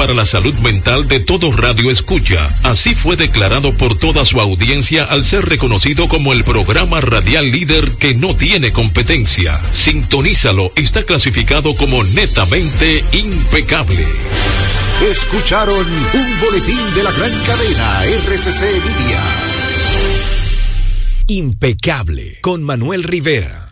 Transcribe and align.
para 0.00 0.14
la 0.14 0.24
salud 0.24 0.54
mental 0.60 1.08
de 1.08 1.20
todo 1.20 1.52
Radio 1.54 1.90
Escucha. 1.90 2.38
Así 2.62 2.94
fue 2.94 3.16
declarado 3.16 3.76
por 3.76 3.98
toda 3.98 4.24
su 4.24 4.40
audiencia 4.40 5.04
al 5.04 5.26
ser 5.26 5.44
reconocido 5.44 6.08
como 6.08 6.32
el 6.32 6.42
programa 6.42 7.02
radial 7.02 7.50
líder 7.50 7.96
que 7.96 8.14
no 8.14 8.34
tiene 8.34 8.72
competencia. 8.72 9.60
Sintonízalo, 9.72 10.72
está 10.74 11.02
clasificado 11.02 11.74
como 11.76 12.02
netamente 12.02 13.04
impecable. 13.12 14.06
Escucharon 15.10 15.86
un 15.86 16.40
boletín 16.40 16.94
de 16.94 17.02
la 17.02 17.12
gran 17.12 17.32
cadena 17.44 18.04
RCC 18.24 18.62
Media. 18.82 19.22
Impecable 21.26 22.38
con 22.40 22.62
Manuel 22.62 23.04
Rivera. 23.04 23.69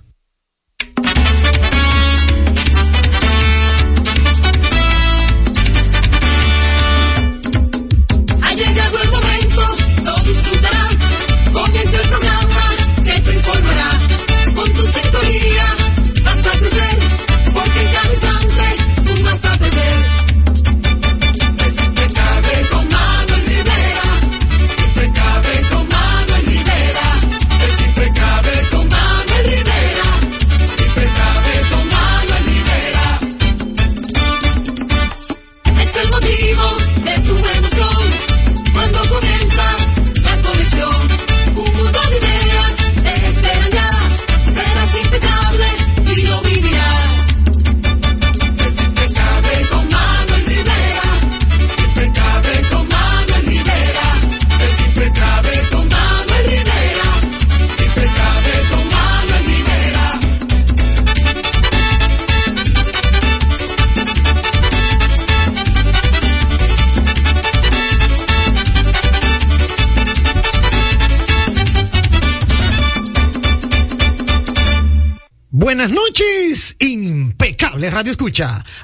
Radio 77.98 78.12
Escucha. 78.12 78.64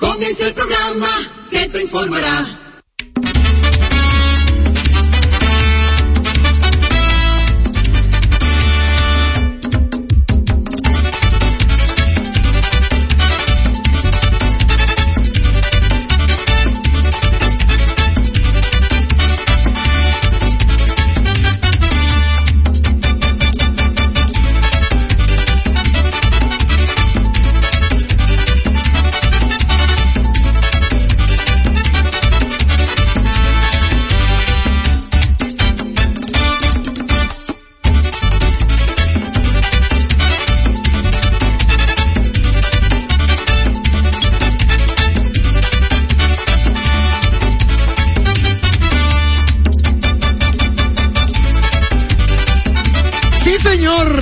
Comienza 0.00 0.46
el 0.46 0.54
programa 0.54 1.08
que 1.50 1.68
te 1.68 1.82
informará. 1.82 2.46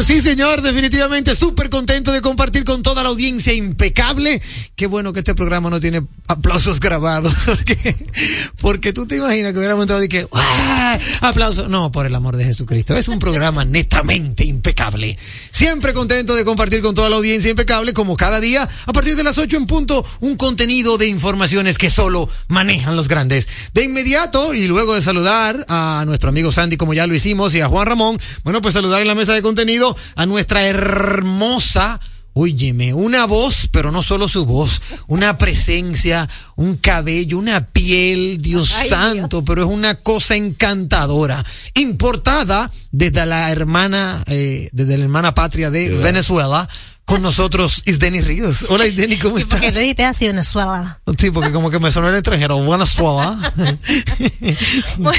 Sí, 0.08 0.22
señor, 0.22 0.62
definitivamente 0.62 1.36
súper 1.36 1.68
contento 1.68 2.12
de 2.12 2.22
compartir 2.22 2.64
con 2.64 2.82
toda 2.82 3.02
la 3.02 3.10
audiencia 3.10 3.52
impecable. 3.52 4.40
Qué 4.74 4.86
bueno 4.86 5.12
que 5.12 5.18
este 5.18 5.34
programa 5.34 5.68
no 5.68 5.80
tiene 5.80 6.02
aplausos 6.28 6.80
grabados, 6.80 7.34
porque, 7.44 7.94
porque 8.58 8.94
tú 8.94 9.06
te 9.06 9.16
imaginas 9.16 9.52
que 9.52 9.58
hubiéramos 9.58 9.82
entrado 9.82 10.02
y 10.02 10.08
que, 10.08 10.26
¡ah! 10.32 10.98
aplausos. 11.20 11.68
No, 11.68 11.92
por 11.92 12.06
el 12.06 12.14
amor 12.14 12.38
de 12.38 12.46
Jesucristo. 12.46 12.96
Es 12.96 13.08
un 13.08 13.18
programa 13.18 13.64
netamente 13.66 14.46
impecable. 14.46 15.18
Siempre 15.50 15.92
contento 15.92 16.34
de 16.34 16.46
compartir 16.46 16.80
con 16.80 16.94
toda 16.94 17.10
la 17.10 17.16
audiencia 17.16 17.50
impecable, 17.50 17.92
como 17.92 18.16
cada 18.16 18.40
día, 18.40 18.66
a 18.86 18.92
partir 18.94 19.14
de 19.14 19.24
las 19.24 19.36
8 19.36 19.58
en 19.58 19.66
punto, 19.66 20.06
un 20.20 20.36
contenido 20.36 20.96
de 20.96 21.06
informaciones 21.06 21.76
que 21.76 21.90
solo 21.90 22.30
manejan 22.48 22.96
los 22.96 23.08
grandes. 23.08 23.46
De 23.74 23.84
inmediato, 23.84 24.54
y 24.54 24.68
luego 24.68 24.94
de 24.94 25.02
saludar 25.02 25.66
a 25.68 26.04
nuestro 26.06 26.30
amigo 26.30 26.50
Sandy, 26.50 26.78
como 26.78 26.94
ya 26.94 27.06
lo 27.06 27.14
hicimos, 27.14 27.54
y 27.54 27.60
a 27.60 27.68
Juan 27.68 27.86
Ramón, 27.86 28.18
bueno, 28.42 28.62
pues 28.62 28.72
saludar 28.72 29.02
en 29.02 29.08
la 29.08 29.14
mesa 29.14 29.34
de 29.34 29.42
contenido 29.42 29.97
a 30.14 30.26
nuestra 30.26 30.66
hermosa, 30.66 32.00
óyeme, 32.32 32.94
una 32.94 33.26
voz, 33.26 33.68
pero 33.72 33.90
no 33.90 34.02
solo 34.02 34.28
su 34.28 34.46
voz, 34.46 34.80
una 35.08 35.38
presencia, 35.38 36.28
un 36.56 36.76
cabello, 36.76 37.38
una 37.38 37.66
piel, 37.66 38.40
Dios 38.40 38.74
Ay, 38.78 38.88
santo, 38.88 39.44
pero 39.44 39.62
es 39.62 39.68
una 39.68 39.96
cosa 39.96 40.36
encantadora, 40.36 41.44
importada 41.74 42.70
desde 42.92 43.26
la 43.26 43.50
hermana, 43.50 44.22
eh, 44.26 44.68
desde 44.72 44.98
la 44.98 45.04
hermana 45.04 45.34
patria 45.34 45.70
de 45.70 45.90
Venezuela. 45.90 46.68
Con 47.08 47.22
nosotros 47.22 47.84
Isdeni 47.86 48.20
Ríos. 48.20 48.66
Hola 48.68 48.86
Isdeni, 48.86 49.16
¿cómo 49.16 49.38
estás? 49.38 49.60
Porque 49.60 49.72
tú 49.72 49.78
dijiste 49.78 50.04
así 50.04 50.26
Venezuela. 50.26 51.00
Sí, 51.16 51.30
porque 51.30 51.52
como 51.52 51.70
que 51.70 51.78
me 51.78 51.90
sonó 51.90 52.10
el 52.10 52.14
extranjero. 52.14 52.62
Venezuela. 52.62 53.34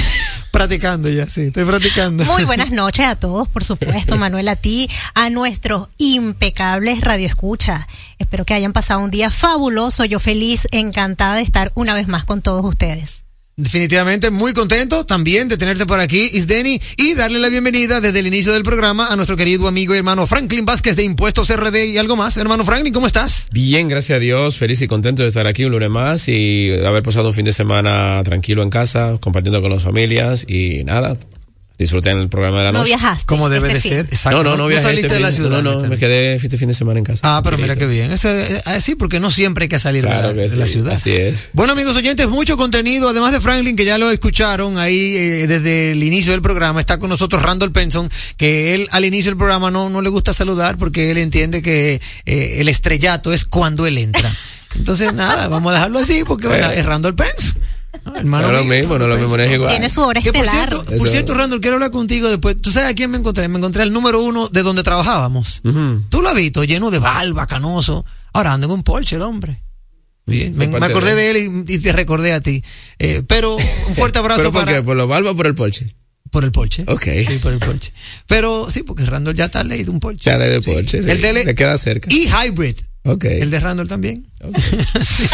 practicando 0.52 1.08
ya, 1.08 1.26
sí, 1.26 1.48
estoy 1.48 1.64
practicando. 1.64 2.24
Muy 2.26 2.44
buenas 2.44 2.70
noches 2.70 3.06
a 3.06 3.16
todos, 3.16 3.48
por 3.48 3.64
supuesto, 3.64 4.16
Manuel, 4.16 4.46
a 4.46 4.54
ti, 4.54 4.88
a 5.14 5.30
nuestros 5.30 5.88
impecables 5.98 7.00
Radio 7.00 7.26
Escucha. 7.26 7.88
Espero 8.20 8.44
que 8.44 8.54
hayan 8.54 8.72
pasado 8.72 9.00
un 9.00 9.10
día 9.10 9.28
fabuloso. 9.28 10.04
Yo 10.04 10.20
feliz, 10.20 10.68
encantada 10.70 11.34
de 11.34 11.42
estar 11.42 11.72
una 11.74 11.94
vez 11.94 12.06
más 12.06 12.22
con 12.22 12.40
todos 12.40 12.64
ustedes. 12.64 13.24
Definitivamente 13.60 14.30
muy 14.30 14.54
contento 14.54 15.04
también 15.04 15.48
de 15.48 15.58
tenerte 15.58 15.84
por 15.84 16.00
aquí, 16.00 16.30
Isdeni, 16.32 16.80
y 16.96 17.12
darle 17.12 17.38
la 17.38 17.50
bienvenida 17.50 18.00
desde 18.00 18.20
el 18.20 18.26
inicio 18.26 18.54
del 18.54 18.62
programa 18.62 19.08
a 19.08 19.16
nuestro 19.16 19.36
querido 19.36 19.68
amigo 19.68 19.94
y 19.94 19.98
hermano 19.98 20.26
Franklin 20.26 20.64
Vázquez 20.64 20.96
de 20.96 21.02
Impuestos 21.02 21.54
RD 21.54 21.76
y 21.84 21.98
algo 21.98 22.16
más. 22.16 22.38
Hermano 22.38 22.64
Franklin, 22.64 22.94
¿cómo 22.94 23.06
estás? 23.06 23.48
Bien, 23.52 23.86
gracias 23.86 24.16
a 24.16 24.18
Dios, 24.18 24.56
feliz 24.56 24.80
y 24.80 24.86
contento 24.86 25.22
de 25.22 25.28
estar 25.28 25.46
aquí 25.46 25.66
un 25.66 25.72
lunes 25.72 25.90
más 25.90 26.26
y 26.28 26.70
haber 26.86 27.02
pasado 27.02 27.28
un 27.28 27.34
fin 27.34 27.44
de 27.44 27.52
semana 27.52 28.22
tranquilo 28.24 28.62
en 28.62 28.70
casa, 28.70 29.18
compartiendo 29.20 29.60
con 29.60 29.70
las 29.70 29.84
familias 29.84 30.46
y 30.48 30.82
nada, 30.84 31.18
disfruté 31.80 32.10
en 32.10 32.18
el 32.18 32.28
programa 32.28 32.58
de 32.58 32.64
la 32.64 32.72
No 32.72 32.78
noche. 32.80 32.90
viajaste. 32.90 33.24
Como 33.26 33.48
debe 33.48 33.66
este 33.68 33.74
de 33.74 33.80
fin. 33.80 33.92
ser. 33.92 34.04
Exacto. 34.06 34.42
No, 34.42 34.50
no, 34.50 34.56
no 34.56 34.66
viajé 34.68 34.82
saliste 34.84 35.06
este 35.08 35.16
de 35.16 35.20
la 35.22 35.32
ciudad. 35.32 35.62
No, 35.62 35.80
no, 35.80 35.88
me 35.88 35.96
quedé 35.96 36.34
este 36.34 36.56
fin 36.56 36.68
de 36.68 36.74
semana 36.74 36.98
en 36.98 37.04
casa. 37.04 37.22
Ah, 37.24 37.40
pero 37.42 37.58
mira 37.58 37.74
qué 37.76 37.86
bien. 37.86 38.12
Eso 38.12 38.28
es 38.28 38.66
así 38.66 38.94
porque 38.94 39.18
no 39.18 39.30
siempre 39.30 39.64
hay 39.64 39.68
que 39.68 39.78
salir 39.78 40.02
de, 40.04 40.08
Claro 40.10 40.28
la, 40.28 40.34
que 40.34 40.48
de 40.48 40.56
la 40.56 40.66
sí, 40.66 40.72
ciudad. 40.72 40.92
así 40.94 41.10
es. 41.10 41.50
Bueno, 41.54 41.72
amigos 41.72 41.96
oyentes, 41.96 42.28
mucho 42.28 42.56
contenido. 42.56 43.08
Además 43.08 43.32
de 43.32 43.40
Franklin, 43.40 43.74
que 43.76 43.84
ya 43.84 43.98
lo 43.98 44.10
escucharon 44.10 44.78
ahí 44.78 45.16
eh, 45.16 45.46
desde 45.46 45.92
el 45.92 46.02
inicio 46.02 46.32
del 46.32 46.42
programa, 46.42 46.80
está 46.80 46.98
con 46.98 47.08
nosotros 47.10 47.42
Randall 47.42 47.72
Penson, 47.72 48.10
que 48.36 48.74
él 48.74 48.86
al 48.92 49.04
inicio 49.04 49.30
del 49.30 49.38
programa 49.38 49.70
no, 49.70 49.88
no 49.90 50.00
le 50.02 50.10
gusta 50.10 50.32
saludar 50.32 50.76
porque 50.78 51.10
él 51.10 51.18
entiende 51.18 51.62
que 51.62 52.00
eh, 52.26 52.56
el 52.60 52.68
estrellato 52.68 53.32
es 53.32 53.44
cuando 53.44 53.86
él 53.86 53.98
entra. 53.98 54.30
Entonces, 54.76 55.12
nada, 55.14 55.48
vamos 55.48 55.70
a 55.72 55.74
dejarlo 55.76 55.98
así 55.98 56.22
porque 56.24 56.46
bueno, 56.46 56.70
es 56.70 56.84
Randall 56.86 57.14
Penson. 57.14 57.54
¿No? 58.04 58.16
Hermano 58.16 58.50
No 58.50 58.58
es 58.58 58.64
lo 58.66 58.74
mismo, 58.74 58.98
no 58.98 59.04
es 59.04 59.10
lo 59.10 59.16
mismo, 59.18 59.36
no 59.36 59.42
es 59.42 59.52
igual. 59.52 59.70
Tiene 59.70 59.88
su 59.88 60.00
hora 60.00 60.20
que 60.20 60.32
por 60.32 60.44
estelar. 60.44 60.68
cierto, 60.68 60.96
por 60.96 61.08
cierto, 61.08 61.34
Randall, 61.34 61.60
quiero 61.60 61.74
hablar 61.76 61.90
contigo 61.90 62.28
después. 62.28 62.60
¿Tú 62.60 62.70
sabes 62.70 62.90
a 62.90 62.94
quién 62.94 63.10
me 63.10 63.18
encontré? 63.18 63.46
Me 63.48 63.58
encontré 63.58 63.82
al 63.82 63.92
número 63.92 64.22
uno 64.22 64.48
de 64.48 64.62
donde 64.62 64.82
trabajábamos. 64.82 65.60
Ujú. 65.64 66.02
Tú 66.08 66.22
lo 66.22 66.28
has 66.28 66.34
visto, 66.34 66.64
lleno 66.64 66.90
de 66.90 66.98
barba, 66.98 67.46
canoso. 67.46 68.04
Ahora 68.32 68.52
anda 68.52 68.66
en 68.66 68.72
un 68.72 68.82
Porsche 68.82 69.16
el 69.16 69.22
hombre. 69.22 69.60
Bien, 70.26 70.56
me, 70.56 70.68
me 70.68 70.86
acordé 70.86 71.14
de 71.16 71.30
él 71.30 71.64
y, 71.68 71.74
y 71.74 71.78
te 71.80 71.92
recordé 71.92 72.32
a 72.32 72.40
ti. 72.40 72.62
Eh, 72.98 73.22
pero 73.26 73.56
un 73.56 73.62
fuerte 73.96 74.18
abrazo 74.20 74.40
¿Pero 74.42 74.52
por 74.52 74.64
para... 74.64 74.76
qué? 74.76 74.82
¿Por 74.82 74.96
los 74.96 75.08
barbas 75.08 75.32
o 75.32 75.36
por 75.36 75.46
el 75.46 75.54
Porsche? 75.54 75.92
Por 76.30 76.44
el 76.44 76.52
Porsche. 76.52 76.84
Ok. 76.86 77.02
Sí, 77.26 77.38
por 77.42 77.52
el 77.52 77.58
Porsche. 77.58 77.92
Pero 78.28 78.70
sí, 78.70 78.84
porque 78.84 79.04
Randall 79.04 79.34
ya 79.34 79.46
está 79.46 79.64
leído 79.64 79.90
un 79.90 79.98
Porsche. 79.98 80.30
Chale 80.30 80.48
de 80.48 80.60
Porsche, 80.60 81.02
sí. 81.02 81.10
El 81.10 81.20
de 81.20 81.32
Le 81.44 81.54
queda 81.56 81.76
cerca. 81.76 82.08
Y 82.12 82.28
Hybrid. 82.28 82.76
Ok. 83.04 83.24
El 83.24 83.50
de 83.50 83.60
Randall 83.60 83.88
también. 83.88 84.26
Sí. 85.04 85.24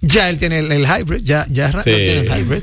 Ya 0.00 0.28
él 0.28 0.38
tiene 0.38 0.58
el, 0.60 0.70
el 0.72 0.84
Hybrid. 0.86 1.22
Ya, 1.24 1.46
ya 1.50 1.66
Randall 1.70 1.84
Sí. 1.84 2.02
tiene 2.04 2.20
el 2.20 2.38
Hybrid. 2.38 2.62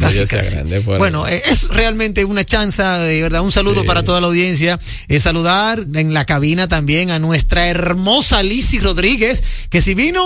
Casi, 0.00 0.24
casi. 0.26 0.56
Bueno, 0.98 1.28
eh, 1.28 1.40
es 1.50 1.68
realmente 1.68 2.24
una 2.24 2.44
chanza, 2.44 2.98
de 2.98 3.22
verdad, 3.22 3.42
un 3.42 3.52
saludo 3.52 3.82
Sí. 3.82 3.86
para 3.86 4.02
toda 4.02 4.20
la 4.20 4.26
audiencia. 4.26 4.78
Eh, 5.08 5.20
saludar 5.20 5.86
en 5.94 6.12
la 6.12 6.24
cabina 6.24 6.66
también 6.66 7.12
a 7.12 7.20
nuestra 7.20 7.68
hermosa 7.68 8.42
Lizzy 8.42 8.80
Rodríguez, 8.80 9.44
que 9.70 9.80
si 9.80 9.94
vino 9.94 10.20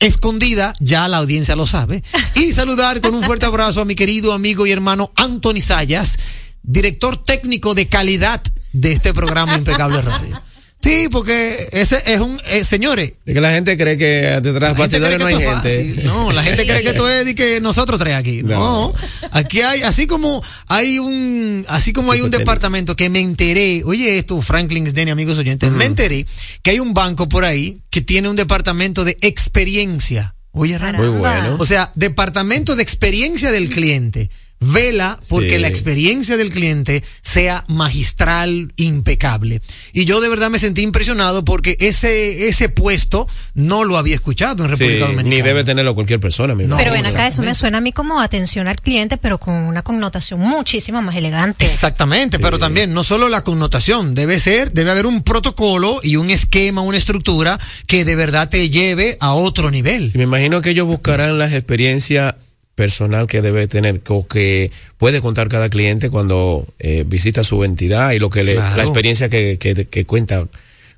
escondida, 0.00 0.74
ya 0.80 1.08
la 1.08 1.18
audiencia 1.18 1.54
lo 1.56 1.66
sabe. 1.66 2.02
Y 2.36 2.52
saludar 2.52 3.02
con 3.02 3.14
un 3.14 3.22
fuerte 3.22 3.44
abrazo 3.46 3.82
a 3.82 3.84
mi 3.84 3.94
querido 3.94 4.32
amigo 4.32 4.66
y 4.66 4.72
hermano 4.72 5.12
Anthony 5.16 5.60
Sayas, 5.60 6.18
director 6.62 7.22
técnico 7.22 7.74
de 7.74 7.88
calidad 7.88 8.40
de 8.72 8.92
este 8.92 9.12
programa 9.12 9.56
Impecable 9.58 10.00
Radio. 10.00 10.42
Sí, 10.82 11.08
porque 11.10 11.68
ese 11.70 12.02
es 12.06 12.18
un, 12.20 12.40
eh, 12.50 12.64
señores, 12.64 13.12
Es 13.24 13.34
que 13.34 13.40
la 13.40 13.52
gente 13.52 13.76
cree 13.78 13.96
que 13.96 14.40
detrás 14.42 14.76
la 14.76 14.86
gente 14.88 14.98
cree 14.98 15.16
bastidores 15.16 15.18
no 15.20 15.26
que 15.26 15.34
hay 15.34 15.42
esto 15.42 15.68
es 15.68 15.74
gente. 15.74 15.94
fácil. 15.94 16.04
No, 16.06 16.32
la 16.32 16.42
gente 16.44 16.66
cree 16.66 16.82
que 16.82 16.88
esto 16.88 17.08
es 17.08 17.24
de 17.24 17.34
que 17.36 17.60
nosotros 17.60 17.98
tres 18.00 18.14
aquí. 18.14 18.42
No. 18.42 18.58
No. 18.58 18.94
Aquí 19.30 19.60
hay, 19.60 19.82
así 19.82 20.08
como 20.08 20.42
hay 20.68 20.98
un, 20.98 21.64
así 21.68 21.92
como 21.92 22.10
hay 22.10 22.20
un 22.20 22.30
departamento 22.32 22.96
que 22.96 23.10
me 23.10 23.20
enteré, 23.20 23.82
oye 23.84 24.18
esto, 24.18 24.42
Franklin, 24.42 24.92
Denny, 24.92 25.12
amigos 25.12 25.38
oyentes, 25.38 25.70
me 25.70 25.84
enteré 25.84 26.26
que 26.62 26.72
hay 26.72 26.80
un 26.80 26.94
banco 26.94 27.28
por 27.28 27.44
ahí 27.44 27.80
que 27.90 28.00
tiene 28.00 28.28
un 28.28 28.36
departamento 28.36 29.04
de 29.04 29.16
experiencia. 29.20 30.34
Oye, 30.50 30.76
Rana. 30.78 30.98
Muy 30.98 31.08
bueno. 31.08 31.56
O 31.58 31.64
sea, 31.64 31.90
departamento 31.94 32.76
de 32.76 32.82
experiencia 32.82 33.50
del 33.52 33.70
cliente. 33.70 34.30
Vela 34.62 35.18
porque 35.28 35.56
Sí. 35.56 35.58
la 35.58 35.68
experiencia 35.68 36.36
del 36.36 36.50
cliente 36.50 37.02
sea 37.20 37.64
magistral, 37.68 38.72
impecable. 38.76 39.60
Y 39.92 40.04
yo 40.04 40.20
de 40.20 40.28
verdad 40.28 40.50
me 40.50 40.58
sentí 40.58 40.82
impresionado 40.82 41.44
porque 41.44 41.76
ese, 41.80 42.48
ese 42.48 42.68
puesto 42.68 43.26
no 43.54 43.84
lo 43.84 43.98
había 43.98 44.14
escuchado 44.14 44.64
en 44.64 44.70
Sí, 44.76 44.82
República 44.84 45.06
Dominicana. 45.06 45.28
ni 45.36 45.42
debe 45.42 45.64
tenerlo 45.64 45.94
cualquier 45.94 46.20
persona. 46.20 46.54
mi 46.54 46.64
No, 46.64 46.76
Pero 46.76 46.92
ven 46.92 47.00
acá, 47.06 47.26
eso 47.26 47.42
me 47.42 47.50
exactamente. 47.50 47.54
suena 47.58 47.78
a 47.78 47.80
mí 47.80 47.92
como 47.92 48.20
atención 48.20 48.68
al 48.68 48.76
cliente, 48.76 49.16
pero 49.16 49.38
con 49.38 49.54
una 49.54 49.82
connotación 49.82 50.40
muchísimo 50.40 51.02
más 51.02 51.16
elegante. 51.16 51.64
Exactamente, 51.64 52.38
pero 52.38 52.58
también 52.58 52.92
no 52.94 53.04
solo 53.04 53.28
la 53.28 53.42
connotación, 53.44 54.14
debe 54.14 54.38
ser, 54.40 54.72
debe 54.72 54.90
haber 54.92 55.06
un 55.06 55.22
protocolo 55.22 56.00
y 56.02 56.16
un 56.16 56.30
esquema, 56.30 56.82
una 56.82 56.98
estructura 56.98 57.58
que 57.86 58.04
de 58.04 58.14
verdad 58.16 58.48
te 58.48 58.70
lleve 58.70 59.16
a 59.20 59.34
otro 59.34 59.70
nivel. 59.70 60.10
Sí, 60.10 60.18
me 60.18 60.24
imagino 60.24 60.62
que 60.62 60.70
ellos 60.70 60.86
buscarán 60.86 61.38
las 61.38 61.52
experiencias 61.52 62.34
personal 62.74 63.26
que 63.26 63.42
debe 63.42 63.66
tener 63.68 64.00
o 64.08 64.26
que 64.26 64.70
puede 64.96 65.20
contar 65.20 65.48
cada 65.48 65.68
cliente 65.68 66.10
cuando 66.10 66.66
eh, 66.78 67.04
visita 67.06 67.44
su 67.44 67.64
entidad 67.64 68.12
y 68.12 68.18
lo 68.18 68.30
que 68.30 68.44
le, 68.44 68.54
Claro. 68.54 68.76
la 68.76 68.82
experiencia 68.82 69.28
que, 69.28 69.58
que, 69.58 69.86
que 69.86 70.04
cuenta 70.06 70.46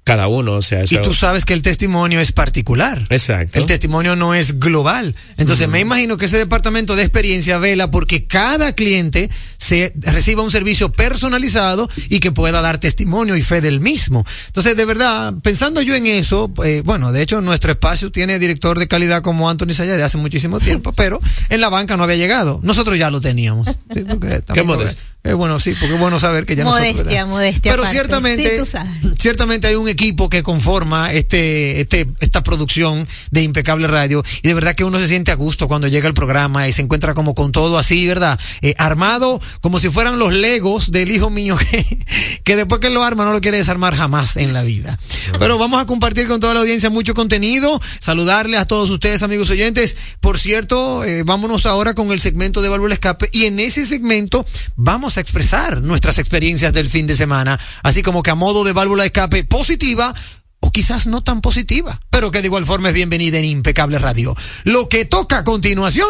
cada 0.05 0.29
uno, 0.29 0.53
o 0.53 0.63
sea, 0.63 0.81
Y 0.81 0.85
eso- 0.85 1.03
tú 1.03 1.15
sabes 1.15 1.45
que 1.47 1.55
el 1.55 1.63
testimonio 1.63 2.21
es 2.21 2.33
particular. 2.33 3.07
Exacto. 3.09 3.59
El 3.59 3.67
testimonio 3.67 4.17
no 4.17 4.35
es 4.35 4.61
global. 4.61 5.15
Entonces 5.39 5.67
me 5.69 5.81
imagino 5.81 6.19
que 6.19 6.27
ese 6.27 6.37
departamento 6.39 6.95
de 6.95 7.03
experiencia 7.03 7.57
vela 7.59 7.91
porque 7.91 8.27
cada 8.27 8.73
cliente 8.75 9.31
se 9.57 9.95
reciba 9.97 10.43
un 10.43 10.51
servicio 10.51 10.93
personalizado 10.93 11.89
y 12.11 12.21
que 12.21 12.31
pueda 12.33 12.61
dar 12.61 12.79
testimonio 12.79 13.35
y 13.35 13.43
fe 13.43 13.63
del 13.63 13.81
mismo. 13.81 14.27
Entonces, 14.49 14.77
de 14.77 14.85
verdad, 14.85 15.33
pensando 15.43 15.81
yo 15.81 15.95
en 15.95 16.07
eso, 16.07 16.53
eh, 16.67 16.83
bueno, 16.85 17.13
de 17.13 17.23
hecho 17.23 17.41
nuestro 17.41 17.73
espacio 17.73 18.13
tiene 18.13 18.39
director 18.39 18.79
de 18.79 18.87
calidad 18.89 19.23
como 19.23 19.49
Anthony 19.49 19.73
Sayas 19.73 19.97
de 19.97 20.03
hace 20.03 20.19
muchísimo 20.19 20.61
tiempo, 20.61 20.93
pero 20.97 21.19
en 21.49 21.63
la 21.63 21.71
banca 21.71 21.97
no 21.97 22.03
había 22.03 22.17
llegado. 22.17 22.61
Nosotros 22.63 22.99
ya 22.99 23.11
lo 23.11 23.21
teníamos. 23.23 23.67
Sí, 23.95 24.01
porque 24.09 24.41
también- 24.41 24.67
modesto. 24.67 25.05
Eh, 25.23 25.33
bueno, 25.33 25.59
sí, 25.59 25.75
porque 25.81 25.95
es 25.95 26.01
bueno 26.01 26.19
saber 26.19 26.45
que 26.45 26.55
ya 26.57 26.65
nosotros... 26.65 26.87
Modestia, 26.93 27.25
¿verdad? 27.25 27.27
modestia 27.29 27.71
Pero 27.73 27.83
aparte. 27.85 27.93
ciertamente, 27.99 28.43
Sí, 28.51 28.57
tú 28.59 28.65
sabes. 28.67 28.91
ciertamente 29.19 29.67
hay 29.69 29.75
un 29.77 29.89
equipo 29.95 30.29
que 30.29 30.43
conforma 30.43 31.13
este, 31.13 31.81
este, 31.81 32.07
esta 32.21 32.43
producción 32.43 33.07
de 33.31 33.43
Impecable 33.43 33.87
Radio 33.87 34.23
y 34.43 34.49
de 34.49 34.55
verdad 34.55 34.75
que 34.75 34.85
uno 34.85 34.99
se 34.99 35.09
siente 35.09 35.31
a 35.31 35.37
gusto 35.37 35.69
cuando 35.69 35.89
llega 35.89 36.09
el 36.09 36.15
programa 36.15 36.69
y 36.69 36.73
se 36.73 36.83
encuentra 36.83 37.15
como 37.15 37.35
con 37.35 37.53
todo 37.53 37.79
así, 37.79 38.07
¿verdad? 38.07 38.39
Eh, 38.61 38.75
armado 38.79 39.41
como 39.61 39.79
si 39.79 39.89
fueran 39.89 40.19
los 40.19 40.33
legos 40.33 40.91
del 40.91 41.11
hijo 41.11 41.31
mío 41.31 41.57
que, 42.45 42.57
después 42.57 42.81
que 42.81 42.91
lo 42.91 43.05
arma 43.05 43.25
no 43.25 43.33
lo 43.33 43.41
quiere 43.41 43.59
desarmar 43.59 43.95
jamás 43.95 44.37
en 44.37 44.53
la 44.53 44.63
vida. 44.63 44.99
Pero 45.39 45.59
vamos 45.59 45.81
a 45.81 45.87
compartir 45.87 46.27
con 46.27 46.41
toda 46.41 46.55
la 46.55 46.61
audiencia 46.61 46.91
mucho 46.91 47.15
contenido, 47.15 47.81
saludarle 48.01 48.57
a 48.57 48.67
todos 48.67 48.91
ustedes 48.91 49.23
amigos 49.23 49.49
oyentes. 49.51 49.97
Por 50.21 50.39
cierto, 50.39 51.05
eh, 51.05 51.23
vámonos 51.25 51.67
ahora 51.67 51.95
con 51.95 52.11
el 52.11 52.21
segmento 52.21 52.63
de 52.63 52.69
Válvula 52.69 52.95
Escape 52.95 53.29
y 53.33 53.45
en 53.45 53.61
ese 53.61 53.87
segmento 53.87 54.45
vamos 54.77 55.17
a 55.17 55.21
expresar 55.21 55.83
nuestras 55.83 56.19
experiencias 56.19 56.73
del 56.73 56.89
fin 56.89 57.07
de 57.07 57.15
semana, 57.15 57.59
así 57.83 58.03
como 58.03 58.23
que 58.23 58.31
a 58.31 58.35
modo 58.35 58.65
de 58.65 58.73
válvula 58.73 59.05
escape 59.05 59.45
positiva 59.85 60.15
o 60.61 60.73
quizás 60.73 61.07
no 61.07 61.23
tan 61.23 61.43
positiva, 61.43 62.01
pero 62.09 62.31
que 62.31 62.41
de 62.41 62.47
igual 62.47 62.65
forma 62.65 62.89
es 62.89 62.95
bienvenida 62.95 63.39
en 63.39 63.45
Impecable 63.45 63.99
Radio. 63.99 64.35
Lo 64.65 64.89
que 64.89 65.05
toca 65.05 65.41
a 65.41 65.45
continuación 65.45 66.09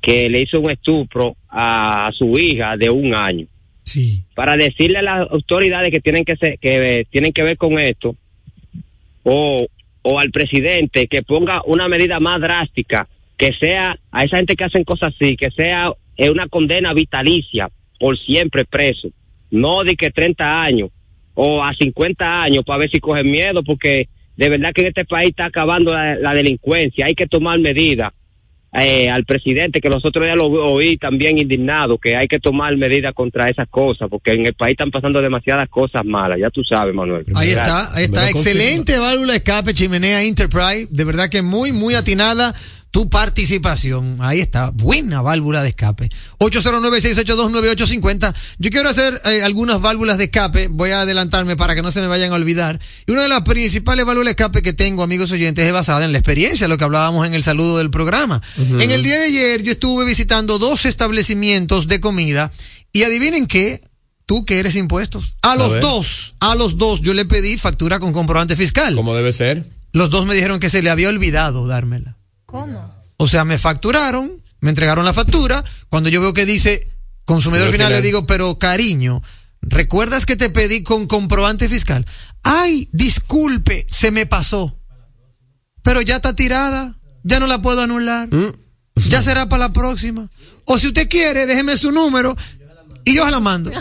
que 0.02 0.28
le 0.28 0.42
hizo 0.42 0.60
un 0.60 0.72
estupro 0.72 1.36
a, 1.48 2.10
su 2.18 2.36
hija 2.40 2.76
de 2.78 2.90
un 2.90 3.14
año. 3.14 3.46
Sí. 3.84 4.24
Para 4.34 4.58
decirle 4.58 4.98
a 4.98 5.04
las 5.04 5.30
autoridades 5.30 5.92
que 5.92 6.00
tienen 6.00 6.26
que, 6.26 6.36
ser, 6.36 6.58
que 6.58 7.02
eh, 7.02 7.06
tienen 7.12 7.32
que 7.32 7.44
ver 7.44 7.58
con 7.58 7.78
esto, 7.78 8.16
o 9.22 9.68
o 10.04 10.20
al 10.20 10.30
presidente 10.30 11.08
que 11.08 11.24
ponga 11.24 11.62
una 11.66 11.88
medida 11.88 12.20
más 12.20 12.40
drástica, 12.40 13.08
que 13.38 13.52
sea 13.60 13.98
a 14.12 14.24
esa 14.24 14.38
gente 14.38 14.56
que 14.56 14.64
hacen 14.64 14.84
cosas 14.84 15.14
así, 15.16 15.36
que 15.36 15.52
sea 15.52 15.92
eh, 16.18 16.30
una 16.30 16.48
condena 16.48 16.94
vitalicia 16.94 17.70
por 18.00 18.18
siempre 18.18 18.66
preso, 18.66 19.10
no 19.52 19.84
de 19.84 19.96
que 19.96 20.12
30 20.12 20.62
años 20.62 20.90
o 21.36 21.64
a 21.64 21.74
50 21.74 22.44
años 22.44 22.64
para 22.66 22.80
ver 22.80 22.92
si 22.92 23.00
cogen 23.00 23.30
miedo, 23.30 23.64
porque 23.64 24.10
de 24.36 24.50
verdad 24.50 24.72
que 24.74 24.82
en 24.82 24.88
este 24.88 25.06
país 25.06 25.30
está 25.30 25.46
acabando 25.46 25.94
la, 25.94 26.16
la 26.16 26.34
delincuencia, 26.34 27.06
hay 27.06 27.16
que 27.16 27.28
tomar 27.28 27.60
medidas. 27.60 28.12
Eh, 28.76 29.08
al 29.08 29.24
presidente, 29.24 29.80
que 29.80 29.88
los 29.88 30.04
otros 30.04 30.26
días 30.26 30.36
lo 30.36 30.48
oí 30.48 30.98
también 30.98 31.38
indignado, 31.38 32.00
que 32.00 32.16
hay 32.16 32.28
que 32.28 32.40
tomar 32.40 32.76
medidas 32.76 33.14
contra 33.14 33.48
esas 33.48 33.68
cosas, 33.70 34.10
porque 34.10 34.32
en 34.32 34.48
el 34.48 34.56
país 34.56 34.72
están 34.72 34.90
pasando 34.90 35.22
demasiadas 35.22 35.70
cosas 35.70 36.04
malas, 36.04 36.40
ya 36.40 36.50
tú 36.50 36.64
sabes, 36.64 36.92
Manuel. 36.92 37.24
Ahí 37.36 37.52
Gracias. 37.52 37.68
está, 37.68 37.96
ahí 37.96 38.04
está. 38.06 38.30
Excelente 38.32 38.98
válvula 38.98 39.34
de 39.34 39.38
escape, 39.38 39.76
chimenea 39.76 40.24
Enterprise. 40.24 40.88
De 40.90 41.06
verdad 41.06 41.30
que 41.30 41.44
muy, 41.44 41.72
muy 41.72 41.94
atinada 41.94 42.56
tu 42.94 43.10
participación. 43.10 44.18
Ahí 44.20 44.40
está. 44.40 44.70
Buena 44.70 45.24
válvula 45.24 45.64
de 45.64 45.70
escape. 45.70 46.12
809-682-9850. 46.38 48.36
Yo 48.60 48.70
quiero 48.70 48.88
hacer 48.88 49.20
eh, 49.26 49.42
algunas 49.42 49.82
válvulas 49.82 50.20
de 50.20 50.26
escape. 50.26 50.68
Voy 50.68 50.92
a 50.92 51.02
adelantarme 51.02 51.56
para 51.56 51.74
que 51.74 51.82
no 51.82 51.92
se 51.92 52.02
me 52.02 52.08
vayan 52.08 52.32
a 52.32 52.36
olvidar. 52.36 52.80
Y 53.08 53.12
una 53.12 53.24
de 53.24 53.30
las 53.30 53.42
principales 53.42 54.06
válvulas 54.06 54.28
de 54.28 54.32
escape 54.44 54.62
que 54.62 54.74
tengo, 54.74 55.02
amigos 55.02 55.32
oyentes, 55.32 55.66
es 55.66 55.74
basada 55.74 56.06
en 56.06 56.12
la 56.12 56.20
experiencia, 56.20 56.68
lo 56.68 56.78
que 56.78 56.84
hablábamos 56.84 57.26
en 57.26 57.34
el 57.34 57.42
saludo 57.42 57.80
del 57.80 57.90
programa. 57.90 58.44
En 58.58 58.92
el 58.92 59.02
día 59.02 59.18
de 59.18 59.26
ayer 59.26 59.64
yo 59.64 59.72
estuve 59.72 60.06
visitando 60.06 60.60
dos 60.60 60.86
establecimientos 60.86 61.88
de 61.88 62.00
comida 62.00 62.52
y 62.92 63.02
adivinen 63.02 63.48
qué, 63.48 63.82
tú 64.28 64.46
que 64.46 64.60
eres 64.60 64.76
impuestos. 64.76 65.36
A 65.42 65.56
los 65.56 65.72
ver. 65.72 65.82
dos, 65.82 66.36
a 66.40 66.54
los 66.54 66.78
dos 66.78 67.02
yo 67.02 67.16
le 67.16 67.26
pedí 67.26 67.58
factura 67.58 67.98
con 67.98 68.14
comprobante 68.14 68.56
fiscal. 68.56 68.96
Como 68.96 69.16
debe 69.16 69.32
ser. 69.32 69.66
Los 69.94 70.12
dos 70.12 70.28
me 70.28 70.36
dijeron 70.36 70.60
que 70.60 70.70
se 70.70 70.84
le 70.84 70.92
había 70.92 71.10
olvidado 71.10 71.66
dármela. 71.66 72.18
¿Cómo? 72.54 72.96
O 73.18 73.28
sea, 73.28 73.46
me 73.46 73.58
facturaron, 73.58 74.32
me 74.60 74.70
entregaron 74.70 75.04
la 75.06 75.14
factura. 75.14 75.64
Cuando 75.90 76.10
yo 76.10 76.22
veo 76.22 76.34
que 76.34 76.46
dice 76.46 76.88
consumidor 77.26 77.72
final, 77.72 77.92
le 77.92 78.04
digo, 78.04 78.28
pero 78.28 78.60
cariño, 78.60 79.24
¿recuerdas 79.62 80.28
que 80.28 80.36
te 80.36 80.52
pedí 80.52 80.84
con 80.84 81.08
comprobante 81.08 81.68
fiscal? 81.68 82.06
Ay, 82.44 82.90
disculpe, 82.92 83.88
se 83.90 84.12
me 84.12 84.28
pasó. 84.28 84.78
Pero 85.82 86.02
ya 86.02 86.18
está 86.18 86.36
tirada, 86.36 86.96
ya 87.24 87.40
no 87.40 87.48
la 87.48 87.60
puedo 87.60 87.82
anular. 87.82 88.32
Mm. 88.32 88.52
Ya 89.10 89.24
será 89.24 89.50
para 89.50 89.68
la 89.68 89.74
próxima. 89.74 90.30
O 90.66 90.78
si 90.78 90.86
usted 90.86 91.10
quiere, 91.10 91.48
déjeme 91.48 91.76
su 91.76 91.92
número 91.92 92.36
y 93.04 93.16
yo 93.16 93.26
se 93.26 93.32
la 93.32 93.40
mando. 93.40 93.72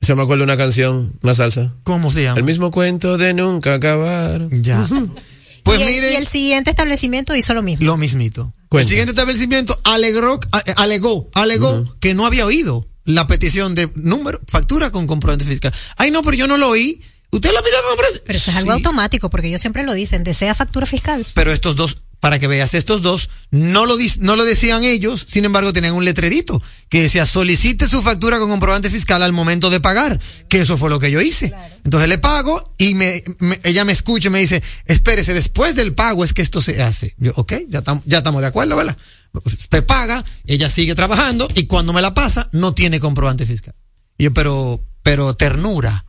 Se 0.00 0.14
me 0.14 0.22
acuerda 0.22 0.44
una 0.44 0.56
canción, 0.56 1.18
una 1.20 1.34
salsa. 1.34 1.74
¿Cómo 1.82 2.12
se 2.12 2.22
llama? 2.22 2.38
El 2.38 2.44
mismo 2.44 2.70
cuento 2.70 3.18
de 3.18 3.34
nunca 3.34 3.74
acabar. 3.74 4.48
Ya. 4.50 4.86
Pues 5.64 5.80
y, 5.80 5.82
el, 5.82 5.88
mire. 5.88 6.12
y 6.12 6.16
el 6.16 6.26
siguiente 6.26 6.70
establecimiento 6.70 7.34
hizo 7.34 7.52
lo 7.54 7.62
mismo. 7.62 7.84
Lo 7.84 7.96
mismito. 7.96 8.52
Cuenta. 8.68 8.82
El 8.82 8.88
siguiente 8.88 9.10
establecimiento 9.12 9.78
alegró, 9.84 10.38
a- 10.52 10.58
alegó, 10.82 11.28
alegó 11.34 11.96
que 12.00 12.14
no 12.14 12.26
había 12.26 12.46
oído 12.46 12.86
la 13.04 13.26
petición 13.26 13.74
de 13.74 13.90
número, 13.94 14.40
factura 14.48 14.90
con 14.90 15.06
comprobante 15.06 15.44
fiscal. 15.44 15.72
Ay, 15.96 16.10
no, 16.10 16.22
pero 16.22 16.36
yo 16.36 16.46
no 16.46 16.56
lo 16.58 16.68
oí. 16.70 17.00
Usted 17.30 17.50
lo 17.52 17.62
pidió 17.64 17.76
con 17.80 17.88
comprobante 17.90 18.22
Pero 18.26 18.36
eso 18.38 18.50
es 18.50 18.56
algo 18.56 18.70
Sí, 18.72 18.76
automático, 18.78 19.28
porque 19.30 19.48
ellos 19.48 19.60
siempre 19.60 19.82
lo 19.84 19.92
dicen, 19.94 20.22
desea 20.22 20.54
factura 20.54 20.86
fiscal. 20.86 21.26
Pero 21.34 21.52
estos 21.52 21.74
dos, 21.76 22.02
para 22.24 22.38
que 22.38 22.46
veas, 22.46 22.72
estos 22.72 23.02
dos 23.02 23.28
no 23.50 23.84
lo, 23.84 23.98
dis- 23.98 24.16
no 24.16 24.34
lo 24.34 24.46
decían 24.46 24.82
ellos, 24.82 25.26
sin 25.28 25.44
embargo 25.44 25.74
tenían 25.74 25.92
un 25.92 26.06
letrerito 26.06 26.62
que 26.88 27.02
decía 27.02 27.26
solicite 27.26 27.86
su 27.86 28.00
factura 28.00 28.38
con 28.38 28.48
comprobante 28.48 28.88
fiscal 28.88 29.22
al 29.22 29.34
momento 29.34 29.68
de 29.68 29.78
pagar, 29.78 30.18
que 30.48 30.62
eso 30.62 30.78
fue 30.78 30.88
lo 30.88 30.98
que 30.98 31.10
yo 31.10 31.20
hice. 31.20 31.52
Entonces 31.84 32.08
le 32.08 32.16
pago 32.16 32.72
y 32.78 32.94
me, 32.94 33.22
me- 33.40 33.60
ella 33.64 33.84
me 33.84 33.92
escucha 33.92 34.28
y 34.28 34.30
me 34.30 34.38
dice, 34.40 34.62
espérese, 34.86 35.34
después 35.34 35.74
del 35.76 35.92
pago 35.94 36.24
es 36.24 36.32
que 36.32 36.40
esto 36.40 36.62
se 36.62 36.82
hace. 36.82 37.14
Yo, 37.18 37.32
ok, 37.36 37.52
ya, 37.68 37.84
tam- 37.84 38.00
ya 38.06 38.18
estamos 38.18 38.40
de 38.40 38.48
acuerdo, 38.48 38.74
¿verdad? 38.74 38.96
Usted 39.44 39.84
paga, 39.84 40.24
ella 40.46 40.70
sigue 40.70 40.94
trabajando 40.94 41.46
y 41.54 41.66
cuando 41.66 41.92
me 41.92 42.00
la 42.00 42.14
pasa 42.14 42.48
no 42.52 42.72
tiene 42.72 43.00
comprobante 43.00 43.44
fiscal. 43.44 43.74
Y 44.16 44.24
yo, 44.24 44.32
pero, 44.32 44.82
pero 45.02 45.36
ternura. 45.36 46.06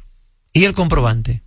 ¿Y 0.54 0.64
el 0.64 0.72
comprobante? 0.72 1.44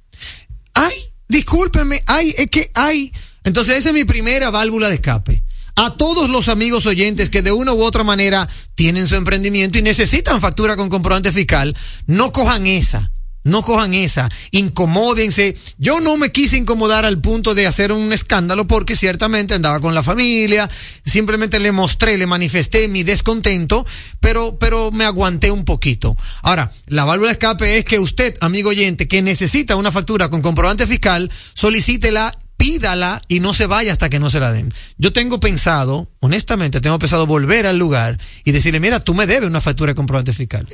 Ay, 0.74 0.92
discúlpeme, 1.26 2.02
ay, 2.06 2.34
es 2.36 2.50
que 2.50 2.70
hay. 2.74 3.10
Entonces, 3.44 3.76
esa 3.76 3.88
es 3.90 3.94
mi 3.94 4.04
primera 4.04 4.50
válvula 4.50 4.88
de 4.88 4.96
escape. 4.96 5.42
A 5.76 5.94
todos 5.94 6.28
los 6.28 6.48
amigos 6.48 6.86
oyentes 6.86 7.30
que 7.30 7.42
de 7.42 7.52
una 7.52 7.72
u 7.72 7.82
otra 7.82 8.02
manera 8.02 8.48
tienen 8.74 9.06
su 9.06 9.14
emprendimiento 9.14 9.78
y 9.78 9.82
necesitan 9.82 10.40
factura 10.40 10.76
con 10.76 10.88
comprobante 10.88 11.30
fiscal, 11.30 11.76
no 12.06 12.32
cojan 12.32 12.66
esa. 12.66 13.12
No 13.44 13.62
cojan 13.62 13.94
esa, 13.94 14.28
incomódense. 14.50 15.56
Yo 15.78 16.00
no 16.00 16.16
me 16.16 16.32
quise 16.32 16.58
incomodar 16.58 17.06
al 17.06 17.20
punto 17.20 17.54
de 17.54 17.66
hacer 17.66 17.92
un 17.92 18.12
escándalo 18.12 18.66
porque 18.66 18.94
ciertamente 18.94 19.54
andaba 19.54 19.80
con 19.80 19.94
la 19.94 20.02
familia, 20.02 20.68
simplemente 21.04 21.58
le 21.58 21.72
mostré, 21.72 22.18
le 22.18 22.26
manifesté 22.26 22.88
mi 22.88 23.04
descontento, 23.04 23.86
pero, 24.20 24.58
pero 24.58 24.90
me 24.90 25.04
aguanté 25.04 25.50
un 25.50 25.64
poquito. 25.64 26.16
Ahora, 26.42 26.70
la 26.88 27.06
válvula 27.06 27.28
de 27.28 27.34
escape 27.34 27.78
es 27.78 27.84
que 27.84 27.98
usted, 27.98 28.36
amigo 28.40 28.70
oyente, 28.70 29.08
que 29.08 29.22
necesita 29.22 29.76
una 29.76 29.92
factura 29.92 30.28
con 30.28 30.42
comprobante 30.42 30.86
fiscal, 30.86 31.30
solicítela 31.54 32.36
pídala 32.58 33.22
y 33.28 33.40
no 33.40 33.54
se 33.54 33.66
vaya 33.66 33.92
hasta 33.92 34.10
que 34.10 34.18
no 34.18 34.28
se 34.28 34.40
la 34.40 34.52
den. 34.52 34.70
Yo 34.98 35.12
tengo 35.14 35.40
pensado, 35.40 36.10
honestamente, 36.20 36.82
tengo 36.82 36.98
pensado 36.98 37.26
volver 37.26 37.66
al 37.66 37.78
lugar 37.78 38.20
y 38.44 38.52
decirle, 38.52 38.80
mira, 38.80 39.00
tú 39.00 39.14
me 39.14 39.26
debes 39.26 39.48
una 39.48 39.62
factura 39.62 39.92
de 39.92 39.94
comprobante 39.94 40.34
fiscal. 40.34 40.68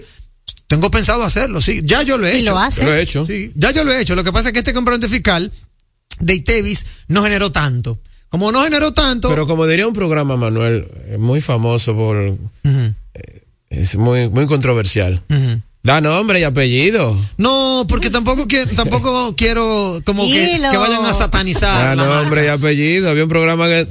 Tengo 0.67 0.91
pensado 0.91 1.23
hacerlo, 1.23 1.61
sí. 1.61 1.83
Ya 1.85 2.03
yo 2.03 2.19
lo 2.19 2.27
he 2.27 2.39
Y 2.39 2.41
hecho. 2.41 2.51
lo 2.53 2.59
hace. 2.59 2.85
Lo 2.85 2.93
he 2.95 3.03
hecho. 3.03 3.25
Sí, 3.27 3.53
ya 3.55 3.71
yo 3.71 3.85
lo 3.85 3.93
he 3.93 4.01
hecho. 4.01 4.17
Lo 4.17 4.25
que 4.25 4.33
pasa 4.33 4.49
es 4.49 4.53
que 4.55 4.59
este 4.61 4.73
comprobante 4.75 5.09
fiscal 5.09 5.53
de 6.19 6.35
ITEVIS 6.35 6.87
no 7.09 7.23
generó 7.23 7.53
tanto. 7.53 8.01
Como 8.31 8.51
no 8.51 8.65
generó 8.65 8.93
tanto, 8.93 9.29
Pero 9.29 9.47
como 9.47 9.65
diría 9.67 9.87
un 9.87 9.93
programa, 9.95 10.37
Manuel, 10.37 10.89
eh, 11.07 11.19
muy 11.19 11.41
famoso 11.41 11.95
por... 11.95 12.17
Ujú, 12.17 12.95
Es 13.69 13.95
muy, 13.97 14.29
muy 14.29 14.47
controversial. 14.47 15.23
Da 15.85 16.01
nombre 16.01 16.41
y 16.41 16.45
apellido. 16.45 17.15
no, 17.37 17.85
porque 17.87 18.09
tampoco 18.09 18.49
quiero, 18.49 18.71
tampoco 18.75 19.37
quiero 19.37 20.01
como 20.07 20.25
que, 20.25 20.59
que 20.71 20.77
vayan 20.79 21.05
a 21.05 21.13
satanizar. 21.13 21.89
Da 21.89 21.95
la 21.95 22.03
marca. 22.09 22.21
nombre 22.23 22.45
y 22.47 22.49
apellido. 22.49 23.11
Había 23.11 23.25
un 23.25 23.29
programa 23.29 23.67
que... 23.67 23.87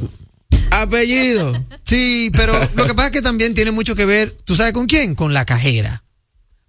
Apellido. 0.71 1.53
Sí, 1.83 2.31
pero 2.33 2.51
lo 2.75 2.85
que 2.85 2.95
pasa 2.95 3.07
es 3.07 3.13
que 3.13 3.21
también 3.21 3.53
tiene 3.53 3.69
mucho 3.71 3.95
que 3.95 4.05
ver, 4.05 4.31
¿tú 4.31 4.55
sabes 4.55 4.73
con 4.73 4.87
quién? 4.87 5.13
Con 5.13 5.35
la 5.35 5.45
cajera. 5.45 6.02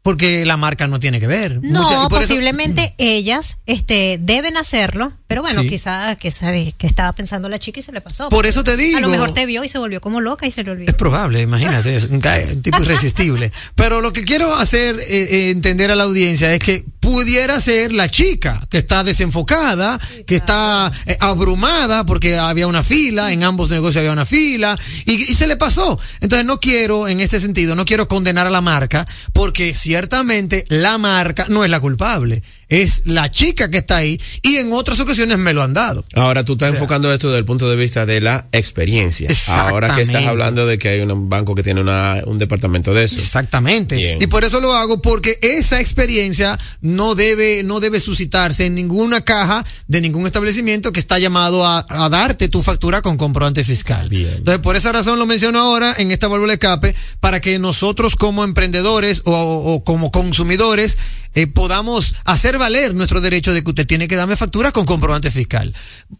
Porque 0.04 0.44
la 0.44 0.58
marca 0.58 0.86
no 0.86 1.00
tiene 1.00 1.18
que 1.18 1.26
ver. 1.26 1.60
No, 1.62 1.82
Mucha- 1.82 1.94
eso- 1.94 2.08
posiblemente 2.10 2.94
ellas 2.98 3.56
este, 3.64 4.18
deben 4.20 4.58
hacerlo, 4.58 5.14
pero 5.26 5.40
bueno, 5.40 5.62
Sí. 5.62 5.68
quizá 5.70 6.14
que 6.16 6.30
sabe 6.30 6.74
que 6.76 6.86
estaba 6.86 7.10
pensando 7.14 7.48
la 7.48 7.58
chica 7.58 7.80
y 7.80 7.82
se 7.82 7.90
le 7.90 8.02
pasó. 8.02 8.28
Por 8.28 8.44
eso 8.46 8.62
te 8.62 8.76
digo. 8.76 8.98
A 8.98 9.00
lo 9.00 9.08
mejor 9.08 9.32
te 9.32 9.46
vio 9.46 9.64
y 9.64 9.68
se 9.70 9.78
volvió 9.78 10.02
como 10.02 10.20
loca 10.20 10.46
y 10.46 10.50
se 10.50 10.62
le 10.62 10.72
olvidó. 10.72 10.90
Es 10.90 10.96
probable, 10.96 11.40
imagínate, 11.40 11.96
es 11.96 12.04
un 12.04 12.20
tipo 12.60 12.82
irresistible. 12.82 13.50
Pero 13.76 14.02
lo 14.02 14.12
que 14.12 14.24
quiero 14.24 14.54
hacer 14.54 14.94
eh, 15.00 15.04
eh, 15.08 15.50
entender 15.50 15.90
a 15.90 15.94
la 15.94 16.04
audiencia 16.04 16.52
es 16.52 16.58
que 16.60 16.84
pudiera 17.04 17.60
ser 17.60 17.92
la 17.92 18.10
chica 18.10 18.66
que 18.70 18.78
está 18.78 19.04
desenfocada, 19.04 20.00
que 20.26 20.36
está 20.36 20.90
eh, 21.04 21.18
abrumada 21.20 22.06
porque 22.06 22.38
había 22.38 22.66
una 22.66 22.82
fila, 22.82 23.30
en 23.30 23.44
ambos 23.44 23.68
negocios 23.68 23.98
había 23.98 24.12
una 24.12 24.24
fila 24.24 24.78
y, 25.04 25.12
y 25.12 25.34
se 25.34 25.46
le 25.46 25.56
pasó. 25.56 25.98
Entonces 26.22 26.46
no 26.46 26.58
quiero, 26.60 27.06
en 27.06 27.20
este 27.20 27.40
sentido, 27.40 27.76
no 27.76 27.84
quiero 27.84 28.08
condenar 28.08 28.46
a 28.46 28.50
la 28.50 28.62
marca 28.62 29.06
porque 29.34 29.74
ciertamente 29.74 30.64
la 30.70 30.96
marca 30.96 31.44
no 31.50 31.62
es 31.62 31.68
la 31.68 31.78
culpable. 31.78 32.42
Es 32.74 33.02
la 33.06 33.30
chica 33.30 33.70
que 33.70 33.78
está 33.78 33.96
ahí 33.96 34.20
y 34.42 34.56
en 34.56 34.72
otras 34.72 35.00
ocasiones 35.00 35.38
me 35.38 35.52
lo 35.52 35.62
han 35.62 35.74
dado. 35.74 36.04
Ahora 36.14 36.44
tú 36.44 36.54
estás 36.54 36.70
enfocando 36.70 37.12
esto 37.12 37.28
desde 37.28 37.38
el 37.38 37.44
punto 37.44 37.68
de 37.68 37.76
vista 37.76 38.06
de 38.06 38.20
la 38.20 38.46
experiencia. 38.52 39.30
Ahora 39.48 39.94
que 39.94 40.02
estás 40.02 40.24
hablando 40.26 40.66
de 40.66 40.78
que 40.78 40.88
hay 40.88 41.00
un 41.00 41.28
banco 41.28 41.54
que 41.54 41.62
tiene 41.62 41.80
una, 41.80 42.20
un 42.26 42.38
departamento 42.38 42.94
de 42.94 43.04
eso. 43.04 43.16
Exactamente. 43.16 43.96
Bien. 43.96 44.18
Y 44.20 44.26
por 44.26 44.44
eso 44.44 44.60
lo 44.60 44.74
hago 44.74 45.00
porque 45.02 45.38
esa 45.42 45.80
experiencia 45.80 46.58
no 46.80 47.14
debe, 47.14 47.62
no 47.64 47.80
debe 47.80 48.00
suscitarse 48.00 48.66
en 48.66 48.74
ninguna 48.74 49.22
caja 49.22 49.64
de 49.86 50.00
ningún 50.00 50.26
establecimiento 50.26 50.92
que 50.92 51.00
está 51.00 51.18
llamado 51.18 51.66
a, 51.66 51.84
a 51.88 52.08
darte 52.08 52.48
tu 52.48 52.62
factura 52.62 53.02
con 53.02 53.16
comprobante 53.16 53.64
fiscal. 53.64 54.08
Bien. 54.08 54.32
Entonces, 54.36 54.60
por 54.60 54.76
esa 54.76 54.92
razón 54.92 55.18
lo 55.18 55.26
menciono 55.26 55.60
ahora 55.60 55.94
en 55.98 56.10
esta 56.10 56.28
válvula 56.28 56.52
de 56.52 56.54
escape 56.54 56.94
para 57.20 57.40
que 57.40 57.58
nosotros 57.58 58.16
como 58.16 58.44
emprendedores 58.44 59.22
o, 59.24 59.32
o 59.32 59.84
como 59.84 60.10
consumidores 60.10 60.98
eh, 61.34 61.46
podamos 61.46 62.14
hacer 62.24 62.58
valer 62.58 62.94
nuestro 62.94 63.20
derecho 63.20 63.52
de 63.52 63.62
que 63.62 63.70
usted 63.70 63.86
tiene 63.86 64.08
que 64.08 64.16
darme 64.16 64.36
factura 64.36 64.72
con 64.72 64.84
comprobante 64.86 65.30
fiscal. 65.30 65.74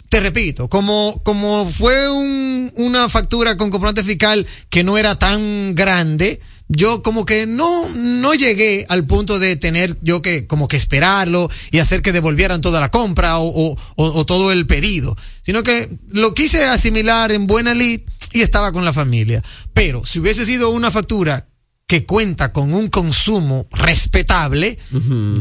Te 0.08 0.20
repito, 0.20 0.68
como, 0.68 1.20
como 1.24 1.70
fue 1.70 2.08
un- 2.10 2.72
una 2.76 3.08
factura 3.08 3.56
con 3.56 3.70
comprobante 3.70 4.02
fiscal 4.04 4.46
que 4.70 4.84
no 4.84 4.98
era 4.98 5.18
tan 5.18 5.74
grande, 5.74 6.40
yo 6.68 7.02
como 7.02 7.26
que 7.26 7.46
no, 7.46 7.86
no 7.94 8.32
llegué 8.34 8.86
al 8.88 9.04
punto 9.06 9.38
de 9.38 9.56
tener 9.56 9.98
yo 10.02 10.22
que 10.22 10.46
como 10.46 10.66
que 10.66 10.76
esperarlo 10.78 11.50
y 11.70 11.78
hacer 11.78 12.00
que 12.00 12.10
devolvieran 12.12 12.60
toda 12.62 12.80
la 12.80 12.90
compra 12.90 13.38
o, 13.38 13.46
o- 13.48 13.76
o- 13.96 14.12
o 14.20 14.26
todo 14.26 14.50
el 14.50 14.66
pedido, 14.66 15.16
sino 15.42 15.62
que 15.62 15.88
lo 16.08 16.32
quise 16.34 16.64
asimilar 16.64 17.32
en 17.32 17.46
buena 17.46 17.74
lid 17.74 18.00
y 18.32 18.40
estaba 18.40 18.72
con 18.72 18.84
la 18.84 18.92
familia. 18.94 19.42
Pero 19.74 20.04
si 20.04 20.18
hubiese 20.20 20.46
sido 20.46 20.70
una 20.70 20.90
factura 20.90 21.46
que 21.86 22.06
cuenta 22.06 22.52
con 22.52 22.72
un 22.74 22.88
consumo 22.88 23.66
respetable, 23.70 24.78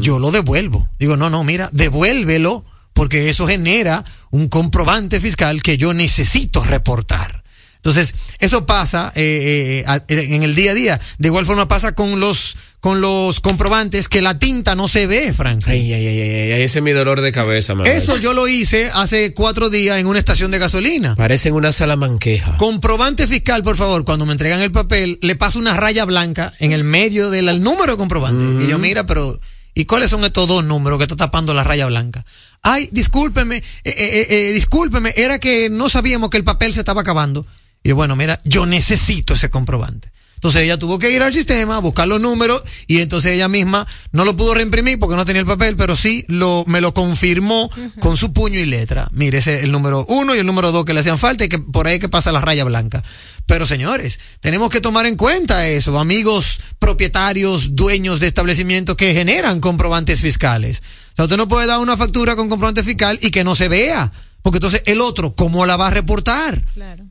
yo 0.00 0.18
lo 0.18 0.30
devuelvo. 0.30 0.88
Digo, 0.98 1.16
no, 1.16 1.30
no, 1.30 1.42
mira, 1.44 1.68
devuélvelo 1.72 2.64
porque 2.92 3.28
eso 3.30 3.46
genera 3.46 4.04
un 4.30 4.48
comprobante 4.48 5.20
fiscal 5.20 5.62
que 5.62 5.78
yo 5.78 5.94
necesito 5.94 6.62
reportar. 6.62 7.42
Entonces, 7.76 8.14
eso 8.38 8.66
pasa 8.66 9.12
eh, 9.14 9.82
eh, 9.82 9.84
a- 9.86 10.02
en 10.08 10.42
el 10.42 10.54
día 10.54 10.70
a 10.70 10.74
día. 10.74 11.00
De 11.18 11.28
igual 11.28 11.44
forma 11.46 11.66
pasa 11.68 11.94
con 11.94 12.18
los 12.20 12.56
con 12.84 13.00
los 13.00 13.40
comprobantes 13.40 14.10
que 14.10 14.20
la 14.20 14.38
tinta 14.38 14.74
no 14.74 14.88
se 14.88 15.06
ve, 15.06 15.32
Frank. 15.32 15.62
Ay, 15.66 15.90
ay, 15.90 16.06
ay, 16.06 16.20
ay, 16.20 16.52
ay, 16.52 16.62
ese 16.64 16.80
es 16.80 16.82
mi 16.82 16.90
dolor 16.92 17.22
de 17.22 17.32
cabeza, 17.32 17.74
man. 17.74 17.86
Eso 17.86 18.18
yo 18.18 18.34
lo 18.34 18.46
hice 18.46 18.90
hace 18.92 19.32
cuatro 19.32 19.70
días 19.70 19.98
en 19.98 20.06
una 20.06 20.18
estación 20.18 20.50
de 20.50 20.58
gasolina. 20.58 21.16
Parecen 21.16 21.54
una 21.54 21.72
salamanqueja. 21.72 22.58
Comprobante 22.58 23.26
fiscal, 23.26 23.62
por 23.62 23.78
favor, 23.78 24.04
cuando 24.04 24.26
me 24.26 24.32
entregan 24.32 24.60
el 24.60 24.70
papel, 24.70 25.18
le 25.22 25.34
paso 25.34 25.58
una 25.58 25.74
raya 25.74 26.04
blanca 26.04 26.52
en 26.58 26.72
el 26.72 26.84
medio 26.84 27.30
del 27.30 27.62
número 27.62 27.92
de 27.92 27.96
comprobante. 27.96 28.62
Y 28.62 28.68
yo, 28.68 28.78
mira, 28.78 29.06
pero, 29.06 29.40
¿y 29.72 29.86
cuáles 29.86 30.10
son 30.10 30.22
estos 30.22 30.46
dos 30.46 30.62
números 30.62 30.98
que 30.98 31.04
está 31.04 31.16
tapando 31.16 31.54
la 31.54 31.64
raya 31.64 31.86
blanca? 31.86 32.22
Ay, 32.60 32.90
discúlpeme, 32.92 33.56
eh, 33.56 33.62
eh, 33.84 33.94
eh, 33.96 34.26
eh, 34.28 34.52
discúlpeme, 34.52 35.14
era 35.16 35.38
que 35.38 35.70
no 35.70 35.88
sabíamos 35.88 36.28
que 36.28 36.36
el 36.36 36.44
papel 36.44 36.74
se 36.74 36.80
estaba 36.80 37.00
acabando. 37.00 37.46
Y 37.82 37.88
yo, 37.88 37.96
bueno, 37.96 38.14
mira, 38.14 38.42
yo 38.44 38.66
necesito 38.66 39.32
ese 39.32 39.48
comprobante. 39.48 40.12
Entonces 40.44 40.64
ella 40.64 40.78
tuvo 40.78 40.98
que 40.98 41.10
ir 41.10 41.22
al 41.22 41.32
sistema, 41.32 41.78
buscar 41.78 42.06
los 42.06 42.20
números 42.20 42.62
y 42.86 42.98
entonces 42.98 43.32
ella 43.32 43.48
misma 43.48 43.86
no 44.12 44.26
lo 44.26 44.36
pudo 44.36 44.52
reimprimir 44.52 44.98
porque 44.98 45.16
no 45.16 45.24
tenía 45.24 45.40
el 45.40 45.46
papel, 45.46 45.74
pero 45.74 45.96
sí 45.96 46.26
lo, 46.28 46.64
me 46.66 46.82
lo 46.82 46.92
confirmó 46.92 47.70
con 47.98 48.18
su 48.18 48.34
puño 48.34 48.60
y 48.60 48.66
letra. 48.66 49.08
Mire, 49.12 49.38
ese 49.38 49.56
es 49.56 49.64
el 49.64 49.72
número 49.72 50.04
uno 50.06 50.34
y 50.34 50.38
el 50.40 50.44
número 50.44 50.70
dos 50.70 50.84
que 50.84 50.92
le 50.92 51.00
hacían 51.00 51.18
falta 51.18 51.46
y 51.46 51.48
que 51.48 51.58
por 51.58 51.86
ahí 51.86 51.98
que 51.98 52.10
pasa 52.10 52.30
la 52.30 52.42
raya 52.42 52.62
blanca. 52.64 53.02
Pero 53.46 53.64
señores, 53.64 54.20
tenemos 54.40 54.68
que 54.68 54.82
tomar 54.82 55.06
en 55.06 55.16
cuenta 55.16 55.66
eso, 55.66 55.98
amigos 55.98 56.60
propietarios, 56.78 57.74
dueños 57.74 58.20
de 58.20 58.26
establecimientos 58.26 58.98
que 58.98 59.14
generan 59.14 59.60
comprobantes 59.60 60.20
fiscales. 60.20 60.82
O 61.14 61.16
sea, 61.16 61.24
usted 61.24 61.38
no 61.38 61.48
puede 61.48 61.66
dar 61.66 61.78
una 61.78 61.96
factura 61.96 62.36
con 62.36 62.50
comprobante 62.50 62.82
fiscal 62.82 63.18
y 63.22 63.30
que 63.30 63.44
no 63.44 63.54
se 63.54 63.68
vea. 63.68 64.12
Porque 64.42 64.58
entonces 64.58 64.82
el 64.84 65.00
otro, 65.00 65.34
¿cómo 65.34 65.64
la 65.64 65.78
va 65.78 65.86
a 65.86 65.90
reportar? 65.90 66.62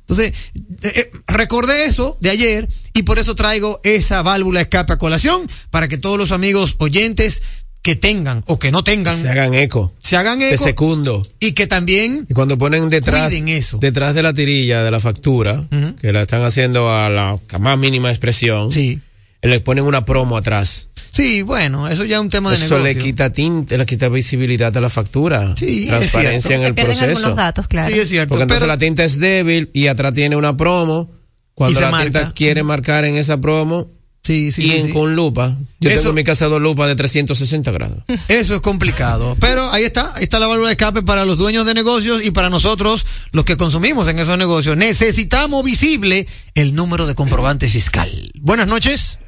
Entonces, 0.07 0.33
eh, 0.55 0.91
eh, 0.95 1.12
recordé 1.27 1.86
eso 1.86 2.17
de 2.19 2.29
ayer 2.29 2.67
y 2.93 3.03
por 3.03 3.19
eso 3.19 3.36
traigo 3.36 3.79
esa 3.83 4.22
válvula 4.22 4.62
escape 4.62 4.93
a 4.93 4.98
colación 4.98 5.50
para 5.72 5.88
que 5.88 5.98
todos 5.98 6.17
los 6.17 6.31
amigos 6.31 6.75
oyentes 6.79 7.41
que 7.81 7.95
tengan 7.95 8.43
o 8.48 8.60
que 8.60 8.72
no 8.72 8.83
tengan 8.83 9.15
Se 9.15 9.29
hagan 9.29 9.53
eco. 9.53 9.93
se 10.01 10.15
hagan 10.17 10.39
Te 10.39 10.53
eco 10.53 10.63
secundo. 10.63 11.22
y 11.39 11.51
que 11.53 11.67
también 11.67 12.25
Y 12.29 12.33
cuando 12.33 12.57
ponen 12.57 12.89
detrás, 12.89 13.33
eso. 13.33 13.77
detrás 13.79 14.13
de 14.15 14.24
la 14.24 14.33
tirilla 14.33 14.83
de 14.83 14.91
la 14.91 15.00
factura, 15.00 15.65
que 16.01 16.13
la 16.13 16.22
están 16.22 16.43
haciendo 16.43 16.89
a 16.89 17.10
la 17.10 17.38
más 17.60 17.77
mínima 17.77 18.10
expresión, 18.10 18.72
sí 18.72 19.00
le 19.43 19.60
ponen 19.60 19.83
una 19.83 20.05
promo 20.05 20.38
atrás. 20.38 20.89
Sí 21.13 21.41
bueno 21.43 21.88
eso 21.88 22.03
ya 22.03 22.15
es 22.17 22.22
un 22.22 22.29
tema 22.29 22.50
de 22.50 22.55
Eso 22.58 22.75
negocio 22.77 22.84
le 22.84 22.98
quita 22.98 23.29
tinte, 23.29 23.77
le 23.77 23.86
quita 23.86 24.10
visibilidad 24.10 24.75
a 24.75 24.82
la 24.82 24.89
factura. 24.89 25.55
Sí, 25.55 25.84
es 25.84 25.88
Transparencia 25.89 26.41
cierto. 26.50 26.53
en 26.55 26.60
Se 26.62 26.67
el 26.67 26.74
pierden 26.75 26.98
proceso. 26.98 27.27
algunos 27.27 27.36
datos, 27.38 27.67
claro. 27.70 27.93
sí 27.93 28.00
es 28.00 28.10
cierto 28.10 28.29
Porque 28.29 28.43
entonces 28.43 28.62
pero 28.63 28.74
la 28.74 28.77
tinta 28.77 29.03
es 29.05 29.20
débil 29.20 29.70
y 29.74 29.88
atrás 29.88 30.13
tiene 30.13 30.36
una 30.36 30.58
promo. 30.58 31.10
Cuando 31.55 31.79
la 31.82 31.91
marca. 31.91 32.03
tinta 32.20 32.34
quiere 32.34 32.63
marcar 32.63 33.05
en 33.05 33.15
esa 33.15 33.39
promo 33.39 33.88
sí 34.24 34.51
sí, 34.51 34.63
y 34.63 34.70
sí, 34.72 34.75
en- 34.77 34.86
sí. 34.88 34.91
con 34.93 35.15
lupa. 35.15 35.55
Yo 35.79 35.89
Eso- 35.89 36.00
tengo 36.00 36.10
en 36.12 36.15
mi 36.15 36.24
casa 36.24 36.46
dos 36.48 36.60
lupas 36.62 36.88
de 36.88 36.96
360 36.96 37.72
grados. 37.72 38.03
Eso 38.29 38.55
es 38.55 38.62
complicado. 38.62 39.36
Pero 39.39 39.70
ahí 39.72 39.84
está, 39.84 40.15
ahí 40.15 40.24
está 40.24 40.39
la 40.39 40.48
válvula 40.48 40.70
de 40.70 40.74
escape 40.74 41.03
para 41.03 41.25
los 41.25 41.38
dueños 41.38 41.65
de 41.67 41.74
negocios 41.75 42.24
y 42.25 42.32
para 42.32 42.50
nosotros, 42.50 43.05
los 43.34 43.43
que 43.46 43.55
consumimos 43.58 44.08
en 44.08 44.17
esos 44.17 44.38
negocios. 44.38 44.77
Necesitamos 44.77 45.63
visible 45.63 46.25
el 46.55 46.74
número 46.74 47.05
de 47.05 47.13
comprobante 47.15 47.67
fiscal. 47.67 48.10
Buenas 48.39 48.67
noches. 48.67 49.20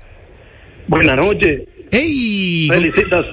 Buenas 0.87 1.17
noches. 1.17 1.61
¡Ey! 1.91 2.67
Felicitas, 2.69 3.25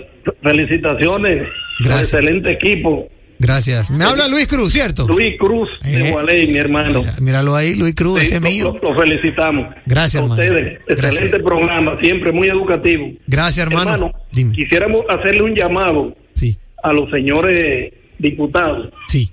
felicitaciones. 0.43 1.49
Gracias. 1.81 2.15
Excelente 2.15 2.51
equipo. 2.53 3.09
Gracias. 3.39 3.91
Me 3.91 4.05
habla 4.05 4.29
Luis 4.29 4.47
Cruz, 4.47 4.73
¿cierto? 4.73 5.05
Luis 5.09 5.33
Cruz 5.37 5.69
de 5.83 6.09
Eh. 6.09 6.13
Gualey, 6.13 6.47
mi 6.47 6.59
hermano. 6.59 7.01
Mira- 7.01 7.15
míralo 7.21 7.57
ahí, 7.57 7.75
Luis 7.75 7.95
Cruz, 7.95 8.21
Sí, 8.21 8.27
ese 8.27 8.35
es 8.37 8.43
lo- 8.43 8.49
mío. 8.49 8.79
Lo, 8.81 8.91
lo 8.93 9.01
felicitamos. 9.01 9.75
Gracias, 9.85 10.15
A 10.23 10.25
hermano. 10.25 10.41
ustedes. 10.43 10.79
Gracias. 10.87 11.11
Excelente 11.23 11.41
programa, 11.41 11.99
siempre 12.01 12.31
muy 12.31 12.47
educativo. 12.49 13.11
Gracias, 13.27 13.67
hermano. 13.67 14.13
Dime. 14.33 14.55
quisiéramos 14.55 15.05
hacerle 15.09 15.43
un 15.43 15.55
llamado 15.57 16.17
Sí, 16.35 16.57
a 16.85 16.93
los 16.93 17.11
señores 17.11 17.93
diputados. 18.19 18.91
sí. 19.09 19.29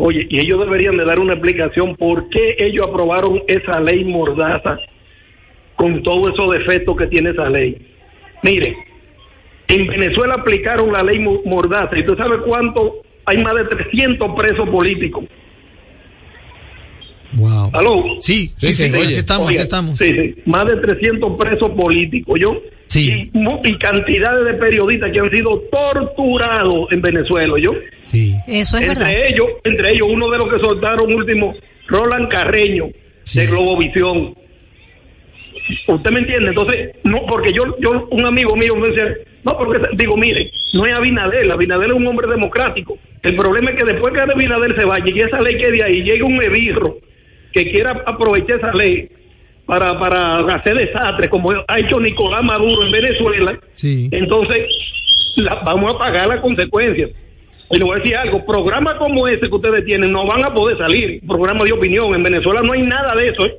Oye, 0.00 0.28
y 0.30 0.38
ellos 0.38 0.60
deberían 0.60 0.96
de 0.96 1.04
dar 1.04 1.18
una 1.18 1.32
explicación 1.32 1.96
por 1.96 2.28
qué 2.28 2.54
ellos 2.60 2.86
aprobaron 2.88 3.42
esa 3.48 3.80
ley 3.80 4.04
mordaza 4.04 4.78
con 5.74 6.04
todos 6.04 6.32
esos 6.34 6.52
defectos 6.52 6.96
que 6.96 7.08
tiene 7.08 7.30
esa 7.30 7.48
ley. 7.48 7.84
Mire, 8.42 8.76
en 9.68 9.86
Venezuela 9.86 10.34
aplicaron 10.34 10.92
la 10.92 11.02
ley 11.02 11.18
mo- 11.18 11.42
mordaza 11.44 11.96
y 11.96 12.00
usted 12.00 12.16
sabe 12.16 12.38
cuánto 12.46 13.02
hay 13.26 13.42
más 13.42 13.54
de 13.56 13.64
300 13.64 14.34
presos 14.36 14.68
políticos. 14.70 15.24
Wow. 17.34 17.70
¿Aló? 17.74 18.04
Sí, 18.20 18.50
sí, 18.56 18.68
Sí, 18.68 18.72
sí, 18.74 18.82
sí, 18.88 18.94
aquí 18.96 19.06
oye. 19.06 19.14
estamos, 19.16 19.48
aquí 19.48 19.58
estamos. 19.58 19.98
Sí, 19.98 20.10
sí, 20.10 20.34
más 20.46 20.66
de 20.66 20.76
300 20.76 21.36
presos 21.38 21.70
políticos, 21.72 22.38
¿yo? 22.40 22.56
Sí. 22.86 23.30
Y, 23.34 23.68
y 23.68 23.78
cantidades 23.78 24.46
de 24.46 24.54
periodistas 24.54 25.10
que 25.12 25.20
han 25.20 25.30
sido 25.30 25.60
torturados 25.70 26.90
en 26.90 27.02
Venezuela, 27.02 27.52
¿yo? 27.60 27.74
Sí. 28.04 28.34
Eso 28.46 28.78
es 28.78 28.88
entre 28.88 29.04
verdad. 29.04 29.26
ellos, 29.28 29.46
entre 29.64 29.92
ellos 29.92 30.08
uno 30.10 30.30
de 30.30 30.38
los 30.38 30.48
que 30.50 30.58
soltaron 30.58 31.14
último, 31.14 31.54
Roland 31.88 32.28
Carreño 32.30 32.86
Sí. 33.24 33.40
de 33.40 33.46
Globovisión. 33.48 34.34
¿Usted 35.86 36.10
me 36.10 36.20
entiende? 36.20 36.48
Entonces, 36.48 36.90
no, 37.04 37.24
porque 37.26 37.52
yo, 37.52 37.76
yo 37.80 38.06
un 38.10 38.24
amigo 38.24 38.56
mío 38.56 38.74
me 38.76 38.88
decía, 38.88 39.14
no, 39.44 39.56
porque 39.56 39.80
digo, 39.94 40.16
mire, 40.16 40.50
no 40.72 40.86
es 40.86 40.92
Abinadel, 40.92 41.50
Abinadel 41.50 41.90
es 41.90 41.96
un 41.96 42.06
hombre 42.06 42.26
democrático. 42.28 42.98
El 43.22 43.36
problema 43.36 43.70
es 43.70 43.76
que 43.76 43.84
después 43.84 44.12
que 44.14 44.20
Abinadel 44.20 44.74
se 44.78 44.84
vaya 44.84 45.04
y 45.06 45.18
esa 45.20 45.40
ley 45.40 45.56
quede 45.58 45.82
ahí, 45.82 46.02
llega 46.02 46.24
un 46.24 46.42
ebirro 46.42 46.98
que 47.52 47.70
quiera 47.70 48.02
aprovechar 48.06 48.58
esa 48.58 48.72
ley 48.72 49.08
para, 49.66 49.98
para 49.98 50.38
hacer 50.54 50.76
desastres, 50.76 51.28
como 51.28 51.52
ha 51.66 51.78
hecho 51.78 52.00
Nicolás 52.00 52.44
Maduro 52.44 52.82
en 52.86 52.90
Venezuela, 52.92 53.58
Sí. 53.74 54.08
entonces 54.12 54.60
la- 55.36 55.56
vamos 55.56 55.94
a 55.94 55.98
pagar 55.98 56.28
las 56.28 56.40
consecuencias. 56.40 57.10
Y 57.70 57.76
le 57.76 57.84
voy 57.84 57.96
a 57.96 57.98
decir 58.02 58.16
algo, 58.16 58.46
programas 58.46 58.94
como 58.94 59.28
ese 59.28 59.40
que 59.40 59.54
ustedes 59.54 59.84
tienen 59.84 60.10
no 60.10 60.26
van 60.26 60.42
a 60.42 60.54
poder 60.54 60.78
salir, 60.78 61.20
programas 61.26 61.66
de 61.66 61.74
opinión. 61.74 62.14
En 62.14 62.22
Venezuela 62.22 62.62
no 62.62 62.72
hay 62.72 62.80
nada 62.82 63.14
de 63.14 63.28
eso. 63.28 63.44
¿eh? 63.44 63.58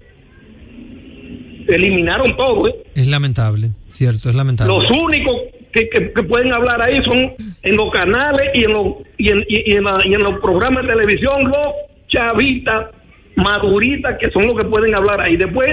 Eliminaron 1.75 2.35
todo. 2.35 2.67
¿eh? 2.67 2.75
Es 2.95 3.07
lamentable, 3.07 3.69
cierto, 3.89 4.29
es 4.29 4.35
lamentable. 4.35 4.73
Los 4.73 4.89
únicos 4.91 5.35
que, 5.71 5.87
que- 5.89 6.11
que 6.11 6.23
pueden 6.23 6.51
hablar 6.51 6.81
ahí 6.81 7.01
son 7.03 7.33
en 7.61 7.75
los 7.75 7.91
canales 7.91 8.49
y 8.55 8.63
en 8.65 8.73
los, 8.73 8.87
y 9.17 9.29
en, 9.29 9.37
y- 9.47 9.71
y 9.71 9.75
en 9.75 9.83
la- 9.83 10.01
y 10.05 10.13
en 10.13 10.23
los 10.23 10.39
programas 10.39 10.83
de 10.83 10.89
televisión, 10.93 11.39
los 11.43 11.73
chavistas, 12.07 12.87
maduritas, 13.35 14.17
que 14.19 14.29
son 14.31 14.47
los 14.47 14.57
que 14.57 14.65
pueden 14.65 14.93
hablar 14.95 15.21
ahí. 15.21 15.37
Después 15.37 15.71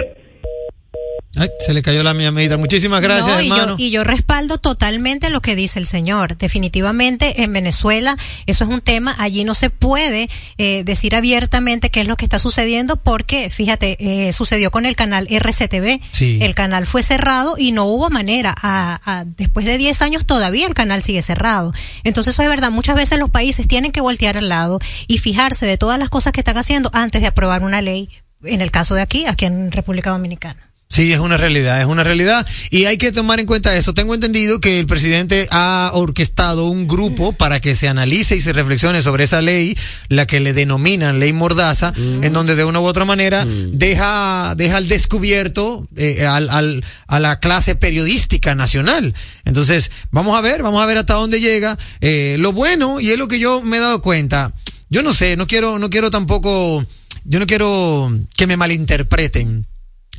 Ay, 1.39 1.49
se 1.65 1.75
le 1.75 1.83
cayó 1.83 2.03
la 2.03 2.15
mi 2.15 2.25
amiguita. 2.25 2.57
Muchísimas 2.57 3.01
gracias, 3.03 3.27
No, 3.27 3.41
y, 3.43 3.47
hermano. 3.51 3.77
yo, 3.79 3.85
y 3.85 3.91
yo 3.91 4.05
respaldo 4.05 4.59
totalmente 4.59 5.29
lo 5.31 5.41
que 5.41 5.55
dice 5.55 5.79
el 5.79 5.87
señor. 5.87 6.37
Definitivamente 6.37 7.43
en 7.43 7.53
Venezuela 7.53 8.17
eso 8.47 8.65
es 8.65 8.71
un 8.71 8.81
tema, 8.81 9.15
allí 9.19 9.45
no 9.45 9.55
se 9.55 9.69
puede 9.71 10.29
eh, 10.59 10.83
decir 10.85 11.15
abiertamente 11.15 11.91
qué 11.91 12.01
es 12.01 12.07
lo 12.07 12.17
que 12.17 12.25
está 12.25 12.39
sucediendo 12.39 12.97
porque, 12.97 13.51
fíjate, 13.51 13.97
eh, 14.29 14.33
sucedió 14.33 14.71
con 14.71 14.87
el 14.87 14.97
canal 14.97 15.27
RCTV. 15.31 16.01
Sí. 16.11 16.39
El 16.41 16.55
canal 16.55 16.87
fue 16.87 17.03
cerrado 17.03 17.57
y 17.59 17.73
no 17.73 17.85
hubo 17.87 18.09
manera. 18.11 18.55
A, 18.63 19.01
a- 19.05 19.25
después 19.25 19.67
de 19.67 19.77
10 19.79 20.03
años 20.03 20.27
todavía 20.27 20.67
el 20.67 20.75
canal 20.75 21.03
sigue 21.03 21.23
cerrado. 21.23 21.73
Entonces 22.05 22.35
eso 22.35 22.43
es 22.43 22.49
verdad, 22.49 22.71
muchas 22.71 22.97
veces 22.97 23.19
los 23.19 23.31
países 23.31 23.69
tienen 23.69 23.93
que 23.93 24.01
voltear 24.01 24.37
al 24.39 24.49
lado 24.49 24.79
y 25.07 25.19
fijarse 25.19 25.67
de 25.67 25.77
todas 25.79 25.99
las 25.99 26.09
cosas 26.09 26.33
que 26.33 26.41
están 26.41 26.57
haciendo 26.57 26.91
antes 26.95 27.21
de 27.21 27.27
aprobar 27.29 27.63
una 27.63 27.83
ley. 27.83 28.09
En 28.45 28.61
el 28.61 28.71
caso 28.71 28.95
de 28.95 29.03
aquí, 29.03 29.27
aquí 29.27 29.45
en 29.47 29.73
República 29.73 30.11
Dominicana. 30.11 30.66
Sí, 30.89 31.13
es 31.13 31.19
una 31.19 31.37
realidad, 31.37 31.81
es 31.81 31.87
una 31.87 32.05
realidad. 32.05 32.47
Y 32.71 32.85
hay 32.85 32.97
que 32.97 33.11
tomar 33.13 33.41
en 33.41 33.47
cuenta 33.47 33.77
eso. 33.77 33.93
Tengo 33.93 34.15
entendido 34.15 34.61
que 34.61 34.79
el 34.79 34.87
presidente 34.87 35.47
ha 35.51 35.91
orquestado 35.93 36.67
un 36.67 36.87
grupo 36.87 37.33
para 37.33 37.61
que 37.61 37.75
se 37.75 37.89
analice 37.89 38.37
y 38.37 38.41
se 38.41 38.53
reflexione 38.53 39.03
sobre 39.03 39.25
esa 39.25 39.43
ley, 39.43 39.77
la 40.09 40.27
que 40.27 40.39
le 40.41 40.53
denominan 40.53 41.19
ley 41.19 41.33
mordaza, 41.33 41.93
en 41.97 42.33
donde 42.33 42.55
de 42.55 42.65
una 42.65 42.81
u 42.81 42.85
otra 42.85 43.05
manera 43.05 43.45
deja, 43.47 44.55
deja 44.57 44.77
al 44.77 44.89
descubierto 44.89 45.87
eh, 45.97 46.25
al, 46.25 46.49
al- 46.51 46.85
a 47.09 47.19
la 47.19 47.41
clase 47.41 47.75
periodística 47.75 48.55
nacional. 48.55 49.13
Entonces, 49.45 49.91
vamos 50.13 50.39
a 50.39 50.41
ver, 50.41 50.63
vamos 50.63 50.83
a 50.83 50.87
ver 50.87 50.99
hasta 50.99 51.15
dónde 51.15 51.41
llega. 51.41 51.77
Eh, 52.01 52.37
lo 52.39 52.53
bueno, 52.53 53.01
y 53.01 53.11
es 53.11 53.19
lo 53.19 53.27
que 53.29 53.41
yo 53.41 53.61
me 53.61 53.79
he 53.79 53.81
dado 53.81 54.01
cuenta, 54.03 54.55
yo 54.89 55.03
no 55.03 55.13
sé, 55.13 55.37
no 55.37 55.47
quiero, 55.49 55.79
no 55.81 55.91
quiero 55.91 56.11
tampoco, 56.13 56.83
yo 57.25 57.41
no 57.41 57.47
quiero 57.47 58.11
que 58.37 58.47
me 58.47 58.57
malinterpreten. 58.57 59.67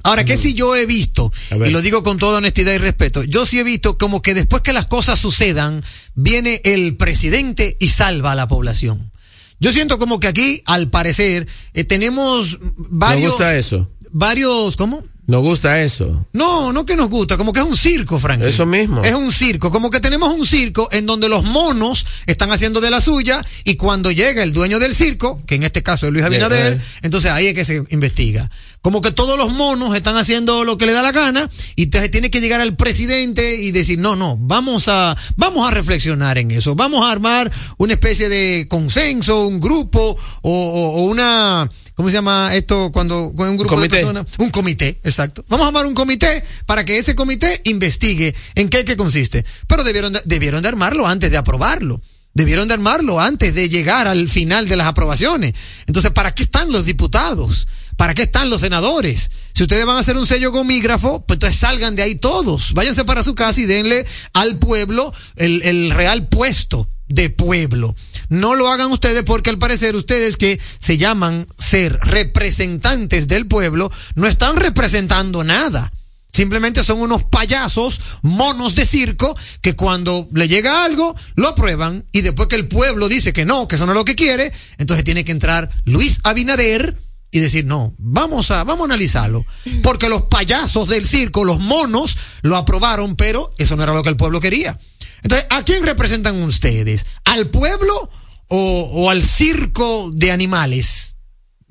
Ahora, 0.04 0.24
¿qué 0.26 0.38
si 0.38 0.54
yo 0.54 0.76
he 0.76 0.86
visto? 0.86 1.32
Y 1.66 1.70
lo 1.70 1.82
digo 1.82 2.04
con 2.04 2.18
toda 2.18 2.38
honestidad 2.38 2.74
y 2.74 2.78
respeto. 2.78 3.24
Yo 3.24 3.46
sí 3.46 3.60
he 3.60 3.64
visto 3.64 3.98
como 3.98 4.22
que 4.22 4.34
después 4.34 4.62
que 4.62 4.74
las 4.74 4.86
cosas 4.86 5.20
sucedan, 5.20 5.84
viene 6.16 6.62
el 6.64 6.96
presidente 6.98 7.78
y 7.80 7.90
salva 7.90 8.32
a 8.32 8.36
la 8.36 8.48
población. 8.48 9.12
Yo 9.60 9.72
siento 9.72 9.98
como 9.98 10.20
que 10.20 10.28
aquí, 10.28 10.62
al 10.66 10.90
parecer, 10.90 11.48
eh, 11.74 11.84
tenemos 11.84 12.60
Me 12.60 12.88
varios... 12.90 13.32
gusta 13.32 13.58
eso. 13.58 13.90
Varios, 14.12 14.76
¿cómo? 14.76 15.04
Nos 15.28 15.42
gusta 15.42 15.82
eso. 15.82 16.26
No, 16.32 16.72
no 16.72 16.86
que 16.86 16.96
nos 16.96 17.10
gusta, 17.10 17.36
como 17.36 17.52
que 17.52 17.60
es 17.60 17.66
un 17.66 17.76
circo, 17.76 18.18
Franklin. 18.18 18.48
Eso 18.48 18.66
mismo. 18.66 19.04
Es 19.04 19.14
un 19.14 19.30
circo, 19.34 19.72
como 19.72 19.92
que 19.92 20.00
tenemos 20.00 20.34
un 20.34 20.46
circo 20.46 20.88
en 20.94 21.06
donde 21.06 21.28
los 21.28 21.44
monos 21.44 22.06
están 22.28 22.50
haciendo 22.54 22.80
de 22.80 22.90
la 22.90 23.02
suya 23.02 23.46
y 23.66 23.76
cuando 23.76 24.10
llega 24.10 24.42
el 24.42 24.54
dueño 24.54 24.80
del 24.80 24.96
circo, 24.96 25.44
que 25.46 25.56
en 25.56 25.64
este 25.64 25.84
caso 25.84 26.08
es 26.08 26.14
Luis 26.14 26.24
Abinader, 26.24 26.82
entonces 27.02 27.32
ahí 27.32 27.48
es 27.48 27.54
que 27.56 27.66
se 27.66 27.84
investiga. 27.90 28.50
Como 28.82 29.02
que 29.02 29.12
todos 29.12 29.38
los 29.38 29.54
monos 29.54 29.96
están 29.96 30.16
haciendo 30.16 30.64
lo 30.64 30.78
que 30.78 30.86
le 30.86 30.94
da 30.94 31.02
la 31.02 31.12
gana 31.12 31.50
y 31.76 31.84
entonces 31.84 32.10
tiene 32.12 32.30
que 32.32 32.40
llegar 32.40 32.62
al 32.62 32.76
presidente 32.76 33.56
y 33.56 33.72
decir, 33.72 34.00
no, 34.00 34.16
no, 34.16 34.38
vamos 34.40 34.88
a, 34.88 35.18
vamos 35.36 35.68
a 35.68 35.72
reflexionar 35.72 36.38
en 36.38 36.52
eso, 36.52 36.76
vamos 36.76 37.06
a 37.06 37.12
armar 37.12 37.52
una 37.78 37.94
especie 37.94 38.30
de 38.30 38.68
consenso, 38.70 39.48
un 39.48 39.60
grupo 39.60 40.00
o, 40.00 40.18
o- 40.52 41.02
o 41.02 41.06
una, 41.06 41.70
¿cómo 41.96 42.08
se 42.10 42.14
llama 42.14 42.52
esto 42.56 42.92
cuando 42.94 43.34
con 43.36 43.50
un 43.50 43.58
grupo 43.58 43.76
Comité. 43.76 43.98
de 43.98 44.04
personas? 44.04 44.26
Un 44.38 44.50
comité, 44.52 45.00
exacto. 45.04 45.44
Vamos 45.50 45.66
a 45.66 45.68
armar 45.68 45.86
un 45.86 45.94
comité 45.94 46.42
para 46.66 46.86
que 46.86 46.98
ese 46.98 47.16
comité 47.16 47.60
investigue 47.66 48.34
en 48.56 48.70
qué, 48.70 48.86
qué 48.86 48.96
consiste. 48.96 49.44
Pero 49.68 49.84
debieron 49.84 50.14
de, 50.14 50.22
debieron 50.26 50.62
de 50.62 50.70
armarlo 50.70 51.08
antes 51.08 51.30
de 51.32 51.38
aprobarlo. 51.38 52.02
Debieron 52.34 52.68
de 52.68 52.76
armarlo 52.76 53.20
antes 53.20 53.56
de 53.56 53.68
llegar 53.68 54.08
al 54.08 54.30
final 54.30 54.68
de 54.70 54.76
las 54.76 54.86
aprobaciones. 54.86 55.54
Entonces, 55.88 56.12
¿para 56.12 56.36
qué 56.36 56.44
están 56.44 56.72
los 56.72 56.86
diputados? 56.86 57.68
¿Para 57.98 58.14
qué 58.14 58.24
están 58.24 58.50
los 58.50 58.62
senadores? 58.62 59.30
Si 59.54 59.64
ustedes 59.64 59.86
van 59.86 59.98
a 59.98 60.00
hacer 60.00 60.16
un 60.18 60.28
sello 60.28 60.52
gomígrafo, 60.52 61.26
pues 61.26 61.36
entonces 61.36 61.60
salgan 61.60 61.96
de 61.96 62.04
ahí 62.04 62.16
todos. 62.16 62.74
Váyanse 62.74 63.04
para 63.04 63.24
su 63.24 63.36
casa 63.36 63.60
y 63.60 63.66
denle 63.66 64.06
al 64.34 64.60
pueblo 64.60 65.12
el, 65.36 65.64
el 65.64 65.92
real 65.92 66.28
puesto 66.28 66.88
de 67.08 67.30
pueblo. 67.30 67.96
No 68.30 68.56
lo 68.56 68.68
hagan 68.70 68.92
ustedes 68.92 69.24
porque 69.24 69.50
al 69.50 69.58
parecer 69.58 69.96
ustedes 69.96 70.38
que 70.38 70.60
se 70.80 70.98
llaman 70.98 71.48
ser 71.58 71.94
representantes 71.94 73.28
del 73.28 73.48
pueblo 73.48 73.92
no 74.16 74.28
están 74.28 74.58
representando 74.58 75.44
nada. 75.44 75.92
Simplemente 76.32 76.84
son 76.84 77.02
unos 77.02 77.24
payasos, 77.24 78.00
monos 78.22 78.76
de 78.76 78.86
circo, 78.86 79.36
que 79.62 79.76
cuando 79.76 80.28
le 80.34 80.48
llega 80.48 80.86
algo, 80.86 81.16
lo 81.34 81.48
aprueban 81.48 82.06
y 82.12 82.22
después 82.22 82.48
que 82.48 82.58
el 82.58 82.68
pueblo 82.68 83.10
dice 83.10 83.34
que 83.34 83.44
no, 83.44 83.68
que 83.68 83.76
eso 83.76 83.88
no 83.88 83.94
es 83.94 83.98
lo 83.98 84.06
que 84.06 84.14
quiere, 84.14 84.52
entonces 84.78 85.04
tiene 85.04 85.26
que 85.26 85.32
entrar 85.32 85.68
Luis 85.86 86.20
Abinader 86.24 86.96
y 87.32 87.40
decir, 87.40 87.66
no, 87.66 87.94
vamos 87.98 88.52
a, 88.52 88.64
vamos 88.64 88.84
a 88.84 88.94
analizarlo. 88.94 89.46
Porque 89.84 90.10
los 90.10 90.24
payasos 90.24 90.88
del 90.88 91.06
circo, 91.06 91.44
los 91.44 91.60
monos, 91.60 92.18
lo 92.42 92.56
aprobaron, 92.58 93.16
pero 93.16 93.54
eso 93.58 93.76
no 93.76 93.84
era 93.84 93.94
lo 93.94 94.04
que 94.04 94.10
el 94.10 94.18
pueblo 94.18 94.40
quería. 94.40 94.78
Entonces, 95.24 95.48
¿a 95.50 95.64
quién 95.64 95.84
representan 95.84 96.42
ustedes? 96.44 97.06
¿Al 97.26 97.50
pueblo 97.50 98.10
o, 98.48 98.82
o 98.94 99.10
al 99.10 99.24
circo 99.24 100.10
de 100.14 100.32
animales? 100.32 101.18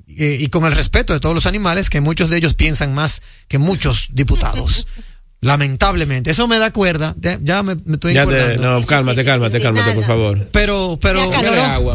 Eh, 0.07 0.37
y 0.39 0.47
con 0.47 0.65
el 0.65 0.71
respeto 0.71 1.13
de 1.13 1.19
todos 1.19 1.35
los 1.35 1.45
animales, 1.45 1.89
que 1.89 2.01
muchos 2.01 2.29
de 2.29 2.37
ellos 2.37 2.53
piensan 2.53 2.93
más 2.93 3.21
que 3.47 3.57
muchos 3.57 4.09
diputados. 4.13 4.87
Lamentablemente. 5.39 6.31
Eso 6.31 6.47
me 6.47 6.57
da 6.57 6.71
cuerda. 6.71 7.15
Ya, 7.19 7.37
ya 7.41 7.61
me, 7.61 7.75
me 7.85 7.93
estoy 7.93 8.15
Ya 8.15 8.25
te, 8.25 8.57
no, 8.57 8.83
cálmate, 8.83 9.23
cálmate, 9.23 9.61
cálmate, 9.61 9.91
por 9.91 10.03
favor. 10.03 10.47
Pero, 10.51 10.97
pero, 10.99 11.29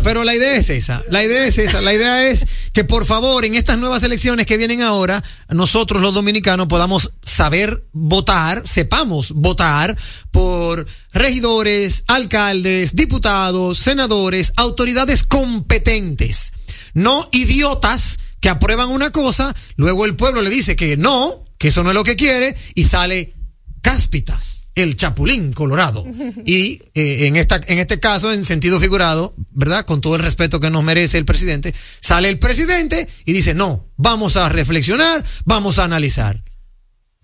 pero 0.05 0.23
la 0.23 0.35
idea 0.35 0.55
es 0.55 0.71
esa. 0.71 1.03
La 1.11 1.25
idea 1.25 1.45
es 1.45 1.59
esa. 1.59 1.81
La 1.81 1.93
idea 1.93 2.29
es 2.29 2.47
que 2.73 2.85
por 2.85 3.05
favor, 3.05 3.45
en 3.45 3.57
estas 3.57 3.79
nuevas 3.79 4.05
elecciones 4.05 4.47
que 4.47 4.57
vienen 4.57 4.81
ahora, 4.81 5.25
nosotros 5.49 6.01
los 6.01 6.15
dominicanos 6.15 6.69
podamos 6.69 7.11
saber 7.21 7.85
votar, 7.93 8.63
sepamos 8.65 9.33
votar 9.33 9.97
por 10.31 10.87
regidores, 11.13 12.05
alcaldes, 12.07 12.95
diputados, 12.95 13.77
senadores, 13.77 14.53
autoridades 14.57 15.25
competentes. 15.25 16.53
No 16.95 17.29
idiotas 17.33 18.21
que 18.41 18.49
aprueban 18.49 18.89
una 18.89 19.11
cosa, 19.11 19.55
luego 19.77 20.05
el 20.05 20.15
pueblo 20.15 20.43
le 20.43 20.51
dice 20.51 20.77
que 20.77 20.97
no, 20.97 21.42
que 21.63 21.69
eso 21.69 21.85
no 21.85 21.91
es 21.91 21.95
lo 21.95 22.03
que 22.03 22.17
quiere, 22.17 22.57
y 22.75 22.83
sale 22.83 23.35
cáspitas, 23.83 24.65
el 24.75 24.97
chapulín 24.97 25.53
colorado. 25.53 26.05
Y 26.45 26.83
eh, 26.95 27.29
en, 27.29 27.37
esta, 27.37 27.61
en 27.69 27.79
este 27.79 28.01
caso, 28.01 28.33
en 28.33 28.45
sentido 28.45 28.81
figurado, 28.81 29.33
¿verdad? 29.53 29.85
Con 29.85 30.01
todo 30.01 30.17
el 30.17 30.23
respeto 30.23 30.59
que 30.59 30.71
nos 30.71 30.83
merece 30.83 31.19
el 31.19 31.25
presidente, 31.25 31.73
sale 32.01 32.29
el 32.31 32.41
presidente 32.41 33.09
y 33.25 33.33
dice, 33.33 33.55
no, 33.55 33.93
vamos 33.97 34.37
a 34.37 34.49
reflexionar, 34.49 35.25
vamos 35.45 35.79
a 35.79 35.85
analizar. 35.85 36.43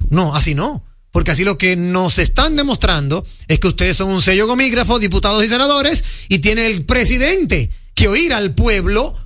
No, 0.08 0.32
así 0.36 0.54
no. 0.54 0.86
Porque 1.10 1.32
así 1.32 1.42
lo 1.42 1.58
que 1.58 1.74
nos 1.74 2.20
están 2.20 2.54
demostrando 2.54 3.26
es 3.48 3.58
que 3.58 3.66
ustedes 3.66 3.96
son 3.96 4.10
un 4.10 4.22
sello 4.22 4.46
gomígrafo, 4.46 5.00
diputados 5.00 5.44
y 5.44 5.48
senadores, 5.48 6.04
y 6.28 6.38
tiene 6.38 6.66
el 6.66 6.84
presidente 6.84 7.72
que 7.96 8.06
oír 8.06 8.32
al 8.32 8.54
pueblo 8.54 9.16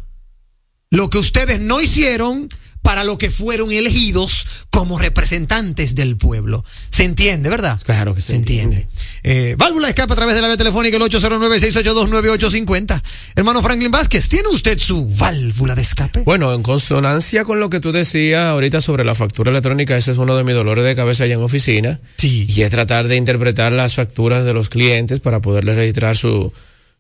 lo 0.89 1.11
que 1.11 1.19
ustedes 1.19 1.61
no 1.61 1.83
hicieron 1.83 2.49
para 2.83 3.05
lo 3.05 3.17
que 3.19 3.31
fueron 3.31 3.73
elegidos 3.73 4.47
como 4.71 4.99
representantes 4.99 5.95
del 5.95 6.17
pueblo. 6.17 6.65
¿Se 6.91 7.05
entiende, 7.05 7.49
verdad? 7.49 7.81
Claro 7.85 8.15
que 8.15 8.23
se 8.23 8.35
entiende. 8.35 8.89
Eh, 9.23 9.55
válvula 9.57 9.87
de 9.87 9.91
escape 9.91 10.13
a 10.13 10.17
través 10.17 10.35
de 10.35 10.43
la 10.43 10.49
vía 10.49 10.57
telefónica 10.57 10.97
el 10.97 11.03
809-682-9850. 11.05 13.03
Hermano 13.37 13.63
Franklin 13.63 13.91
Vázquez, 13.91 14.29
¿tiene 14.29 14.49
usted 14.49 14.79
su 14.79 15.07
válvula 15.17 15.75
de 15.75 15.83
escape? 15.83 16.23
Bueno, 16.25 16.53
en 16.55 16.63
consonancia 16.63 17.45
con 17.45 17.61
lo 17.61 17.71
que 17.71 17.81
tú 17.81 17.93
decías 17.93 18.45
ahorita 18.47 18.81
sobre 18.81 19.05
la 19.05 19.15
factura 19.15 19.51
electrónica, 19.51 19.97
ese 19.97 20.11
es 20.13 20.19
uno 20.19 20.37
de 20.37 20.45
mis 20.45 20.55
dolores 20.55 20.85
de 20.85 20.95
cabeza 20.97 21.25
allá 21.25 21.35
en 21.35 21.43
oficina. 21.43 22.01
Sí. 22.17 22.47
Y 22.49 22.63
es 22.63 22.71
tratar 22.71 23.09
de 23.09 23.17
interpretar 23.17 23.73
las 23.73 23.95
facturas 23.95 24.45
de 24.45 24.55
los 24.55 24.69
clientes 24.69 25.21
para 25.21 25.41
poderles 25.41 25.77
registrar 25.77 26.17
su- 26.17 26.53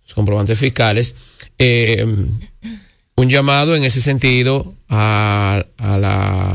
sus 0.04 0.14
comprobantes 0.14 0.58
fiscales. 0.58 1.14
Eh, 1.58 2.06
un 3.16 3.28
llamado 3.28 3.76
en 3.76 3.84
ese 3.84 4.00
sentido 4.00 4.74
a, 4.94 5.64
a 5.78 5.98
la, 5.98 6.54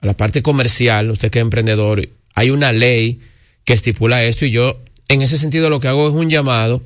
a 0.00 0.06
la 0.06 0.12
parte 0.14 0.42
comercial, 0.42 1.10
usted 1.10 1.30
que 1.30 1.38
es 1.38 1.42
emprendedor, 1.42 2.06
hay 2.34 2.50
una 2.50 2.72
ley 2.72 3.20
que 3.64 3.72
estipula 3.72 4.24
esto 4.24 4.44
y 4.46 4.50
yo 4.50 4.76
en 5.08 5.22
ese 5.22 5.38
sentido 5.38 5.70
lo 5.70 5.78
que 5.78 5.86
hago 5.88 6.08
es 6.08 6.14
un 6.14 6.28
llamado 6.28 6.82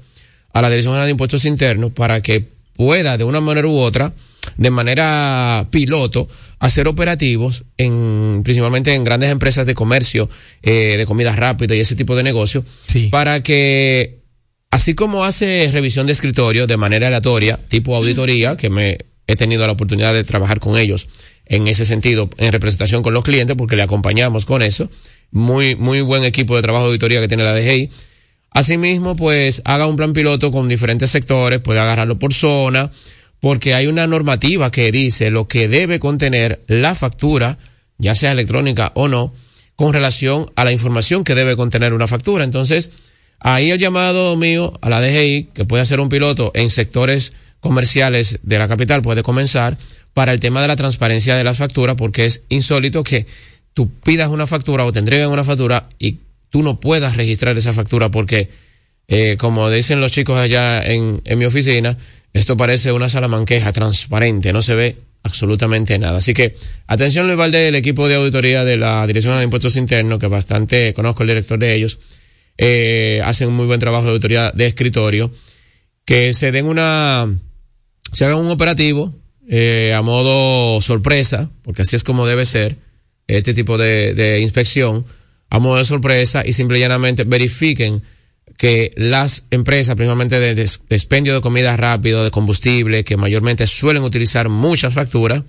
a 0.52 0.60
la 0.60 0.68
Dirección 0.68 0.92
General 0.92 1.06
de 1.06 1.12
Impuestos 1.12 1.46
Internos 1.46 1.92
para 1.92 2.20
que 2.20 2.44
pueda 2.74 3.16
de 3.16 3.24
una 3.24 3.40
manera 3.40 3.66
u 3.68 3.78
otra, 3.78 4.12
de 4.58 4.70
manera 4.70 5.66
piloto, 5.70 6.28
hacer 6.58 6.86
operativos 6.88 7.64
en 7.78 8.42
principalmente 8.44 8.92
en 8.94 9.02
grandes 9.04 9.30
empresas 9.30 9.64
de 9.66 9.74
comercio, 9.74 10.28
eh, 10.62 10.96
de 10.98 11.06
comida 11.06 11.34
rápida 11.34 11.74
y 11.74 11.80
ese 11.80 11.96
tipo 11.96 12.14
de 12.16 12.22
negocio, 12.22 12.62
Sí. 12.86 13.08
para 13.08 13.42
que 13.42 14.18
así 14.70 14.94
como 14.94 15.24
hace 15.24 15.68
revisión 15.72 16.06
de 16.06 16.12
escritorio 16.12 16.66
de 16.66 16.76
manera 16.76 17.06
aleatoria, 17.06 17.58
tipo 17.68 17.96
auditoría, 17.96 18.56
que 18.56 18.68
me 18.68 18.98
he 19.32 19.36
tenido 19.36 19.66
la 19.66 19.72
oportunidad 19.72 20.14
de 20.14 20.24
trabajar 20.24 20.60
con 20.60 20.78
ellos 20.78 21.08
en 21.46 21.68
ese 21.68 21.84
sentido, 21.86 22.30
en 22.38 22.52
representación 22.52 23.02
con 23.02 23.14
los 23.14 23.24
clientes, 23.24 23.56
porque 23.56 23.76
le 23.76 23.82
acompañamos 23.82 24.44
con 24.44 24.62
eso. 24.62 24.88
Muy, 25.30 25.76
muy 25.76 26.00
buen 26.00 26.24
equipo 26.24 26.56
de 26.56 26.62
trabajo 26.62 26.84
de 26.84 26.90
auditoría 26.90 27.20
que 27.20 27.28
tiene 27.28 27.44
la 27.44 27.54
DGI. 27.54 27.90
Asimismo, 28.50 29.16
pues 29.16 29.62
haga 29.64 29.86
un 29.86 29.96
plan 29.96 30.12
piloto 30.12 30.50
con 30.50 30.68
diferentes 30.68 31.10
sectores, 31.10 31.60
puede 31.60 31.80
agarrarlo 31.80 32.18
por 32.18 32.34
zona, 32.34 32.90
porque 33.40 33.74
hay 33.74 33.86
una 33.86 34.06
normativa 34.06 34.70
que 34.70 34.92
dice 34.92 35.30
lo 35.30 35.48
que 35.48 35.68
debe 35.68 35.98
contener 35.98 36.62
la 36.68 36.94
factura, 36.94 37.58
ya 37.98 38.14
sea 38.14 38.32
electrónica 38.32 38.92
o 38.94 39.08
no, 39.08 39.34
con 39.74 39.92
relación 39.92 40.50
a 40.54 40.64
la 40.64 40.72
información 40.72 41.24
que 41.24 41.34
debe 41.34 41.56
contener 41.56 41.92
una 41.92 42.06
factura. 42.06 42.44
Entonces, 42.44 42.90
ahí 43.40 43.70
el 43.70 43.78
llamado 43.78 44.36
mío 44.36 44.72
a 44.80 44.90
la 44.90 45.00
DGI, 45.00 45.50
que 45.54 45.64
puede 45.64 45.82
hacer 45.82 45.98
un 45.98 46.08
piloto 46.08 46.52
en 46.54 46.70
sectores 46.70 47.32
comerciales 47.62 48.40
de 48.42 48.58
la 48.58 48.68
capital, 48.68 49.00
puede 49.00 49.22
comenzar 49.22 49.78
para 50.12 50.32
el 50.32 50.40
tema 50.40 50.60
de 50.60 50.68
la 50.68 50.76
transparencia 50.76 51.36
de 51.36 51.44
las 51.44 51.58
facturas, 51.58 51.96
porque 51.96 52.26
es 52.26 52.44
insólito 52.50 53.04
que 53.04 53.24
tú 53.72 53.88
pidas 54.02 54.28
una 54.30 54.46
factura 54.46 54.84
o 54.84 54.92
te 54.92 54.98
entreguen 54.98 55.28
una 55.28 55.44
factura 55.44 55.88
y 55.98 56.18
tú 56.50 56.62
no 56.62 56.80
puedas 56.80 57.16
registrar 57.16 57.56
esa 57.56 57.72
factura 57.72 58.10
porque, 58.10 58.50
eh, 59.08 59.36
como 59.38 59.70
dicen 59.70 60.00
los 60.00 60.12
chicos 60.12 60.38
allá 60.38 60.82
en, 60.82 61.22
en 61.24 61.38
mi 61.38 61.44
oficina, 61.44 61.96
esto 62.32 62.56
parece 62.56 62.92
una 62.92 63.08
salamanqueja 63.08 63.72
transparente, 63.72 64.52
no 64.52 64.60
se 64.60 64.74
ve 64.74 64.96
absolutamente 65.22 65.98
nada. 65.98 66.18
Así 66.18 66.34
que, 66.34 66.56
atención 66.88 67.26
Luis 67.26 67.38
Valdés, 67.38 67.68
el 67.68 67.76
equipo 67.76 68.08
de 68.08 68.16
auditoría 68.16 68.64
de 68.64 68.76
la 68.76 69.06
Dirección 69.06 69.38
de 69.38 69.44
Impuestos 69.44 69.76
Internos, 69.76 70.18
que 70.18 70.26
bastante 70.26 70.92
conozco 70.94 71.22
el 71.22 71.28
director 71.28 71.60
de 71.60 71.74
ellos, 71.74 71.98
eh, 72.58 73.22
hacen 73.24 73.48
un 73.48 73.54
muy 73.54 73.66
buen 73.66 73.80
trabajo 73.80 74.04
de 74.04 74.10
auditoría 74.10 74.50
de 74.50 74.66
escritorio, 74.66 75.30
que 76.04 76.34
se 76.34 76.50
den 76.50 76.66
una, 76.66 77.28
se 78.12 78.24
haga 78.24 78.36
un 78.36 78.50
operativo 78.50 79.14
eh, 79.48 79.92
a 79.96 80.02
modo 80.02 80.80
sorpresa, 80.80 81.50
porque 81.62 81.82
así 81.82 81.96
es 81.96 82.04
como 82.04 82.26
debe 82.26 82.44
ser 82.44 82.76
este 83.26 83.54
tipo 83.54 83.78
de, 83.78 84.14
de 84.14 84.40
inspección, 84.40 85.04
a 85.50 85.58
modo 85.58 85.76
de 85.78 85.84
sorpresa 85.84 86.42
y 86.46 86.52
simple 86.52 86.78
y 86.78 86.80
llanamente 86.80 87.24
verifiquen 87.24 88.02
que 88.56 88.90
las 88.96 89.44
empresas, 89.50 89.94
principalmente 89.96 90.38
de 90.38 90.54
des- 90.54 90.80
de 90.88 90.96
expendio 90.96 91.34
de 91.34 91.40
comida 91.40 91.76
rápido, 91.76 92.22
de 92.22 92.30
combustible, 92.30 93.02
que 93.04 93.16
mayormente 93.16 93.66
suelen 93.66 94.02
utilizar 94.04 94.48
muchas 94.48 94.94
facturas, 94.94 95.42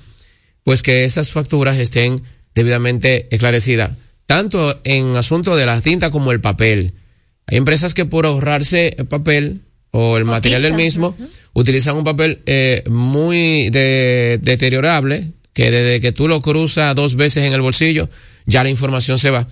pues 0.63 0.81
que 0.81 1.03
esas 1.03 1.31
facturas 1.31 1.77
estén 1.77 2.15
debidamente 2.55 3.27
esclarecidas, 3.33 3.91
tanto 4.25 4.79
en 4.83 5.15
asunto 5.15 5.55
de 5.55 5.65
la 5.65 5.81
tinta 5.81 6.09
como 6.11 6.31
el 6.31 6.39
papel. 6.39 6.93
Hay 7.45 7.57
empresas 7.57 7.93
que 7.93 8.05
por 8.05 8.25
ahorrarse 8.25 8.95
el 8.97 9.05
papel 9.05 9.59
o 9.95 10.17
el 10.17 10.25
material 10.25 10.63
del 10.63 10.73
mismo, 10.73 11.15
utilizan 11.53 11.95
un 11.95 12.03
papel 12.03 12.39
eh, 12.47 12.83
muy 12.89 13.69
de- 13.69 14.39
deteriorable, 14.41 15.23
que 15.53 15.69
desde 15.69 16.01
que 16.01 16.11
tú 16.11 16.27
lo 16.27 16.41
cruzas 16.41 16.95
dos 16.95 17.15
veces 17.15 17.45
en 17.45 17.53
el 17.53 17.61
bolsillo, 17.61 18.09
ya 18.47 18.63
la 18.63 18.71
información 18.71 19.19
se 19.19 19.29
va. 19.29 19.47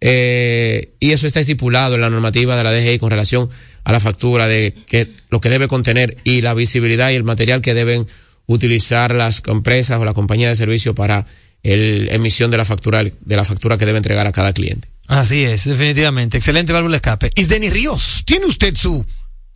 Eh, 0.00 0.90
y 1.00 1.12
eso 1.12 1.26
está 1.26 1.40
estipulado 1.40 1.94
en 1.94 2.00
la 2.00 2.10
normativa 2.10 2.56
de 2.56 2.64
la 2.64 2.72
DGI 2.72 2.98
con 2.98 3.10
relación 3.10 3.48
a 3.84 3.92
la 3.92 4.00
factura 4.00 4.48
de 4.48 4.74
que 4.86 5.08
lo 5.30 5.40
que 5.40 5.48
debe 5.50 5.68
contener 5.68 6.16
y 6.24 6.40
la 6.42 6.52
visibilidad 6.54 7.10
y 7.10 7.14
el 7.14 7.22
material 7.24 7.60
que 7.60 7.72
deben 7.74 8.06
utilizar 8.46 9.14
las 9.14 9.42
empresas 9.46 10.00
o 10.00 10.04
la 10.04 10.14
compañía 10.14 10.48
de 10.48 10.56
servicio 10.56 10.94
para 10.94 11.26
el 11.62 12.08
emisión 12.10 12.50
de 12.50 12.56
la 12.58 12.64
factura 12.64 13.02
de 13.02 13.36
la 13.36 13.44
factura 13.44 13.78
que 13.78 13.86
debe 13.86 13.98
entregar 13.98 14.26
a 14.26 14.32
cada 14.32 14.52
cliente. 14.52 14.88
Así 15.06 15.44
es, 15.44 15.64
definitivamente. 15.64 16.36
Excelente 16.36 16.72
válvula 16.72 16.92
de 16.94 16.96
escape. 16.96 17.30
Isdeni 17.36 17.70
Ríos, 17.70 18.22
¿tiene 18.26 18.46
usted 18.46 18.74
su 18.76 19.04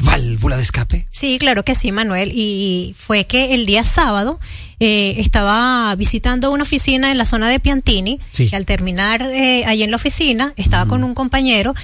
válvula 0.01 0.57
de 0.57 0.63
escape? 0.63 1.07
Sí, 1.11 1.39
claro 1.39 1.65
que 1.65 1.75
sí, 1.75 1.93
Manuel. 1.93 2.33
Y 2.35 2.95
fue 2.99 3.27
que 3.27 3.55
el 3.55 3.67
día 3.67 3.85
sábado 3.85 4.41
eh, 4.81 5.15
estaba 5.19 5.95
visitando 5.97 6.51
una 6.51 6.63
oficina 6.63 7.11
en 7.11 7.19
la 7.19 7.27
zona 7.27 7.49
de 7.49 7.61
Piantini. 7.61 8.19
Sí. 8.33 8.49
Y 8.51 8.55
al 8.55 8.67
terminar 8.67 9.23
eh, 9.23 9.65
ahí 9.67 9.83
en 9.83 9.91
la 9.91 9.97
oficina, 9.97 10.53
estaba 10.57 10.87
con 10.87 11.05
un 11.05 11.15
compañero 11.15 11.75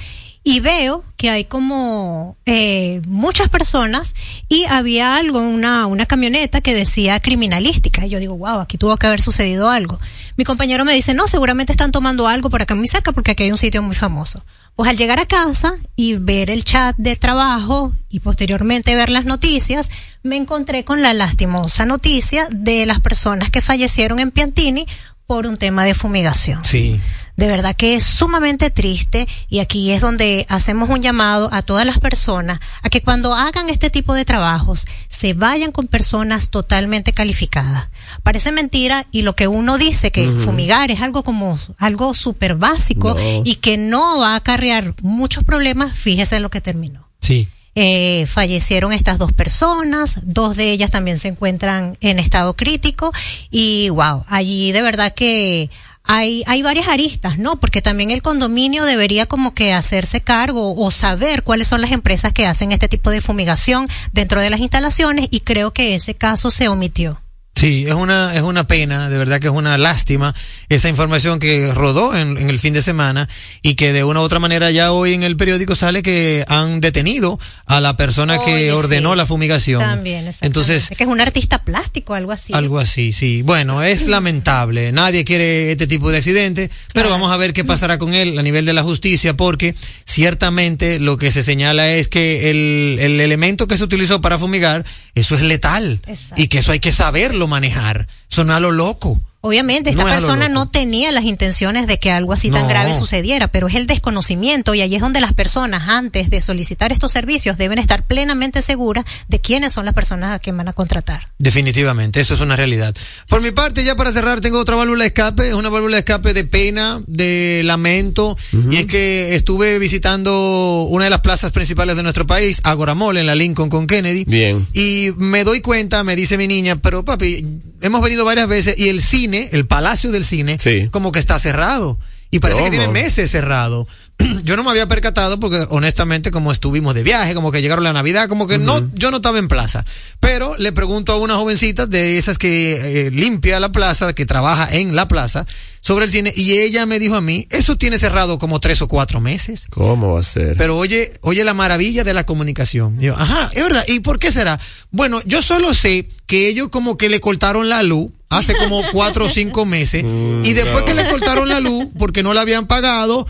y 0.48 0.60
veo 0.60 1.02
que 1.16 1.28
hay 1.28 1.44
como 1.46 2.36
eh, 2.46 3.02
muchas 3.04 3.48
personas 3.48 4.14
y 4.48 4.64
había 4.66 5.16
algo, 5.16 5.40
una, 5.40 5.86
una 5.86 6.06
camioneta 6.06 6.60
que 6.60 6.72
decía 6.72 7.18
criminalística. 7.18 8.06
Y 8.06 8.10
yo 8.10 8.20
digo, 8.20 8.36
wow, 8.38 8.60
aquí 8.60 8.78
tuvo 8.78 8.96
que 8.96 9.08
haber 9.08 9.20
sucedido 9.20 9.68
algo. 9.68 9.98
Mi 10.36 10.44
compañero 10.44 10.84
me 10.84 10.92
dice, 10.92 11.14
no, 11.14 11.26
seguramente 11.26 11.72
están 11.72 11.90
tomando 11.90 12.28
algo 12.28 12.48
por 12.48 12.62
acá 12.62 12.76
muy 12.76 12.86
cerca 12.86 13.10
porque 13.10 13.32
aquí 13.32 13.42
hay 13.42 13.50
un 13.50 13.56
sitio 13.56 13.82
muy 13.82 13.96
famoso. 13.96 14.44
Pues 14.76 14.90
al 14.90 14.98
llegar 14.98 15.18
a 15.18 15.24
casa 15.24 15.74
y 15.96 16.16
ver 16.16 16.50
el 16.50 16.62
chat 16.62 16.94
de 16.98 17.16
trabajo 17.16 17.94
y 18.10 18.20
posteriormente 18.20 18.94
ver 18.94 19.08
las 19.08 19.24
noticias, 19.24 19.90
me 20.22 20.36
encontré 20.36 20.84
con 20.84 21.00
la 21.00 21.14
lastimosa 21.14 21.86
noticia 21.86 22.46
de 22.50 22.84
las 22.84 23.00
personas 23.00 23.50
que 23.50 23.62
fallecieron 23.62 24.18
en 24.18 24.30
Piantini 24.30 24.86
por 25.26 25.46
un 25.46 25.56
tema 25.56 25.84
de 25.84 25.94
fumigación. 25.94 26.62
Sí. 26.62 27.00
De 27.36 27.46
verdad 27.46 27.76
que 27.76 27.94
es 27.94 28.02
sumamente 28.02 28.70
triste 28.70 29.28
y 29.48 29.58
aquí 29.58 29.92
es 29.92 30.00
donde 30.00 30.46
hacemos 30.48 30.88
un 30.88 31.02
llamado 31.02 31.50
a 31.52 31.60
todas 31.62 31.84
las 31.86 31.98
personas 31.98 32.60
a 32.82 32.88
que 32.88 33.02
cuando 33.02 33.34
hagan 33.34 33.68
este 33.68 33.90
tipo 33.90 34.14
de 34.14 34.24
trabajos 34.24 34.86
se 35.08 35.34
vayan 35.34 35.70
con 35.70 35.86
personas 35.86 36.50
totalmente 36.50 37.12
calificadas. 37.12 37.88
Parece 38.22 38.52
mentira 38.52 39.06
y 39.10 39.22
lo 39.22 39.34
que 39.34 39.48
uno 39.48 39.76
dice 39.76 40.10
que 40.10 40.26
fumigar 40.30 40.90
es 40.90 41.02
algo 41.02 41.22
como 41.22 41.58
algo 41.78 42.14
súper 42.14 42.54
básico 42.56 43.14
No. 43.14 43.42
y 43.44 43.56
que 43.56 43.76
no 43.76 44.18
va 44.18 44.32
a 44.32 44.36
acarrear 44.36 44.94
muchos 45.02 45.44
problemas, 45.44 45.96
fíjese 45.96 46.36
en 46.36 46.42
lo 46.42 46.50
que 46.50 46.60
terminó. 46.60 47.06
Sí. 47.20 47.48
Eh, 47.78 48.24
fallecieron 48.26 48.94
estas 48.94 49.18
dos 49.18 49.32
personas, 49.34 50.20
dos 50.22 50.56
de 50.56 50.70
ellas 50.70 50.92
también 50.92 51.18
se 51.18 51.28
encuentran 51.28 51.98
en 52.00 52.18
estado 52.18 52.56
crítico 52.56 53.12
y 53.50 53.90
wow, 53.90 54.24
allí 54.28 54.72
de 54.72 54.80
verdad 54.80 55.12
que 55.12 55.68
hay, 56.06 56.44
hay 56.46 56.62
varias 56.62 56.88
aristas, 56.88 57.38
¿no? 57.38 57.56
Porque 57.56 57.82
también 57.82 58.10
el 58.10 58.22
condominio 58.22 58.84
debería 58.84 59.26
como 59.26 59.54
que 59.54 59.72
hacerse 59.72 60.20
cargo 60.20 60.74
o 60.76 60.90
saber 60.90 61.42
cuáles 61.42 61.68
son 61.68 61.80
las 61.80 61.92
empresas 61.92 62.32
que 62.32 62.46
hacen 62.46 62.72
este 62.72 62.88
tipo 62.88 63.10
de 63.10 63.20
fumigación 63.20 63.86
dentro 64.12 64.40
de 64.40 64.50
las 64.50 64.60
instalaciones 64.60 65.28
y 65.30 65.40
creo 65.40 65.72
que 65.72 65.94
ese 65.94 66.14
caso 66.14 66.50
se 66.50 66.68
omitió. 66.68 67.20
Sí, 67.56 67.86
es 67.88 67.94
una, 67.94 68.34
es 68.34 68.42
una 68.42 68.66
pena, 68.66 69.08
de 69.08 69.16
verdad 69.16 69.40
que 69.40 69.46
es 69.46 69.52
una 69.52 69.78
lástima 69.78 70.34
esa 70.68 70.88
información 70.88 71.38
que 71.38 71.72
rodó 71.72 72.16
en, 72.16 72.38
en 72.38 72.50
el 72.50 72.58
fin 72.58 72.72
de 72.72 72.82
semana 72.82 73.28
y 73.62 73.74
que 73.74 73.92
de 73.92 74.04
una 74.04 74.20
u 74.20 74.24
otra 74.24 74.38
manera 74.38 74.70
ya 74.70 74.92
hoy 74.92 75.14
en 75.14 75.22
el 75.22 75.36
periódico 75.36 75.74
sale 75.74 76.02
que 76.02 76.44
han 76.48 76.80
detenido 76.80 77.38
a 77.66 77.80
la 77.80 77.96
persona 77.96 78.38
que 78.38 78.72
ordenó 78.72 79.12
sí. 79.12 79.16
la 79.16 79.26
fumigación. 79.26 79.80
También. 79.80 80.30
Entonces, 80.40 80.90
que 80.96 81.04
es 81.04 81.08
un 81.08 81.20
artista 81.20 81.58
plástico, 81.58 82.14
algo 82.14 82.32
así. 82.32 82.52
algo 82.54 82.78
así, 82.78 83.12
sí. 83.12 83.42
Bueno, 83.42 83.82
es 83.82 84.06
lamentable. 84.06 84.92
Nadie 84.92 85.24
quiere 85.24 85.72
este 85.72 85.86
tipo 85.86 86.10
de 86.10 86.18
accidente, 86.18 86.70
pero 86.92 87.10
vamos 87.10 87.32
a 87.32 87.36
ver 87.36 87.52
qué 87.52 87.64
pasará 87.64 87.98
con 87.98 88.14
él 88.14 88.38
a 88.38 88.42
nivel 88.42 88.66
de 88.66 88.72
la 88.72 88.82
justicia, 88.82 89.34
porque 89.34 89.74
ciertamente 90.04 90.98
lo 90.98 91.16
que 91.16 91.30
se 91.30 91.42
señala 91.42 91.90
es 91.90 92.08
que 92.08 92.50
el, 92.50 92.98
el 93.00 93.20
elemento 93.20 93.66
que 93.66 93.76
se 93.76 93.84
utilizó 93.84 94.20
para 94.20 94.38
fumigar, 94.38 94.84
eso 95.14 95.34
es 95.34 95.42
letal. 95.42 96.00
Exacto. 96.06 96.42
Y 96.42 96.48
que 96.48 96.58
eso 96.58 96.72
hay 96.72 96.80
que 96.80 96.92
saberlo 96.92 97.46
manejar. 97.48 98.08
Son 98.28 98.50
a 98.50 98.60
lo 98.60 98.70
loco. 98.70 99.20
Obviamente, 99.46 99.90
esta 99.90 100.02
No 100.02 100.08
es 100.08 100.14
persona 100.14 100.48
no 100.48 100.68
tenía 100.68 101.12
las 101.12 101.22
intenciones 101.22 101.86
de 101.86 102.00
que 102.00 102.10
algo 102.10 102.32
así 102.32 102.50
tan 102.50 102.66
grave 102.66 102.94
sucediera, 102.94 103.46
pero 103.46 103.68
es 103.68 103.76
el 103.76 103.86
desconocimiento 103.86 104.74
y 104.74 104.80
ahí 104.80 104.94
es 104.94 105.00
donde 105.00 105.20
las 105.20 105.34
personas, 105.34 105.88
antes 105.88 106.30
de 106.30 106.40
solicitar 106.40 106.90
estos 106.90 107.12
servicios, 107.12 107.56
deben 107.56 107.78
estar 107.78 108.06
plenamente 108.06 108.60
seguras 108.60 109.04
de 109.28 109.40
quiénes 109.40 109.72
son 109.72 109.84
las 109.84 109.94
personas 109.94 110.32
a 110.32 110.40
quien 110.40 110.56
van 110.56 110.66
a 110.66 110.72
contratar. 110.72 111.28
Definitivamente, 111.38 112.20
eso 112.20 112.34
es 112.34 112.40
una 112.40 112.56
realidad. 112.56 112.92
Por 113.28 113.40
mi 113.40 113.52
parte, 113.52 113.84
ya 113.84 113.94
para 113.94 114.10
cerrar, 114.10 114.40
tengo 114.40 114.58
otra 114.58 114.74
válvula 114.74 115.04
de 115.04 115.08
escape, 115.08 115.48
es 115.48 115.54
una 115.54 115.68
válvula 115.68 115.96
de 115.96 116.00
escape 116.00 116.34
de 116.34 116.44
pena, 116.44 117.00
de 117.06 117.62
lamento, 117.64 118.36
y 118.70 118.76
es 118.76 118.86
que 118.86 119.36
estuve 119.36 119.78
visitando 119.78 120.86
una 120.90 121.04
de 121.04 121.10
las 121.10 121.20
plazas 121.20 121.52
principales 121.52 121.94
de 121.94 122.02
nuestro 122.02 122.26
país, 122.26 122.60
Agora 122.64 122.94
Mall, 122.94 123.16
en 123.16 123.26
la 123.26 123.36
Lincoln 123.36 123.68
con 123.68 123.86
Kennedy. 123.86 124.24
Bien. 124.24 124.66
Y 124.74 125.10
me 125.18 125.44
doy 125.44 125.60
cuenta, 125.60 126.02
me 126.02 126.16
dice 126.16 126.36
mi 126.36 126.48
niña, 126.48 126.76
pero 126.76 127.04
papi, 127.04 127.46
hemos 127.80 128.02
venido 128.02 128.24
varias 128.24 128.48
veces 128.48 128.78
y 128.78 128.88
el 128.88 129.00
cine, 129.00 129.35
el 129.52 129.66
Palacio 129.66 130.10
del 130.12 130.24
Cine, 130.24 130.58
Sí. 130.58 130.88
como 130.90 131.12
que 131.12 131.18
está 131.18 131.38
cerrado. 131.38 131.98
Y 132.30 132.40
parece 132.40 132.64
que 132.64 132.70
tiene 132.70 132.88
meses 132.88 133.30
cerrado. 133.30 133.86
Yo 134.44 134.56
no 134.56 134.64
me 134.64 134.70
había 134.70 134.86
percatado 134.88 135.38
porque 135.38 135.64
honestamente 135.70 136.30
como 136.30 136.50
estuvimos 136.50 136.94
de 136.94 137.02
viaje, 137.02 137.34
como 137.34 137.52
que 137.52 137.62
llegaron 137.62 137.84
la 137.84 137.92
Navidad, 137.92 138.28
como 138.28 138.48
que 138.48 138.58
no, 138.58 138.82
yo 138.94 139.10
no 139.10 139.18
estaba 139.18 139.38
en 139.38 139.46
plaza. 139.48 139.84
Pero 140.20 140.56
le 140.58 140.72
pregunto 140.72 141.12
a 141.12 141.18
una 141.18 141.36
jovencita 141.36 141.86
de 141.86 142.18
esas 142.18 142.36
que 142.38 143.06
eh, 143.06 143.10
limpia 143.10 143.60
la 143.60 143.70
plaza, 143.70 144.12
que 144.12 144.26
trabaja 144.26 144.68
en 144.74 144.96
la 144.96 145.06
plaza, 145.06 145.46
sobre 145.86 146.06
el 146.06 146.10
cine, 146.10 146.32
y 146.34 146.54
ella 146.54 146.84
me 146.84 146.98
dijo 146.98 147.14
a 147.14 147.20
mí, 147.20 147.46
eso 147.50 147.78
tiene 147.78 147.96
cerrado 147.96 148.40
como 148.40 148.58
tres 148.58 148.82
o 148.82 148.88
cuatro 148.88 149.20
meses. 149.20 149.66
¿Cómo 149.70 150.14
va 150.14 150.18
a 150.18 150.24
ser? 150.24 150.56
Pero 150.56 150.76
oye, 150.76 151.12
oye 151.20 151.44
la 151.44 151.54
maravilla 151.54 152.02
de 152.02 152.12
la 152.12 152.26
comunicación. 152.26 153.00
Y 153.00 153.04
yo, 153.06 153.14
ajá, 153.14 153.52
es 153.54 153.62
verdad. 153.62 153.84
¿Y 153.86 154.00
por 154.00 154.18
qué 154.18 154.32
será? 154.32 154.58
Bueno, 154.90 155.22
yo 155.26 155.42
solo 155.42 155.72
sé 155.74 156.08
que 156.26 156.48
ellos 156.48 156.70
como 156.70 156.98
que 156.98 157.08
le 157.08 157.20
cortaron 157.20 157.68
la 157.68 157.84
luz 157.84 158.10
hace 158.30 158.56
como 158.56 158.82
cuatro 158.92 159.26
o 159.26 159.30
cinco 159.30 159.64
meses. 159.64 160.04
y 160.42 160.52
después 160.54 160.82
que 160.82 160.94
le 160.94 161.08
cortaron 161.08 161.48
la 161.48 161.60
luz, 161.60 161.86
porque 162.00 162.24
no 162.24 162.34
la 162.34 162.40
habían 162.40 162.66
pagado, 162.66 163.24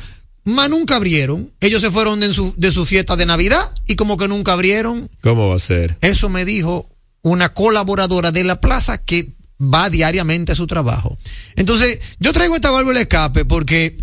más 0.44 0.70
nunca 0.70 0.96
abrieron. 0.96 1.52
Ellos 1.60 1.82
se 1.82 1.90
fueron 1.90 2.20
de 2.20 2.32
su, 2.32 2.54
de 2.56 2.72
su 2.72 2.86
fiesta 2.86 3.16
de 3.16 3.26
Navidad 3.26 3.70
y 3.86 3.96
como 3.96 4.16
que 4.16 4.28
nunca 4.28 4.54
abrieron. 4.54 5.10
¿Cómo 5.20 5.50
va 5.50 5.56
a 5.56 5.58
ser? 5.58 5.98
Eso 6.00 6.30
me 6.30 6.46
dijo 6.46 6.88
una 7.20 7.52
colaboradora 7.52 8.32
de 8.32 8.44
la 8.44 8.62
plaza 8.62 8.96
que 8.96 9.35
va 9.60 9.90
diariamente 9.90 10.52
a 10.52 10.54
su 10.54 10.66
trabajo. 10.66 11.16
Entonces, 11.56 12.00
yo 12.18 12.32
traigo 12.32 12.54
esta 12.54 12.70
válvula 12.70 12.98
de 12.98 13.02
escape 13.02 13.44
porque, 13.44 13.96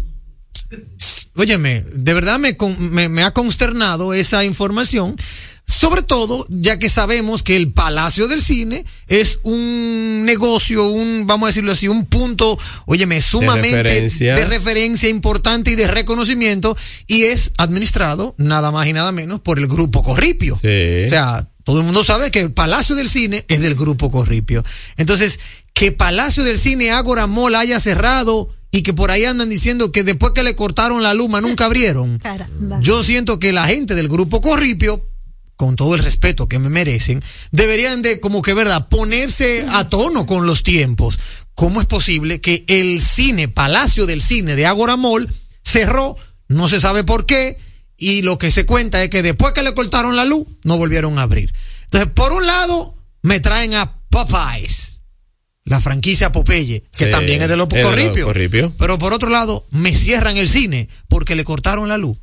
óyeme, 1.35 1.83
de 1.93 2.13
verdad 2.13 2.39
me, 2.39 2.55
me, 2.79 3.09
me 3.09 3.23
ha 3.23 3.31
consternado 3.31 4.13
esa 4.13 4.43
información. 4.43 5.17
Sobre 5.65 6.01
todo, 6.01 6.45
ya 6.49 6.77
que 6.77 6.89
sabemos 6.89 7.41
que 7.41 7.55
el 7.55 7.71
Palacio 7.71 8.27
del 8.27 8.41
Cine 8.41 8.83
es 9.07 9.39
un 9.43 10.25
negocio, 10.25 10.85
un, 10.85 11.25
vamos 11.25 11.47
a 11.47 11.49
decirlo 11.51 11.71
así, 11.71 11.87
un 11.87 12.05
punto, 12.05 12.59
óyeme, 12.85 13.21
sumamente 13.21 13.81
referencia. 13.81 14.35
de 14.35 14.45
referencia 14.45 15.07
importante 15.07 15.71
y 15.71 15.75
de 15.75 15.87
reconocimiento 15.87 16.75
y 17.07 17.23
es 17.23 17.53
administrado 17.57 18.35
nada 18.37 18.71
más 18.71 18.87
y 18.87 18.93
nada 18.93 19.13
menos 19.13 19.39
por 19.39 19.57
el 19.57 19.67
Grupo 19.67 20.03
Corripio. 20.03 20.57
Sí. 20.57 21.05
O 21.05 21.09
sea, 21.09 21.47
todo 21.63 21.79
el 21.79 21.85
mundo 21.85 22.03
sabe 22.03 22.31
que 22.31 22.39
el 22.39 22.51
Palacio 22.51 22.95
del 22.95 23.09
Cine 23.09 23.45
es 23.47 23.61
del 23.61 23.75
Grupo 23.75 24.11
Corripio. 24.11 24.63
Entonces, 24.97 25.39
que 25.73 25.91
Palacio 25.91 26.43
del 26.43 26.57
Cine 26.57 26.91
Ágora 26.91 27.27
Mall 27.27 27.55
haya 27.55 27.79
cerrado 27.79 28.49
y 28.71 28.81
que 28.81 28.93
por 28.93 29.11
ahí 29.11 29.23
andan 29.23 29.49
diciendo 29.49 29.91
que 29.91 30.03
después 30.03 30.33
que 30.33 30.43
le 30.43 30.55
cortaron 30.55 31.03
la 31.03 31.13
luma 31.13 31.41
nunca 31.41 31.65
abrieron. 31.65 32.17
Caramba. 32.23 32.79
Yo 32.81 33.03
siento 33.03 33.39
que 33.39 33.53
la 33.53 33.65
gente 33.65 33.95
del 33.95 34.09
Grupo 34.09 34.41
Corripio, 34.41 35.07
con 35.55 35.75
todo 35.75 35.95
el 35.95 36.03
respeto 36.03 36.49
que 36.49 36.59
me 36.59 36.69
merecen, 36.69 37.23
deberían 37.51 38.01
de, 38.01 38.19
como 38.19 38.41
que, 38.41 38.53
¿verdad?, 38.53 38.89
ponerse 38.89 39.65
a 39.69 39.87
tono 39.87 40.25
con 40.25 40.45
los 40.45 40.63
tiempos. 40.63 41.17
¿Cómo 41.55 41.81
es 41.81 41.87
posible 41.87 42.41
que 42.41 42.65
el 42.67 43.01
cine, 43.01 43.47
Palacio 43.47 44.05
del 44.05 44.21
Cine 44.21 44.55
de 44.55 44.65
Ágora 44.65 44.97
Mall, 44.97 45.31
cerró, 45.63 46.17
no 46.47 46.67
se 46.67 46.81
sabe 46.81 47.03
por 47.03 47.25
qué, 47.25 47.59
y 47.97 48.21
lo 48.21 48.37
que 48.37 48.51
se 48.51 48.65
cuenta 48.65 49.03
es 49.03 49.09
que 49.09 49.21
después 49.21 49.53
que 49.53 49.63
le 49.63 49.73
cortaron 49.73 50.15
la 50.15 50.25
luz, 50.25 50.45
no 50.63 50.77
volvieron 50.77 51.17
a 51.17 51.23
abrir. 51.23 51.53
Entonces, 51.85 52.09
por 52.13 52.33
un 52.33 52.45
lado, 52.45 52.97
me 53.21 53.39
traen 53.39 53.73
a 53.75 53.93
Popeyes, 54.09 55.01
la 55.63 55.79
franquicia 55.79 56.31
Popeye, 56.31 56.83
que 56.97 57.05
Sí, 57.05 57.11
también 57.11 57.41
es 57.41 57.49
de 57.49 57.57
los 57.57 57.67
es 57.67 57.73
de 57.73 57.81
los 57.81 57.91
Corripio. 57.91 58.25
Corripio. 58.25 58.73
Pero 58.77 58.97
por 58.97 59.13
otro 59.13 59.29
lado, 59.29 59.65
me 59.71 59.93
cierran 59.93 60.37
el 60.37 60.49
cine 60.49 60.89
porque 61.07 61.35
le 61.35 61.43
cortaron 61.43 61.87
la 61.87 61.97
luz. 61.97 62.17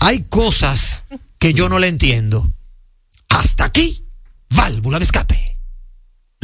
Hay 0.00 0.24
cosas 0.24 1.04
que 1.38 1.52
yo 1.52 1.68
no 1.68 1.78
le 1.78 1.88
entiendo. 1.88 2.50
Hasta 3.28 3.64
aquí, 3.66 4.06
válvula 4.50 4.98
de 4.98 5.04
escape. 5.04 5.45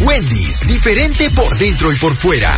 Wendy's, 0.00 0.66
diferente 0.66 1.28
por 1.28 1.58
dentro 1.58 1.92
y 1.92 1.96
por 1.96 2.16
fuera. 2.16 2.56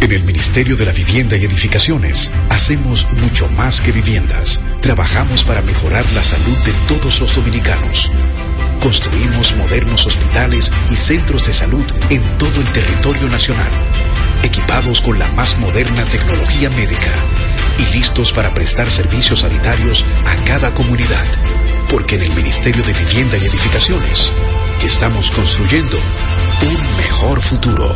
En 0.00 0.12
el 0.12 0.24
Ministerio 0.24 0.76
de 0.76 0.86
la 0.86 0.92
Vivienda 0.92 1.36
y 1.36 1.44
Edificaciones 1.44 2.30
hacemos 2.48 3.06
mucho 3.20 3.50
más 3.50 3.82
que 3.82 3.92
viviendas. 3.92 4.62
Trabajamos 4.80 5.44
para 5.44 5.60
mejorar 5.60 6.10
la 6.14 6.22
salud 6.22 6.56
de 6.64 6.72
todos 6.88 7.20
los 7.20 7.34
dominicanos. 7.34 8.10
Construimos 8.80 9.54
modernos 9.56 10.06
hospitales 10.06 10.72
y 10.90 10.96
centros 10.96 11.44
de 11.44 11.52
salud 11.52 11.84
en 12.08 12.22
todo 12.38 12.58
el 12.58 12.68
territorio 12.68 13.28
nacional, 13.28 13.70
equipados 14.42 15.02
con 15.02 15.18
la 15.18 15.28
más 15.32 15.58
moderna 15.58 16.02
tecnología 16.06 16.70
médica 16.70 17.12
y 17.78 17.94
listos 17.94 18.32
para 18.32 18.54
prestar 18.54 18.90
servicios 18.90 19.40
sanitarios 19.40 20.06
a 20.24 20.44
cada 20.46 20.72
comunidad. 20.72 21.26
Porque 21.90 22.16
en 22.16 22.22
el 22.22 22.34
Ministerio 22.34 22.82
de 22.82 22.92
Vivienda 22.92 23.36
y 23.36 23.46
Edificaciones 23.46 24.32
estamos 24.82 25.30
construyendo 25.30 25.96
un 26.62 26.96
mejor 26.96 27.40
futuro. 27.40 27.94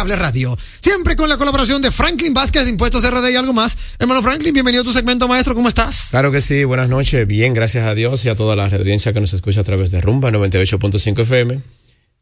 Impecable 0.00 0.16
Radio. 0.16 0.56
Siempre 0.80 1.14
con 1.14 1.28
la 1.28 1.36
colaboración 1.36 1.82
de 1.82 1.90
Franklin 1.90 2.32
Vázquez 2.32 2.64
de 2.64 2.70
Impuestos 2.70 3.04
RD 3.04 3.32
y 3.32 3.36
algo 3.36 3.52
más. 3.52 3.76
Hermano 3.98 4.22
Franklin, 4.22 4.54
bienvenido 4.54 4.80
a 4.80 4.84
tu 4.84 4.94
segmento 4.94 5.28
maestro, 5.28 5.54
¿cómo 5.54 5.68
estás? 5.68 6.08
Claro 6.10 6.32
que 6.32 6.40
sí, 6.40 6.64
buenas 6.64 6.88
noches, 6.88 7.26
bien, 7.26 7.52
gracias 7.52 7.84
a 7.84 7.94
Dios 7.94 8.24
y 8.24 8.30
a 8.30 8.34
toda 8.34 8.56
la 8.56 8.64
audiencia 8.64 9.12
que 9.12 9.20
nos 9.20 9.34
escucha 9.34 9.60
a 9.60 9.64
través 9.64 9.90
de 9.90 10.00
Rumba 10.00 10.30
98.5 10.30 11.20
FM 11.20 11.60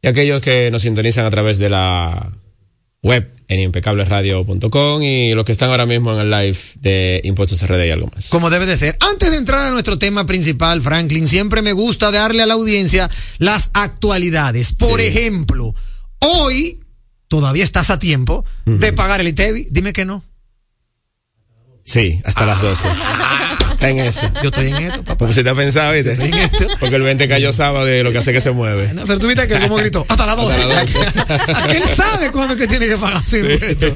y 0.01 0.07
aquellos 0.07 0.41
que 0.41 0.69
nos 0.71 0.81
sintonizan 0.81 1.25
a 1.25 1.29
través 1.29 1.57
de 1.57 1.69
la 1.69 2.29
web 3.01 3.31
en 3.47 3.61
impecableradio.com 3.61 5.01
y 5.01 5.33
los 5.33 5.45
que 5.45 5.53
están 5.53 5.69
ahora 5.69 5.85
mismo 5.85 6.11
en 6.13 6.19
el 6.19 6.29
live 6.29 6.57
de 6.81 7.21
Impuestos 7.23 7.65
RD 7.65 7.85
y 7.85 7.91
algo 7.91 8.11
más. 8.13 8.27
Como 8.27 8.49
debe 8.49 8.65
de 8.65 8.75
ser. 8.75 8.97
Antes 9.09 9.31
de 9.31 9.37
entrar 9.37 9.67
a 9.67 9.71
nuestro 9.71 9.97
tema 9.97 10.25
principal, 10.25 10.81
Franklin, 10.81 11.27
siempre 11.27 11.61
me 11.61 11.71
gusta 11.71 12.11
darle 12.11 12.43
a 12.43 12.45
la 12.45 12.55
audiencia 12.55 13.09
las 13.37 13.71
actualidades. 13.73 14.73
Por 14.73 14.99
ejemplo, 14.99 15.73
hoy 16.19 16.81
todavía 17.29 17.63
estás 17.63 17.89
a 17.89 17.99
tiempo 17.99 18.43
de 18.65 18.91
pagar 18.91 19.21
el 19.21 19.29
ITEVI. 19.29 19.67
Dime 19.71 19.93
que 19.93 20.03
no. 20.03 20.25
Sí, 21.85 22.21
hasta 22.25 22.45
las 22.45 22.61
12. 22.61 22.87
Está 23.71 23.89
en 23.89 23.99
eso. 23.99 24.29
Yo 24.43 24.49
estoy 24.49 24.67
en 24.67 24.75
esto, 24.75 24.99
papá. 25.03 25.17
Porque 25.17 25.33
si 25.33 25.41
te 25.41 25.49
has 25.49 25.55
pensado, 25.55 25.93
¿viste? 25.93 26.11
Estoy 26.11 26.27
en 26.27 26.35
esto. 26.35 26.67
Porque 26.79 26.97
el 26.97 27.01
20 27.01 27.27
cayó 27.27 27.51
sábado 27.53 27.89
y 27.89 28.03
lo 28.03 28.11
que 28.11 28.17
hace 28.17 28.33
que 28.33 28.41
se 28.41 28.51
mueve. 28.51 28.93
No, 28.93 29.05
pero 29.07 29.19
tú 29.19 29.27
viste 29.27 29.47
que 29.47 29.57
como 29.59 29.77
gritó, 29.77 30.05
hasta 30.09 30.25
las 30.25 30.35
12. 30.35 30.61
Hasta 30.61 30.67
las 30.67 30.93
12. 30.93 31.53
Aquel 31.63 31.83
sabe 31.85 32.31
cuándo 32.31 32.57
que 32.57 32.67
tiene 32.67 32.87
que 32.87 32.97
pagar 32.97 33.25
su 33.25 33.37
impuesto. 33.37 33.95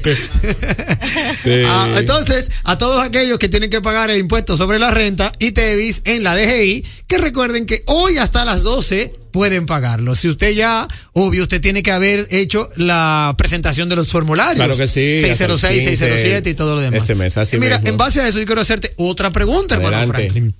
Ah, 1.66 1.88
entonces, 1.98 2.50
a 2.64 2.78
todos 2.78 3.04
aquellos 3.04 3.38
que 3.38 3.48
tienen 3.48 3.70
que 3.70 3.80
pagar 3.80 4.10
el 4.10 4.18
impuesto 4.18 4.56
sobre 4.56 4.78
la 4.78 4.90
renta 4.90 5.32
y 5.38 5.52
TEVIS 5.52 6.02
en 6.04 6.22
la 6.22 6.36
DGI, 6.36 6.84
que 7.06 7.18
recuerden 7.18 7.66
que 7.66 7.82
hoy 7.86 8.18
hasta 8.18 8.44
las 8.44 8.62
12 8.62 9.12
pueden 9.32 9.66
pagarlo. 9.66 10.14
Si 10.14 10.28
usted 10.28 10.52
ya, 10.52 10.86
obvio, 11.12 11.42
usted 11.42 11.60
tiene 11.60 11.82
que 11.82 11.90
haber 11.90 12.28
hecho 12.30 12.68
la 12.76 13.34
presentación 13.36 13.88
de 13.88 13.96
los 13.96 14.08
formularios. 14.08 14.54
Claro 14.54 14.76
que 14.76 14.86
sí. 14.86 15.18
606, 15.18 15.84
607 15.84 16.50
y 16.50 16.54
todo 16.54 16.76
lo 16.76 16.80
demás. 16.80 17.02
Este 17.02 17.14
mes, 17.16 17.36
así 17.36 17.56
y 17.56 17.58
mira, 17.58 17.78
mismo. 17.78 17.90
en 17.90 17.96
base 17.96 18.20
a 18.20 18.28
eso 18.28 18.38
yo 18.38 18.46
quiero 18.46 18.60
hacerte 18.60 18.94
otra 18.96 19.32
pregunta, 19.32 19.74
hermano. 19.74 20.12
Franklin. 20.12 20.54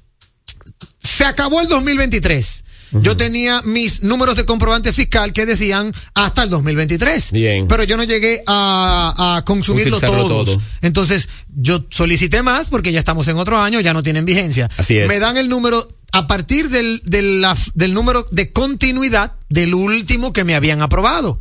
Se 1.00 1.24
acabó 1.24 1.60
el 1.60 1.68
2023. 1.68 2.63
Yo 3.02 3.16
tenía 3.16 3.62
mis 3.62 4.02
números 4.02 4.36
de 4.36 4.44
comprobante 4.44 4.92
fiscal 4.92 5.32
que 5.32 5.46
decían 5.46 5.92
hasta 6.14 6.42
el 6.42 6.50
2023. 6.50 7.32
Bien. 7.32 7.66
Pero 7.68 7.84
yo 7.84 7.96
no 7.96 8.04
llegué 8.04 8.42
a, 8.46 9.36
a 9.36 9.44
consumirlo 9.44 9.98
todos. 10.00 10.28
todo. 10.46 10.62
Entonces, 10.82 11.28
yo 11.56 11.84
solicité 11.90 12.42
más 12.42 12.68
porque 12.68 12.92
ya 12.92 12.98
estamos 12.98 13.26
en 13.28 13.36
otro 13.36 13.60
año, 13.60 13.80
ya 13.80 13.92
no 13.92 14.02
tienen 14.02 14.24
vigencia. 14.24 14.68
Así 14.76 14.96
es. 14.98 15.08
Me 15.08 15.18
dan 15.18 15.36
el 15.36 15.48
número 15.48 15.86
a 16.12 16.26
partir 16.28 16.68
del, 16.68 17.02
del, 17.04 17.44
del 17.74 17.94
número 17.94 18.26
de 18.30 18.52
continuidad 18.52 19.32
del 19.48 19.74
último 19.74 20.32
que 20.32 20.44
me 20.44 20.54
habían 20.54 20.80
aprobado. 20.80 21.38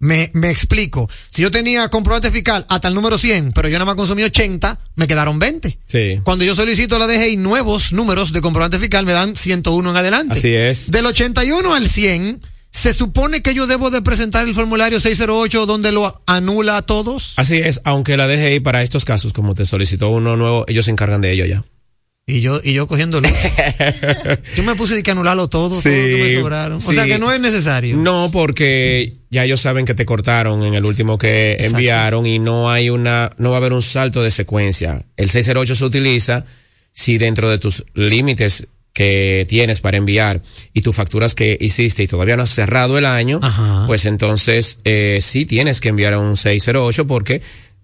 Me, 0.00 0.30
me 0.34 0.50
explico. 0.50 1.08
Si 1.28 1.42
yo 1.42 1.50
tenía 1.50 1.88
comprobante 1.88 2.30
fiscal 2.30 2.64
hasta 2.68 2.88
el 2.88 2.94
número 2.94 3.18
100, 3.18 3.52
pero 3.52 3.68
yo 3.68 3.74
nada 3.74 3.84
más 3.84 3.96
consumí 3.96 4.22
80, 4.22 4.78
me 4.96 5.06
quedaron 5.06 5.38
20. 5.38 5.78
Sí. 5.86 6.20
Cuando 6.24 6.44
yo 6.44 6.54
solicito 6.54 6.98
la 6.98 7.06
DGI 7.06 7.36
nuevos 7.36 7.92
números 7.92 8.32
de 8.32 8.40
comprobante 8.40 8.78
fiscal, 8.78 9.04
me 9.04 9.12
dan 9.12 9.36
101 9.36 9.90
en 9.90 9.96
adelante. 9.96 10.34
Así 10.34 10.54
es. 10.54 10.90
Del 10.90 11.06
81 11.06 11.74
al 11.74 11.88
100, 11.88 12.40
se 12.70 12.94
supone 12.94 13.42
que 13.42 13.52
yo 13.52 13.66
debo 13.66 13.90
de 13.90 14.00
presentar 14.00 14.46
el 14.46 14.54
formulario 14.54 15.00
608 15.00 15.66
donde 15.66 15.92
lo 15.92 16.22
anula 16.26 16.78
a 16.78 16.82
todos. 16.82 17.34
Así 17.36 17.56
es, 17.58 17.80
aunque 17.84 18.16
la 18.16 18.26
DGI 18.26 18.60
para 18.60 18.82
estos 18.82 19.04
casos, 19.04 19.32
como 19.32 19.54
te 19.54 19.66
solicitó 19.66 20.08
uno 20.08 20.36
nuevo, 20.36 20.64
ellos 20.68 20.84
se 20.86 20.90
encargan 20.90 21.20
de 21.20 21.32
ello 21.32 21.46
ya. 21.46 21.64
Y 22.26 22.42
yo, 22.42 22.60
y 22.62 22.74
yo 22.74 22.86
cogiendo 22.86 23.20
luz. 23.20 23.32
yo 24.56 24.62
me 24.62 24.76
puse 24.76 24.94
de 24.94 25.02
que 25.02 25.10
anularlo 25.10 25.48
todo, 25.48 25.70
todo 25.70 25.78
lo 25.78 25.82
que 25.82 26.16
me 26.22 26.32
sobraron. 26.40 26.76
O 26.76 26.80
sí. 26.80 26.94
sea 26.94 27.06
que 27.06 27.18
no 27.18 27.32
es 27.32 27.40
necesario. 27.40 27.96
No, 27.96 28.30
porque 28.32 29.14
ya 29.30 29.44
ellos 29.44 29.60
saben 29.60 29.84
que 29.84 29.94
te 29.94 30.04
cortaron 30.06 30.62
en 30.62 30.74
el 30.74 30.84
último 30.84 31.18
que 31.18 31.52
Exacto. 31.52 31.76
enviaron 31.76 32.26
y 32.26 32.38
no 32.38 32.70
hay 32.70 32.88
una, 32.90 33.30
no 33.38 33.50
va 33.50 33.56
a 33.56 33.58
haber 33.58 33.72
un 33.72 33.82
salto 33.82 34.22
de 34.22 34.30
secuencia. 34.30 35.04
El 35.16 35.28
608 35.28 35.74
se 35.74 35.84
utiliza 35.84 36.44
si 36.92 37.18
dentro 37.18 37.50
de 37.50 37.58
tus 37.58 37.84
límites 37.94 38.66
que 38.92 39.46
tienes 39.48 39.80
para 39.80 39.96
enviar 39.96 40.42
y 40.74 40.82
tus 40.82 40.94
facturas 40.94 41.34
que 41.34 41.56
hiciste 41.60 42.02
y 42.02 42.08
todavía 42.08 42.36
no 42.36 42.42
has 42.42 42.50
cerrado 42.50 42.98
el 42.98 43.06
año, 43.06 43.38
Ajá. 43.42 43.84
pues 43.86 44.04
entonces 44.04 44.78
eh, 44.84 45.20
sí 45.22 45.46
tienes 45.46 45.80
que 45.80 45.88
enviar 45.90 46.16
un 46.16 46.36
608 46.36 47.06
porque 47.06 47.40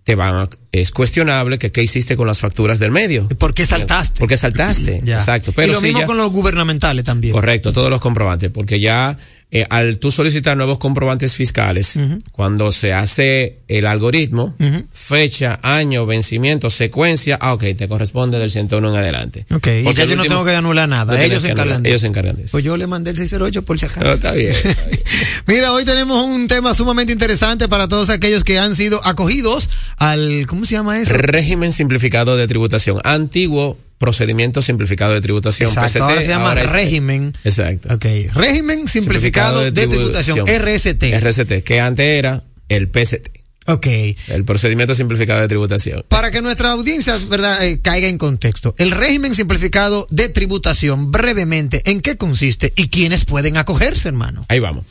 te 0.06 0.14
van 0.14 0.34
a- 0.36 0.48
es 0.70 0.92
cuestionable 0.92 1.58
que 1.58 1.72
qué 1.72 1.82
hiciste 1.82 2.16
con 2.16 2.28
las 2.28 2.38
facturas 2.38 2.78
del 2.78 2.92
medio. 2.92 3.26
¿Por 3.38 3.54
qué 3.54 3.66
saltaste? 3.66 4.20
Porque 4.20 4.36
saltaste. 4.36 5.00
Ya. 5.02 5.16
Exacto. 5.16 5.50
Pero 5.52 5.72
y 5.72 5.74
lo 5.74 5.80
mismo 5.80 5.98
ya- 5.98 6.06
con 6.06 6.16
los 6.16 6.30
gubernamentales 6.30 7.04
también. 7.04 7.32
Correcto, 7.32 7.72
todos 7.72 7.90
los 7.90 7.98
comprobantes, 8.00 8.50
porque 8.50 8.78
ya 8.78 9.18
eh, 9.56 9.66
al 9.70 9.98
tú 9.98 10.10
solicitar 10.10 10.54
nuevos 10.54 10.76
comprobantes 10.76 11.34
fiscales, 11.34 11.98
cuando 12.32 12.70
se 12.72 12.92
hace 12.92 13.60
el 13.68 13.86
algoritmo, 13.86 14.54
fecha, 14.90 15.58
año, 15.62 16.04
vencimiento, 16.04 16.68
secuencia, 16.68 17.38
ah, 17.40 17.54
ok, 17.54 17.64
te 17.74 17.88
corresponde 17.88 18.38
del 18.38 18.50
101 18.50 18.90
en 18.90 18.96
adelante. 18.96 19.46
Ok, 19.50 19.66
y 19.68 19.84
Porque 19.84 19.96
ya 19.96 20.02
el 20.02 20.10
yo 20.10 20.16
no 20.16 20.24
tengo 20.24 20.44
que 20.44 20.54
anular 20.54 20.86
nada. 20.86 21.14
no 21.14 21.18
ellos 21.18 21.40
se 21.40 21.46
que 21.46 21.52
anular, 21.52 21.66
encargan 21.68 21.82
de 21.82 21.88
Ellos 21.88 22.02
se 22.02 22.06
encargan 22.06 22.36
de 22.36 22.42
eso. 22.42 22.52
Pues 22.52 22.64
yo 22.64 22.76
le 22.76 22.86
mandé 22.86 23.12
el 23.12 23.16
608 23.16 23.62
por 23.64 23.78
si 23.78 23.86
acaso. 23.86 24.04
No, 24.04 24.12
está 24.12 24.32
bien. 24.32 24.52
está 24.52 24.84
bien. 24.88 25.00
Mira, 25.46 25.72
hoy 25.72 25.86
tenemos 25.86 26.22
un 26.26 26.48
tema 26.48 26.74
sumamente 26.74 27.14
interesante 27.14 27.66
para 27.66 27.88
todos 27.88 28.10
aquellos 28.10 28.44
que 28.44 28.58
han 28.58 28.76
sido 28.76 29.00
acogidos 29.06 29.70
al, 29.96 30.44
¿cómo 30.48 30.66
se 30.66 30.72
llama 30.72 31.00
eso? 31.00 31.14
Régimen 31.14 31.72
simplificado 31.72 32.36
de 32.36 32.46
tributación. 32.46 33.00
Antiguo 33.04 33.78
procedimiento 33.98 34.62
simplificado 34.62 35.14
de 35.14 35.20
tributación. 35.20 35.68
Exacto, 35.68 35.92
PCT, 35.92 36.02
ahora 36.02 36.20
se 36.20 36.28
llama 36.28 36.48
ahora 36.50 36.62
es- 36.62 36.72
régimen. 36.72 37.32
Exacto. 37.44 37.94
Ok, 37.94 38.04
régimen 38.34 38.88
simplificado, 38.88 39.60
de, 39.60 39.72
tributación, 39.72 40.46
RST. 40.46 41.18
RST, 41.20 41.62
que 41.62 41.80
antes 41.80 42.04
era 42.06 42.42
el 42.68 42.88
PCT. 42.88 43.30
Ok. 43.68 43.86
El 44.28 44.44
procedimiento 44.44 44.94
simplificado 44.94 45.40
de 45.40 45.48
tributación. 45.48 46.04
Para 46.08 46.30
que 46.30 46.40
nuestra 46.40 46.70
audiencia, 46.70 47.16
¿verdad?, 47.28 47.66
eh, 47.66 47.80
caiga 47.82 48.06
en 48.06 48.16
contexto. 48.16 48.74
El 48.78 48.92
régimen 48.92 49.34
simplificado 49.34 50.06
de 50.10 50.28
tributación, 50.28 51.10
brevemente, 51.10 51.82
¿en 51.90 52.00
qué 52.00 52.16
consiste 52.16 52.72
y 52.76 52.88
quiénes 52.88 53.24
pueden 53.24 53.56
acogerse, 53.56 54.06
hermano? 54.08 54.46
Ahí 54.48 54.60
vamos. 54.60 54.84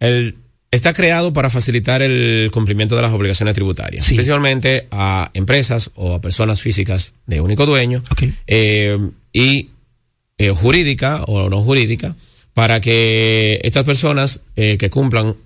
El, 0.00 0.36
está 0.72 0.92
creado 0.92 1.32
para 1.32 1.48
facilitar 1.50 2.02
el 2.02 2.50
cumplimiento 2.52 2.96
de 2.96 3.02
las 3.02 3.12
obligaciones 3.12 3.54
tributarias, 3.54 4.04
Sí. 4.04 4.14
principalmente 4.14 4.88
a 4.90 5.30
empresas 5.34 5.90
o 5.94 6.14
a 6.14 6.20
personas 6.20 6.60
físicas 6.60 7.14
de 7.26 7.40
único 7.40 7.64
dueño 7.66 8.02
Ok. 8.10 8.24
eh, 8.48 8.98
y 9.32 9.68
eh, 10.38 10.50
jurídica 10.50 11.22
o 11.28 11.48
no 11.48 11.60
jurídica, 11.60 12.16
para 12.54 12.80
que 12.80 13.60
estas 13.62 13.84
personas 13.84 14.40
eh, 14.56 14.76
que 14.78 14.90
cumplan 14.90 15.36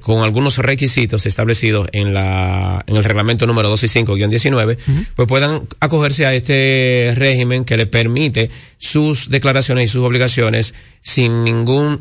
con 0.00 0.24
algunos 0.24 0.58
requisitos 0.58 1.26
establecidos 1.26 1.88
en 1.92 2.12
la 2.12 2.82
en 2.88 2.96
el 2.96 3.04
reglamento 3.04 3.46
número 3.46 3.72
265-19, 3.72 4.76
pues 5.14 5.28
puedan 5.28 5.60
acogerse 5.78 6.26
a 6.26 6.34
este 6.34 7.12
régimen 7.14 7.64
que 7.64 7.76
le 7.76 7.86
permite 7.86 8.50
sus 8.78 9.30
declaraciones 9.30 9.84
y 9.84 9.88
sus 9.92 10.04
obligaciones 10.04 10.74
sin 11.02 11.44
ningún 11.44 12.00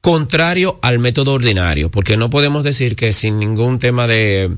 contrario 0.00 0.78
al 0.82 0.98
método 0.98 1.34
ordinario, 1.34 1.90
porque 1.90 2.16
no 2.16 2.30
podemos 2.30 2.64
decir 2.64 2.96
que 2.96 3.12
sin 3.12 3.38
ningún 3.38 3.78
tema 3.78 4.06
de 4.06 4.50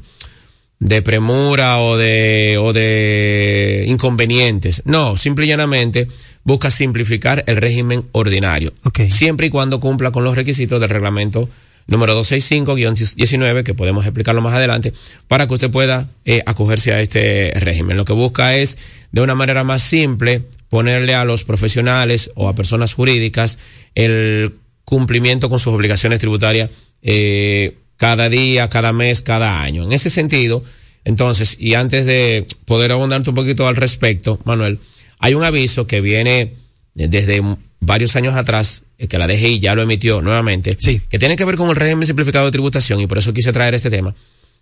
de 0.81 1.03
premura 1.03 1.79
o 1.79 1.97
de, 1.97 2.57
o 2.59 2.73
de 2.73 3.85
inconvenientes. 3.87 4.83
No, 4.87 5.15
simple 5.15 5.45
y 5.45 5.49
llanamente 5.49 6.09
busca 6.43 6.71
simplificar 6.71 7.45
el 7.47 7.59
régimen 7.59 8.05
ordinario. 8.13 8.73
Ok. 8.85 9.01
Siempre 9.11 9.49
y 9.49 9.51
cuando 9.51 9.79
cumpla 9.79 10.11
con 10.11 10.25
los 10.25 10.35
requisitos 10.35 10.81
del 10.81 10.89
reglamento 10.89 11.49
número 11.87 12.19
265-19, 12.21 13.63
que 13.63 13.75
podemos 13.75 14.05
explicarlo 14.07 14.41
más 14.41 14.55
adelante, 14.55 14.93
para 15.29 15.47
que 15.47 15.55
usted 15.55 15.71
pueda 15.71 16.09
eh, 16.25 16.41
acogerse 16.47 16.93
a 16.93 17.01
este 17.01 17.53
régimen. 17.57 17.97
Lo 17.97 18.05
que 18.05 18.13
busca 18.13 18.57
es, 18.57 18.79
de 19.13 19.21
una 19.21 19.35
manera 19.35 19.65
más 19.65 19.83
simple, 19.83 20.45
ponerle 20.69 21.15
a 21.15 21.25
los 21.25 21.45
profesionales 21.45 22.31
o 22.37 22.49
a 22.49 22.55
personas 22.55 22.95
jurídicas 22.95 23.59
el 23.97 24.55
cumplimiento 24.85 25.49
con 25.49 25.59
sus 25.59 25.73
obligaciones 25.73 26.19
tributarias 26.21 26.71
eh, 27.03 27.77
cada 27.97 28.29
día, 28.29 28.69
cada 28.69 28.93
mes, 28.93 29.21
cada 29.21 29.61
año. 29.63 29.85
En 29.85 29.93
ese 29.93 30.11
sentido, 30.11 30.63
entonces, 31.05 31.57
y 31.59 31.75
antes 31.75 32.07
de 32.07 32.47
poder 32.65 32.93
abundarte 32.93 33.31
un 33.31 33.37
poquito 33.37 33.67
al 33.67 33.77
respecto, 33.77 34.39
Manuel, 34.45 34.79
hay 35.19 35.35
un 35.35 35.45
aviso 35.45 35.87
que 35.87 36.01
viene 36.01 36.53
desde 36.95 37.43
varios 37.81 38.17
años 38.17 38.35
atrás, 38.35 38.85
eh, 38.99 39.07
que 39.07 39.19
la 39.19 39.27
DGI 39.27 39.61
ya 39.61 39.75
lo 39.75 39.83
emitió 39.83 40.21
nuevamente, 40.23 40.77
Sí. 40.79 41.01
que 41.09 41.19
tiene 41.19 41.37
que 41.37 41.45
ver 41.45 41.57
con 41.57 41.71
el 41.71 41.77
régimen 41.77 42.07
simplificado 42.07 42.47
de 42.47 42.53
tributación, 42.53 43.01
y 43.01 43.07
por 43.07 43.19
eso 43.19 43.33
quise 43.33 43.53
traer 43.53 43.75
este 43.75 43.91
tema, 43.91 44.15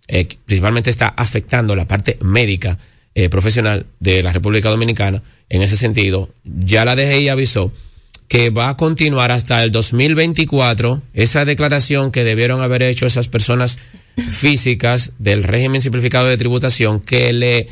eh, 0.07 0.27
principalmente 0.45 0.89
está 0.89 1.09
afectando 1.09 1.75
la 1.75 1.87
parte 1.87 2.17
médica 2.21 2.77
eh, 3.15 3.27
profesional 3.27 3.85
de 3.99 4.23
la 4.23 4.31
República 4.31 4.69
Dominicana. 4.69 5.21
En 5.49 5.61
ese 5.61 5.75
sentido, 5.75 6.29
ya 6.43 6.85
la 6.85 6.95
DGI 6.95 7.29
avisó 7.29 7.71
que 8.29 8.51
va 8.51 8.69
a 8.69 8.77
continuar 8.77 9.31
hasta 9.31 9.63
el 9.63 9.71
2024 9.71 11.01
esa 11.13 11.45
declaración 11.45 12.11
que 12.11 12.23
debieron 12.23 12.61
haber 12.61 12.83
hecho 12.83 13.07
esas 13.07 13.27
personas 13.27 13.79
físicas 14.15 15.13
del 15.17 15.43
régimen 15.43 15.81
simplificado 15.81 16.27
de 16.27 16.37
tributación 16.37 16.99
que 16.99 17.33
le 17.33 17.67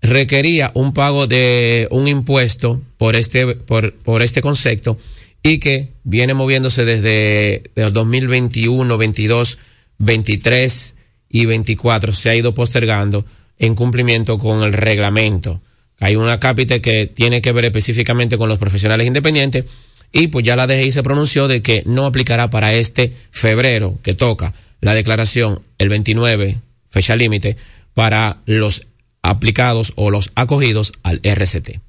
requería 0.00 0.70
un 0.74 0.94
pago 0.94 1.26
de 1.26 1.86
un 1.90 2.08
impuesto 2.08 2.80
por 2.96 3.14
este 3.14 3.54
por, 3.54 3.92
por 3.94 4.22
este 4.22 4.40
concepto 4.40 4.96
y 5.42 5.58
que 5.58 5.88
viene 6.02 6.32
moviéndose 6.32 6.86
desde 6.86 7.64
el 7.74 7.92
2021, 7.92 8.96
22, 8.96 9.58
23 9.98 10.94
y 11.28 11.44
24 11.44 12.12
se 12.14 12.30
ha 12.30 12.34
ido 12.34 12.54
postergando 12.54 13.24
en 13.58 13.74
cumplimiento 13.74 14.38
con 14.38 14.62
el 14.62 14.72
reglamento. 14.72 15.60
Hay 16.04 16.16
una 16.16 16.38
cápita 16.38 16.80
que 16.80 17.06
tiene 17.06 17.40
que 17.40 17.50
ver 17.52 17.64
específicamente 17.64 18.36
con 18.36 18.50
los 18.50 18.58
profesionales 18.58 19.06
independientes 19.06 19.64
y 20.12 20.28
pues 20.28 20.44
ya 20.44 20.54
la 20.54 20.66
DGI 20.66 20.92
se 20.92 21.02
pronunció 21.02 21.48
de 21.48 21.62
que 21.62 21.82
no 21.86 22.04
aplicará 22.04 22.50
para 22.50 22.74
este 22.74 23.10
febrero 23.30 23.98
que 24.02 24.12
toca 24.12 24.52
la 24.82 24.92
declaración 24.92 25.62
el 25.78 25.88
29, 25.88 26.58
fecha 26.90 27.16
límite, 27.16 27.56
para 27.94 28.36
los 28.44 28.86
aplicados 29.22 29.94
o 29.96 30.10
los 30.10 30.30
acogidos 30.34 30.92
al 31.04 31.22
RCT. 31.24 31.80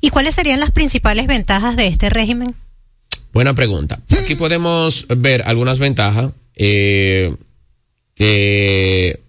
¿Y 0.00 0.08
cuáles 0.08 0.36
serían 0.36 0.58
las 0.58 0.70
principales 0.70 1.26
ventajas 1.26 1.76
de 1.76 1.86
este 1.86 2.08
régimen? 2.08 2.54
Buena 3.34 3.52
pregunta. 3.52 4.00
Aquí 4.22 4.36
podemos 4.36 5.04
ver 5.18 5.42
algunas 5.44 5.78
ventajas 5.78 6.32
eh, 6.56 7.30
que 8.14 9.20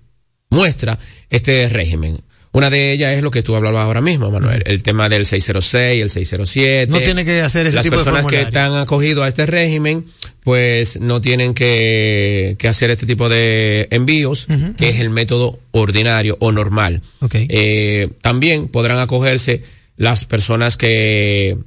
muestra 0.50 0.98
este 1.30 1.68
régimen. 1.68 2.18
Una 2.54 2.70
de 2.70 2.92
ellas 2.92 3.14
es 3.14 3.24
lo 3.24 3.32
que 3.32 3.44
tú 3.44 3.56
hablabas 3.56 3.84
ahora 3.86 4.02
mismo, 4.02 4.30
Manuel, 4.30 4.62
el 4.66 4.84
tema 4.84 5.08
del 5.08 5.26
606, 5.26 6.02
el 6.02 6.10
607. 6.10 6.92
No 6.92 7.00
tiene 7.00 7.24
que 7.24 7.40
hacer 7.40 7.66
ese 7.66 7.78
Las 7.78 7.86
tipo 7.86 7.96
de 7.96 8.04
personas 8.04 8.26
que 8.26 8.42
están 8.42 8.76
acogidos 8.76 9.24
a 9.24 9.30
este 9.30 9.46
régimen, 9.46 10.06
pues 10.44 11.00
no 11.00 11.22
tienen 11.22 11.54
que, 11.54 12.58
que 12.60 12.68
hacer 12.68 12.90
este 12.90 13.06
tipo 13.06 13.30
de 13.30 13.88
envíos, 13.92 14.48
que 14.78 14.90
es 14.90 15.00
el 15.00 15.12
método 15.12 15.60
ordinario 15.72 16.36
o 16.42 16.52
normal. 16.52 17.02
Eh, 17.32 18.10
también 18.22 18.68
podrán 18.68 19.00
acogerse 19.00 19.64
las 19.96 20.26
personas 20.26 20.76
que 20.76 21.58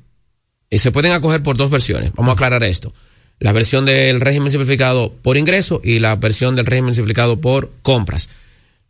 eh, 0.68 0.78
se 0.78 0.92
pueden 0.92 1.12
acoger 1.12 1.42
por 1.42 1.56
dos 1.56 1.70
versiones. 1.70 2.12
Vamos 2.14 2.30
a 2.30 2.34
aclarar 2.34 2.62
esto. 2.62 2.92
la 3.38 3.52
versión 3.52 3.86
del 3.86 4.20
régimen 4.20 4.50
simplificado 4.50 5.14
por 5.22 5.38
ingreso 5.38 5.80
y 5.82 5.98
la 5.98 6.16
versión 6.16 6.56
del 6.56 6.66
régimen 6.66 6.94
simplificado 6.94 7.40
por 7.40 7.70
compras. 7.82 8.28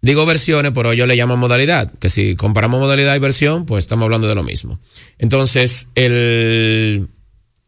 Digo 0.04 0.26
versiones, 0.26 0.72
pero 0.74 0.92
yo 0.92 1.06
le 1.06 1.16
llamo 1.16 1.38
modalidad, 1.38 1.90
que 1.98 2.10
si 2.10 2.36
comparamos 2.36 2.78
modalidad 2.78 3.16
y 3.16 3.20
versión, 3.20 3.64
pues 3.64 3.84
estamos 3.84 4.04
hablando 4.04 4.28
de 4.28 4.34
lo 4.34 4.42
mismo. 4.42 4.78
Entonces, 5.16 5.88
el, 5.94 7.08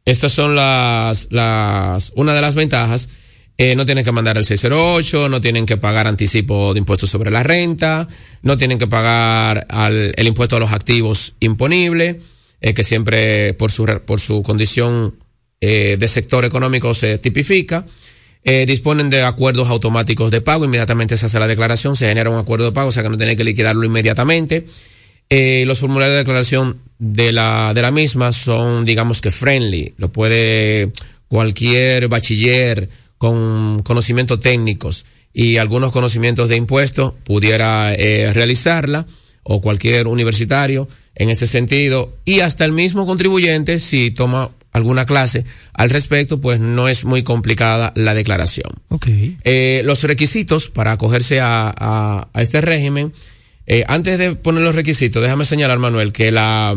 estas 0.05 0.32
son 0.32 0.55
las, 0.55 1.28
las, 1.30 2.12
una 2.14 2.34
de 2.34 2.43
las 2.43 2.55
ventajas. 2.55 3.09
Eh, 3.57 3.74
no 3.74 3.87
tienen 3.87 4.05
que 4.05 4.12
mandar 4.12 4.37
el 4.37 4.45
608, 4.45 5.30
no 5.30 5.41
tienen 5.41 5.64
que 5.64 5.78
pagar 5.78 6.07
anticipo 6.07 6.74
de 6.74 6.80
impuestos 6.80 7.09
sobre 7.09 7.30
la 7.30 7.43
renta, 7.43 8.07
no 8.43 8.59
tienen 8.59 8.78
que 8.78 8.87
pagar 8.87 9.64
al, 9.70 10.12
el 10.14 10.26
impuesto 10.26 10.57
a 10.57 10.61
los 10.61 10.72
activos 10.72 11.37
imponible, 11.41 12.20
eh, 12.61 12.74
que 12.74 12.84
siempre 12.84 13.55
por 13.55 13.72
su, 13.72 13.87
por 14.05 14.20
su 14.20 14.43
condición 14.43 15.14
eh, 15.62 15.97
de 15.99 16.07
sector 16.07 16.45
económico 16.45 16.93
se 16.93 17.16
tipifica. 17.16 17.87
Eh, 18.49 18.64
disponen 18.64 19.11
de 19.11 19.22
acuerdos 19.22 19.70
automáticos 19.70 20.30
de 20.30 20.40
pago, 20.40 20.64
inmediatamente 20.64 21.16
se 21.16 21.26
hace 21.26 21.40
la 21.40 21.49
declaración, 21.49 21.97
se 21.97 22.07
genera 22.07 22.30
un 22.30 22.38
acuerdo 22.38 22.66
de 22.66 22.70
pago, 22.70 22.90
o 22.90 22.92
sea 22.92 23.03
que 23.03 23.09
no 23.09 23.18
tiene 23.18 23.34
que 23.34 23.42
liquidarlo 23.42 23.84
inmediatamente. 23.84 24.64
Eh, 25.28 25.64
los 25.66 25.80
formularios 25.80 26.14
de 26.14 26.18
declaración 26.18 26.78
de 27.01 27.32
la, 27.32 27.74
de 27.74 27.82
la 27.82 27.90
misma 27.90 28.30
son, 28.30 28.84
digamos 28.84 29.20
que 29.20 29.32
friendly, 29.32 29.94
lo 29.99 30.12
puede 30.12 30.92
cualquier 31.26 32.07
bachiller 32.07 32.88
con 33.18 33.82
conocimientos 33.82 34.38
técnicos 34.38 35.07
y 35.32 35.57
algunos 35.57 35.90
conocimientos 35.90 36.49
de 36.49 36.55
impuestos 36.55 37.14
pudiera 37.24 37.92
eh, 37.94 38.32
realizarla 38.32 39.07
o 39.42 39.61
cualquier 39.61 40.07
universitario 40.07 40.88
en 41.16 41.30
ese 41.30 41.49
sentido. 41.49 42.14
Y 42.24 42.40
hasta 42.40 42.64
el 42.64 42.70
mismo 42.70 43.07
contribuyente 43.07 43.80
si 43.80 44.12
toma 44.12 44.51
alguna 44.77 45.07
clase 45.07 45.45
al 45.72 45.91
respecto, 45.91 46.41
pues 46.41 46.61
no 46.61 46.89
es 46.89 47.05
muy 47.05 47.22
complicada 47.22 47.93
la 47.97 48.14
declaración. 48.14 48.70
Okay. 48.89 49.37
Eh, 49.45 49.83
los 49.85 50.03
requisitos 50.05 50.68
para 50.68 50.93
acogerse 50.93 51.41
a, 51.41 51.72
a, 51.77 52.29
a 52.33 52.43
este 52.43 52.61
régimen, 52.61 53.12
eh, 53.66 53.85
antes 53.89 54.18
de 54.18 54.35
poner 54.37 54.62
los 54.62 54.74
requisitos, 54.74 55.22
déjame 55.22 55.45
señalar, 55.45 55.79
Manuel, 55.79 56.12
que 56.12 56.31
la, 56.31 56.74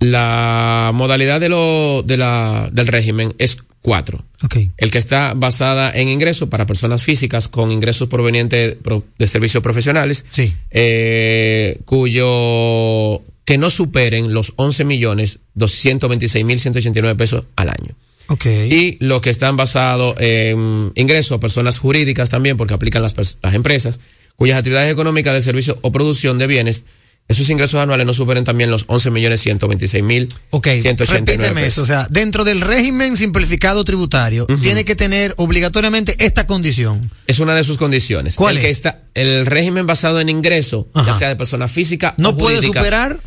la 0.00 0.90
modalidad 0.94 1.40
de 1.40 1.48
lo, 1.48 2.02
de 2.02 2.16
la, 2.16 2.68
del 2.72 2.86
régimen 2.88 3.32
es 3.38 3.58
cuatro. 3.80 4.24
Okay. 4.44 4.70
El 4.78 4.90
que 4.90 4.98
está 4.98 5.32
basada 5.34 5.90
en 5.94 6.08
ingresos 6.08 6.48
para 6.48 6.66
personas 6.66 7.02
físicas 7.02 7.48
con 7.48 7.70
ingresos 7.70 8.08
provenientes 8.08 8.76
de 9.18 9.26
servicios 9.26 9.62
profesionales, 9.62 10.24
sí. 10.28 10.52
eh, 10.70 11.78
cuyo 11.84 13.22
que 13.46 13.56
no 13.56 13.70
superen 13.70 14.34
los 14.34 14.52
11 14.56 14.84
millones 14.84 15.38
226 15.54 16.44
mil 16.44 16.60
189 16.60 17.16
pesos 17.16 17.44
al 17.56 17.70
año. 17.70 17.96
Okay. 18.28 18.70
Y 18.70 18.96
lo 19.00 19.20
que 19.20 19.30
están 19.30 19.56
basados 19.56 20.16
en 20.18 20.92
ingresos 20.96 21.38
a 21.38 21.40
personas 21.40 21.78
jurídicas 21.78 22.28
también, 22.28 22.56
porque 22.56 22.74
aplican 22.74 23.00
las, 23.00 23.14
las 23.40 23.54
empresas, 23.54 24.00
cuyas 24.34 24.58
actividades 24.58 24.92
económicas 24.92 25.32
de 25.32 25.40
servicio 25.40 25.78
o 25.80 25.92
producción 25.92 26.38
de 26.38 26.48
bienes 26.48 26.84
esos 27.28 27.50
ingresos 27.50 27.80
anuales 27.80 28.06
no 28.06 28.12
superen 28.12 28.44
también 28.44 28.70
los 28.70 28.84
11 28.86 29.10
millones 29.10 29.40
126 29.40 30.04
mil 30.04 30.28
Ok, 30.50 30.68
189 30.68 31.26
repíteme 31.26 31.60
pesos. 31.60 31.72
eso. 31.72 31.82
O 31.82 31.86
sea, 31.86 32.06
dentro 32.08 32.44
del 32.44 32.60
régimen 32.60 33.16
simplificado 33.16 33.82
tributario, 33.84 34.46
tiene 34.62 34.84
que 34.84 34.94
tener 34.94 35.34
obligatoriamente 35.36 36.14
esta 36.24 36.46
condición. 36.46 37.10
Es 37.26 37.40
una 37.40 37.56
de 37.56 37.64
sus 37.64 37.78
condiciones. 37.78 38.36
¿Cuál 38.36 38.56
el 38.56 38.62
Que 38.62 38.68
es? 38.68 38.76
está, 38.76 39.00
el 39.14 39.44
régimen 39.44 39.86
basado 39.86 40.20
en 40.20 40.28
ingreso, 40.28 40.88
ya 40.94 41.14
sea 41.14 41.28
de 41.28 41.36
persona 41.36 41.66
física 41.66 42.14
¿No 42.16 42.30
o 42.30 42.36
puede 42.36 42.56
jurídica, 42.56 42.78
superar? 42.80 43.18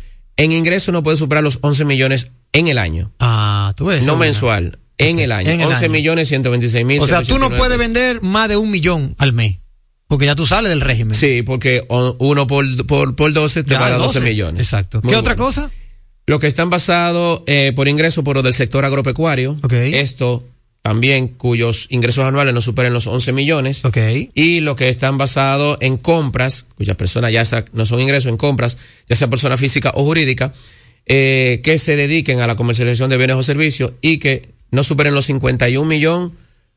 En 0.42 0.52
ingreso 0.52 0.90
no 0.92 1.02
puede 1.02 1.16
superar 1.16 1.44
los 1.44 1.58
11 1.62 1.84
millones 1.84 2.30
en 2.52 2.68
el 2.68 2.78
año. 2.78 3.12
Ah, 3.20 3.72
tú 3.76 3.86
ves. 3.86 4.06
no 4.06 4.16
mensual, 4.16 4.78
en 4.98 5.18
el 5.18 5.32
año. 5.32 5.50
En 5.50 5.60
el 5.60 5.66
11 5.68 5.84
año. 5.84 5.92
millones 5.92 6.28
126 6.28 6.84
mil. 6.84 7.00
O 7.00 7.06
sea, 7.06 7.22
tú 7.22 7.38
no 7.38 7.50
puedes 7.50 7.78
vender 7.78 8.22
más 8.22 8.48
de 8.48 8.56
un 8.56 8.70
millón 8.70 9.14
al 9.18 9.32
mes. 9.32 9.58
Porque 10.08 10.26
ya 10.26 10.34
tú 10.34 10.46
sales 10.46 10.70
del 10.70 10.80
régimen. 10.80 11.14
Sí, 11.14 11.42
porque 11.42 11.84
uno 11.88 12.46
por, 12.46 12.86
por, 12.86 13.14
por 13.14 13.32
12 13.32 13.62
te 13.62 13.70
Ya, 13.70 13.78
va 13.80 13.86
a 13.86 13.90
dar 13.90 13.98
12, 14.00 14.18
12. 14.18 14.28
millones. 14.30 14.60
Exacto. 14.60 15.00
Muy 15.04 15.12
¿Qué 15.12 15.16
otra 15.16 15.36
cosa? 15.36 15.70
Lo 16.26 16.38
que 16.40 16.46
están 16.48 16.68
basados 16.68 17.42
eh, 17.46 17.72
por 17.76 17.86
ingreso 17.86 18.24
por 18.24 18.36
lo 18.36 18.42
del 18.42 18.52
sector 18.52 18.84
agropecuario. 18.84 19.56
Esto 19.70 20.42
también 20.82 21.28
cuyos 21.28 21.86
ingresos 21.90 22.24
anuales 22.24 22.54
no 22.54 22.60
superen 22.60 22.92
los 22.92 23.06
11 23.06 23.32
millones. 23.32 23.84
Y 24.34 24.60
lo 24.60 24.76
que 24.76 24.88
están 24.88 25.18
basados 25.18 25.76
en 25.80 25.98
compras, 25.98 26.66
cuyas 26.76 26.96
personas 26.96 27.32
ya 27.32 27.44
no 27.72 27.84
son 27.86 28.00
ingresos 28.00 28.30
en 28.30 28.36
compras, 28.38 28.78
ya 29.08 29.16
sea 29.16 29.28
persona 29.28 29.56
física 29.56 29.92
o 29.94 30.04
jurídica, 30.04 30.52
eh, 31.06 31.60
que 31.62 31.76
se 31.78 31.96
dediquen 31.96 32.40
a 32.40 32.46
la 32.46 32.56
comercialización 32.56 33.10
de 33.10 33.16
bienes 33.18 33.36
o 33.36 33.42
servicios 33.42 33.92
y 34.00 34.18
que 34.18 34.48
no 34.70 34.82
superen 34.82 35.14
los 35.14 35.26
51 35.26 35.86
millones 35.88 36.30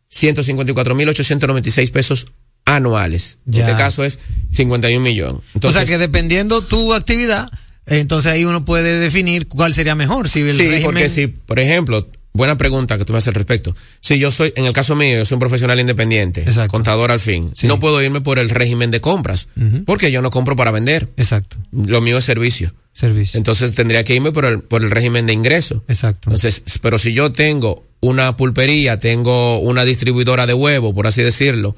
154 0.10 0.95
mil 0.95 1.10
896 1.10 1.91
pesos 1.91 2.28
anuales. 2.66 3.38
En 3.47 3.54
Ya. 3.54 3.66
este 3.66 3.78
caso 3.78 4.04
es 4.04 4.20
51 4.51 5.04
millones. 5.04 5.41
Entonces, 5.56 5.82
o 5.82 5.86
sea, 5.86 5.91
que 5.91 5.97
dependiendo 5.97 6.62
tu 6.62 6.93
actividad, 6.93 7.49
entonces 7.86 8.32
ahí 8.32 8.45
uno 8.45 8.64
puede 8.66 8.99
definir 8.99 9.47
cuál 9.47 9.74
sería 9.74 9.95
mejor. 9.95 10.30
Si 10.30 10.41
el 10.41 10.54
sí, 10.54 10.64
régimen- 10.68 10.84
porque 10.84 11.10
si, 11.10 11.28
por 11.28 11.60
ejemplo, 11.60 12.08
buena 12.34 12.57
pregunta 12.57 12.97
que 12.97 13.05
tú 13.05 13.13
me 13.13 13.19
haces 13.19 13.29
al 13.29 13.36
respecto. 13.36 13.75
Si 14.01 14.17
yo 14.17 14.31
soy, 14.31 14.53
en 14.55 14.65
el 14.65 14.73
caso 14.73 14.95
mío, 14.95 15.17
yo 15.17 15.25
soy 15.25 15.36
un 15.36 15.39
profesional 15.39 15.79
independiente, 15.79 16.45
contador 16.67 17.11
al 17.11 17.19
fin, 17.19 17.51
no 17.63 17.79
puedo 17.79 18.01
irme 18.01 18.21
por 18.21 18.39
el 18.39 18.49
régimen 18.49 18.91
de 18.91 19.01
compras, 19.01 19.49
porque 19.86 20.11
yo 20.11 20.21
no 20.21 20.29
compro 20.29 20.55
para 20.55 20.71
vender. 20.71 21.07
Exacto. 21.17 21.57
Lo 21.71 22.01
mío 22.01 22.17
es 22.17 22.25
servicio. 22.25 22.73
Servicio. 22.93 23.39
Entonces 23.39 23.73
tendría 23.73 24.03
que 24.03 24.13
irme 24.13 24.31
por 24.31 24.45
el, 24.45 24.61
por 24.61 24.84
el 24.84 24.91
régimen 24.91 25.25
de 25.25 25.34
ingreso. 25.34 25.84
Exacto. 25.88 26.29
Entonces, 26.29 26.61
pero 26.79 26.99
si 26.99 27.13
yo 27.13 27.31
tengo 27.31 27.84
una 28.01 28.36
pulpería, 28.38 28.99
tengo 28.99 29.59
una 29.59 29.84
distribuidora 29.84 30.45
de 30.45 30.53
huevo, 30.53 30.93
por 30.93 31.07
así 31.07 31.23
decirlo, 31.23 31.75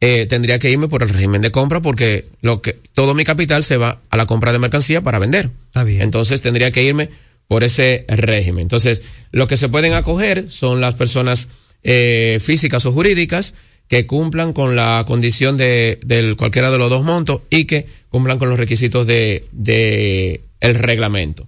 eh, 0.00 0.26
tendría 0.26 0.58
que 0.58 0.70
irme 0.70 0.88
por 0.88 1.02
el 1.02 1.08
régimen 1.08 1.42
de 1.42 1.50
compra 1.50 1.80
porque 1.80 2.26
lo 2.42 2.60
que 2.60 2.78
todo 2.92 3.14
mi 3.14 3.24
capital 3.24 3.64
se 3.64 3.76
va 3.76 4.00
a 4.10 4.16
la 4.16 4.26
compra 4.26 4.52
de 4.52 4.58
mercancía 4.58 5.00
para 5.00 5.18
vender. 5.18 5.50
Está 5.66 5.84
bien. 5.84 6.02
Entonces 6.02 6.40
tendría 6.40 6.70
que 6.70 6.82
irme 6.84 7.08
por 7.52 7.64
ese 7.64 8.06
régimen. 8.08 8.62
Entonces, 8.62 9.02
lo 9.30 9.46
que 9.46 9.58
se 9.58 9.68
pueden 9.68 9.92
acoger 9.92 10.46
son 10.48 10.80
las 10.80 10.94
personas 10.94 11.48
eh, 11.82 12.38
físicas 12.40 12.86
o 12.86 12.92
jurídicas 12.92 13.52
que 13.88 14.06
cumplan 14.06 14.54
con 14.54 14.74
la 14.74 15.04
condición 15.06 15.58
de, 15.58 16.00
del 16.02 16.36
cualquiera 16.36 16.70
de 16.70 16.78
los 16.78 16.88
dos 16.88 17.04
montos 17.04 17.42
y 17.50 17.66
que 17.66 17.86
cumplan 18.08 18.38
con 18.38 18.48
los 18.48 18.58
requisitos 18.58 19.06
de, 19.06 19.44
de 19.52 20.40
el 20.60 20.76
reglamento. 20.76 21.46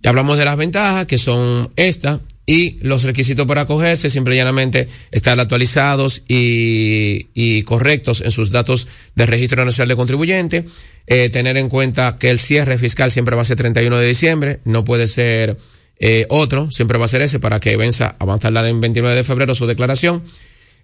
Ya 0.00 0.10
hablamos 0.10 0.36
de 0.36 0.44
las 0.44 0.58
ventajas, 0.58 1.06
que 1.06 1.16
son 1.16 1.72
estas, 1.76 2.20
y 2.48 2.78
los 2.80 3.02
requisitos 3.02 3.46
para 3.46 3.60
acogerse, 3.60 4.08
simple 4.08 4.34
y 4.34 4.38
llanamente 4.38 4.88
estar 5.10 5.38
actualizados 5.38 6.22
y, 6.26 7.28
y 7.34 7.62
correctos 7.64 8.22
en 8.22 8.30
sus 8.30 8.50
datos 8.50 8.88
de 9.14 9.26
registro 9.26 9.66
nacional 9.66 9.88
de 9.90 9.96
contribuyente, 9.96 10.64
eh, 11.06 11.28
tener 11.30 11.58
en 11.58 11.68
cuenta 11.68 12.16
que 12.18 12.30
el 12.30 12.38
cierre 12.38 12.78
fiscal 12.78 13.10
siempre 13.10 13.36
va 13.36 13.42
a 13.42 13.44
ser 13.44 13.58
31 13.58 13.98
de 13.98 14.08
diciembre, 14.08 14.60
no 14.64 14.82
puede 14.82 15.08
ser 15.08 15.58
eh, 15.98 16.24
otro, 16.30 16.70
siempre 16.70 16.96
va 16.96 17.04
a 17.04 17.08
ser 17.08 17.20
ese 17.20 17.38
para 17.38 17.60
que 17.60 17.76
venza, 17.76 18.16
avanzar 18.18 18.56
en 18.64 18.80
29 18.80 19.14
de 19.14 19.24
febrero 19.24 19.54
su 19.54 19.66
declaración. 19.66 20.22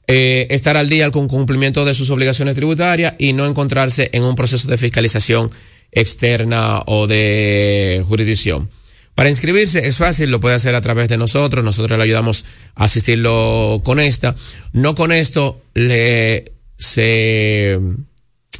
Eh, 0.06 0.46
estar 0.50 0.76
al 0.76 0.90
día 0.90 1.10
con 1.10 1.28
cumplimiento 1.28 1.86
de 1.86 1.94
sus 1.94 2.10
obligaciones 2.10 2.56
tributarias 2.56 3.14
y 3.16 3.32
no 3.32 3.46
encontrarse 3.46 4.10
en 4.12 4.22
un 4.24 4.34
proceso 4.34 4.68
de 4.68 4.76
fiscalización 4.76 5.50
externa 5.92 6.82
o 6.84 7.06
de 7.06 8.04
jurisdicción. 8.06 8.68
Para 9.14 9.28
inscribirse 9.28 9.86
es 9.86 9.96
fácil, 9.96 10.30
lo 10.30 10.40
puede 10.40 10.56
hacer 10.56 10.74
a 10.74 10.80
través 10.80 11.08
de 11.08 11.16
nosotros, 11.16 11.64
nosotros 11.64 11.96
le 11.96 12.04
ayudamos 12.04 12.44
a 12.74 12.84
asistirlo 12.84 13.80
con 13.84 14.00
esta. 14.00 14.34
No 14.72 14.94
con 14.94 15.12
esto 15.12 15.62
le 15.74 16.52
se, 16.76 17.78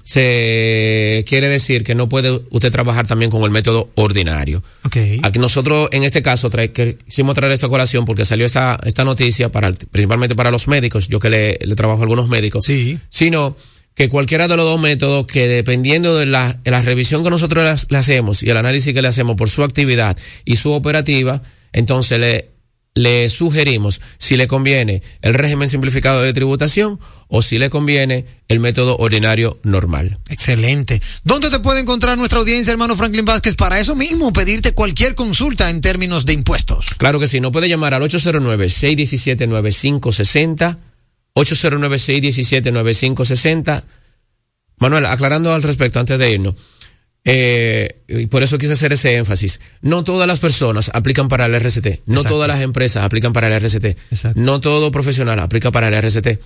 se 0.04 1.24
quiere 1.26 1.48
decir 1.48 1.82
que 1.82 1.94
no 1.94 2.08
puede 2.08 2.40
usted 2.50 2.70
trabajar 2.70 3.06
también 3.06 3.30
con 3.30 3.42
el 3.42 3.50
método 3.50 3.90
ordinario. 3.96 4.62
Okay. 4.84 5.20
Aquí 5.24 5.40
nosotros 5.40 5.88
en 5.90 6.04
este 6.04 6.22
caso 6.22 6.50
trae, 6.50 6.70
que, 6.70 6.96
quisimos 6.96 7.34
traer 7.34 7.52
esta 7.52 7.68
colación 7.68 8.04
porque 8.04 8.24
salió 8.24 8.46
esta, 8.46 8.78
esta 8.84 9.04
noticia 9.04 9.50
para 9.50 9.72
principalmente 9.72 10.36
para 10.36 10.52
los 10.52 10.68
médicos, 10.68 11.08
yo 11.08 11.18
que 11.18 11.30
le, 11.30 11.58
le 11.60 11.74
trabajo 11.74 12.00
a 12.00 12.04
algunos 12.04 12.28
médicos, 12.28 12.64
sí. 12.64 12.98
sino 13.10 13.56
que 13.94 14.08
cualquiera 14.08 14.48
de 14.48 14.56
los 14.56 14.64
dos 14.64 14.80
métodos 14.80 15.26
que 15.26 15.46
dependiendo 15.46 16.16
de 16.16 16.26
la, 16.26 16.52
de 16.52 16.70
la 16.70 16.82
revisión 16.82 17.22
que 17.22 17.30
nosotros 17.30 17.86
le 17.88 17.98
hacemos 17.98 18.42
y 18.42 18.50
el 18.50 18.56
análisis 18.56 18.92
que 18.92 19.02
le 19.02 19.08
hacemos 19.08 19.36
por 19.36 19.48
su 19.48 19.62
actividad 19.62 20.16
y 20.44 20.56
su 20.56 20.72
operativa, 20.72 21.42
entonces 21.72 22.18
le, 22.18 22.50
le 22.94 23.28
sugerimos 23.28 24.00
si 24.18 24.36
le 24.36 24.46
conviene 24.46 25.02
el 25.20 25.34
régimen 25.34 25.68
simplificado 25.68 26.22
de 26.22 26.32
tributación 26.32 27.00
o 27.28 27.42
si 27.42 27.58
le 27.58 27.68
conviene 27.70 28.24
el 28.48 28.60
método 28.60 28.96
ordinario 28.96 29.58
normal. 29.64 30.16
Excelente. 30.28 31.02
¿Dónde 31.24 31.50
te 31.50 31.58
puede 31.58 31.80
encontrar 31.80 32.16
nuestra 32.16 32.38
audiencia, 32.38 32.70
hermano 32.70 32.94
Franklin 32.96 33.24
Vázquez, 33.24 33.56
para 33.56 33.80
eso 33.80 33.96
mismo, 33.96 34.32
pedirte 34.32 34.70
cualquier 34.72 35.16
consulta 35.16 35.70
en 35.70 35.80
términos 35.80 36.24
de 36.24 36.34
impuestos? 36.34 36.86
Claro 36.96 37.18
que 37.18 37.26
sí, 37.26 37.40
no 37.40 37.50
puede 37.50 37.68
llamar 37.68 37.94
al 37.94 38.02
809-617-9560, 38.02 40.76
809-617-9560. 41.34 43.84
Manuel, 44.78 45.06
aclarando 45.06 45.52
al 45.54 45.62
respecto 45.62 46.00
antes 46.00 46.18
de 46.18 46.32
irnos, 46.32 46.54
eh, 47.24 47.88
y 48.08 48.26
por 48.26 48.42
eso 48.42 48.58
quise 48.58 48.72
hacer 48.74 48.92
ese 48.92 49.14
énfasis. 49.16 49.60
No 49.80 50.02
todas 50.04 50.26
las 50.26 50.40
personas 50.40 50.90
aplican 50.92 51.28
para 51.28 51.46
el 51.46 51.54
RCT, 51.54 52.02
no 52.06 52.16
Exacto. 52.16 52.28
todas 52.36 52.48
las 52.48 52.60
empresas 52.60 53.04
aplican 53.04 53.32
para 53.32 53.46
el 53.46 53.52
RCT, 53.54 53.96
no 54.36 54.60
todo 54.60 54.90
profesional 54.90 55.38
aplica 55.40 55.70
para 55.70 55.86
el 55.88 55.94
RCT. 55.94 56.38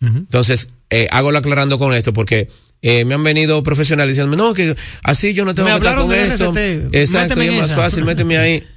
Entonces, 0.00 0.68
eh, 0.90 1.08
hago 1.10 1.32
la 1.32 1.38
aclarando 1.38 1.78
con 1.78 1.94
esto 1.94 2.12
porque 2.12 2.46
eh, 2.82 3.06
me 3.06 3.14
han 3.14 3.24
venido 3.24 3.62
profesionales 3.62 4.14
diciendo, 4.16 4.36
no, 4.36 4.52
que 4.52 4.76
así 5.02 5.32
yo 5.32 5.46
no 5.46 5.54
tengo 5.54 5.70
Me 5.70 5.80
que 5.80 5.86
estar 5.86 5.98
con 5.98 6.12
esto. 6.12 6.52
RCT, 6.52 6.94
Exacto, 6.94 7.42
y 7.42 7.46
es 7.46 7.54
más 7.54 7.70
esa. 7.70 7.76
fácil, 7.76 8.04
méteme 8.04 8.36
ahí. 8.38 8.62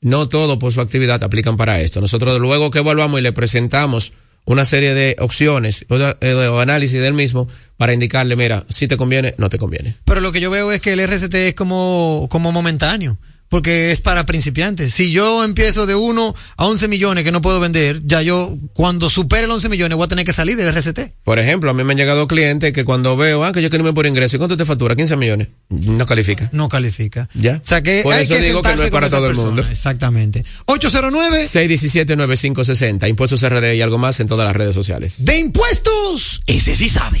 No 0.00 0.28
todo 0.28 0.60
por 0.60 0.72
su 0.72 0.80
actividad 0.80 1.20
aplican 1.24 1.56
para 1.56 1.80
esto. 1.80 2.00
Nosotros 2.00 2.38
luego 2.38 2.70
que 2.70 2.78
evaluamos 2.78 3.18
y 3.18 3.22
le 3.24 3.32
presentamos 3.32 4.12
una 4.48 4.64
serie 4.64 4.94
de 4.94 5.14
opciones 5.20 5.84
o, 5.90 5.98
eh, 5.98 6.60
análisis 6.60 7.00
del 7.00 7.12
mismo 7.12 7.46
para 7.76 7.92
indicarle, 7.92 8.34
mira, 8.34 8.64
si 8.70 8.88
te 8.88 8.96
conviene, 8.96 9.34
no 9.36 9.50
te 9.50 9.58
conviene. 9.58 9.94
Pero 10.06 10.22
lo 10.22 10.32
que 10.32 10.40
yo 10.40 10.50
veo 10.50 10.72
es 10.72 10.80
que 10.80 10.94
el 10.94 11.00
RCT 11.00 11.34
es 11.34 11.54
como, 11.54 12.26
como 12.30 12.50
momentáneo. 12.50 13.18
Porque 13.48 13.90
es 13.90 14.00
para 14.00 14.26
principiantes. 14.26 14.92
Si 14.92 15.10
yo 15.10 15.42
empiezo 15.42 15.86
de 15.86 15.94
1 15.94 16.34
a 16.56 16.66
11 16.66 16.88
millones 16.88 17.24
que 17.24 17.32
no 17.32 17.40
puedo 17.40 17.60
vender, 17.60 18.00
ya 18.04 18.20
yo, 18.20 18.54
cuando 18.74 19.08
supere 19.08 19.44
el 19.44 19.50
11 19.50 19.68
millones, 19.68 19.96
voy 19.96 20.04
a 20.04 20.08
tener 20.08 20.24
que 20.24 20.32
salir 20.32 20.56
del 20.56 20.68
RCT. 20.68 21.00
Por 21.24 21.38
ejemplo, 21.38 21.70
a 21.70 21.74
mí 21.74 21.82
me 21.84 21.92
han 21.92 21.96
llegado 21.98 22.26
clientes 22.28 22.72
que 22.72 22.84
cuando 22.84 23.16
veo, 23.16 23.44
ah, 23.44 23.52
que 23.52 23.62
yo 23.62 23.70
quiero 23.70 23.84
irme 23.84 23.94
por 23.94 24.06
ingreso, 24.06 24.36
¿y 24.36 24.38
cuánto 24.38 24.56
te 24.56 24.64
factura? 24.64 24.94
15 24.94 25.16
millones. 25.16 25.48
No 25.70 26.06
califica. 26.06 26.48
No 26.52 26.68
califica. 26.68 27.28
¿Ya? 27.34 27.56
O 27.56 27.66
sea 27.66 27.82
que 27.82 28.02
Por 28.02 28.14
hay 28.14 28.24
eso 28.24 28.34
que 28.34 28.40
digo 28.40 28.62
que 28.62 28.76
no 28.76 28.82
es 28.82 28.90
para 28.90 29.08
todo 29.08 29.28
el 29.30 29.36
mundo. 29.36 29.64
Exactamente. 29.70 30.44
809 30.66 31.44
617-9560. 31.44 33.08
Impuestos 33.08 33.42
RD 33.48 33.74
y 33.74 33.82
algo 33.82 33.98
más 33.98 34.20
en 34.20 34.28
todas 34.28 34.46
las 34.46 34.56
redes 34.56 34.74
sociales. 34.74 35.24
de 35.24 35.38
impuestos. 35.38 36.42
Ese 36.46 36.74
sí 36.74 36.88
sabe. 36.88 37.20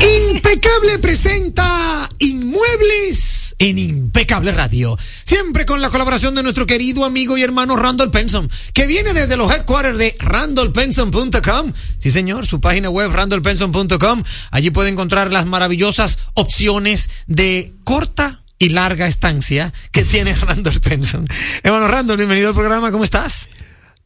Impecable 0.00 0.98
presenta 1.00 2.08
Inmuebles 2.18 3.56
en 3.58 3.78
Impecable 3.78 4.52
Radio. 4.52 4.96
Siempre 5.34 5.66
con 5.66 5.82
la 5.82 5.90
colaboración 5.90 6.36
de 6.36 6.44
nuestro 6.44 6.64
querido 6.64 7.04
amigo 7.04 7.36
y 7.36 7.42
hermano 7.42 7.74
Randall 7.74 8.12
Penson, 8.12 8.48
que 8.72 8.86
viene 8.86 9.12
desde 9.12 9.36
los 9.36 9.50
headquarters 9.50 9.98
de 9.98 10.14
randallpenson.com. 10.20 11.72
Sí, 11.98 12.12
señor, 12.12 12.46
su 12.46 12.60
página 12.60 12.88
web 12.88 13.10
randallpenson.com. 13.10 14.22
Allí 14.52 14.70
puede 14.70 14.90
encontrar 14.90 15.32
las 15.32 15.46
maravillosas 15.46 16.20
opciones 16.34 17.10
de 17.26 17.72
corta 17.82 18.42
y 18.60 18.68
larga 18.68 19.08
estancia 19.08 19.72
que 19.90 20.04
tiene 20.04 20.32
Randall 20.40 20.80
Penson. 20.80 21.26
Hermano 21.64 21.88
Randall, 21.88 22.16
bienvenido 22.16 22.50
al 22.50 22.54
programa, 22.54 22.92
¿cómo 22.92 23.02
estás? 23.02 23.48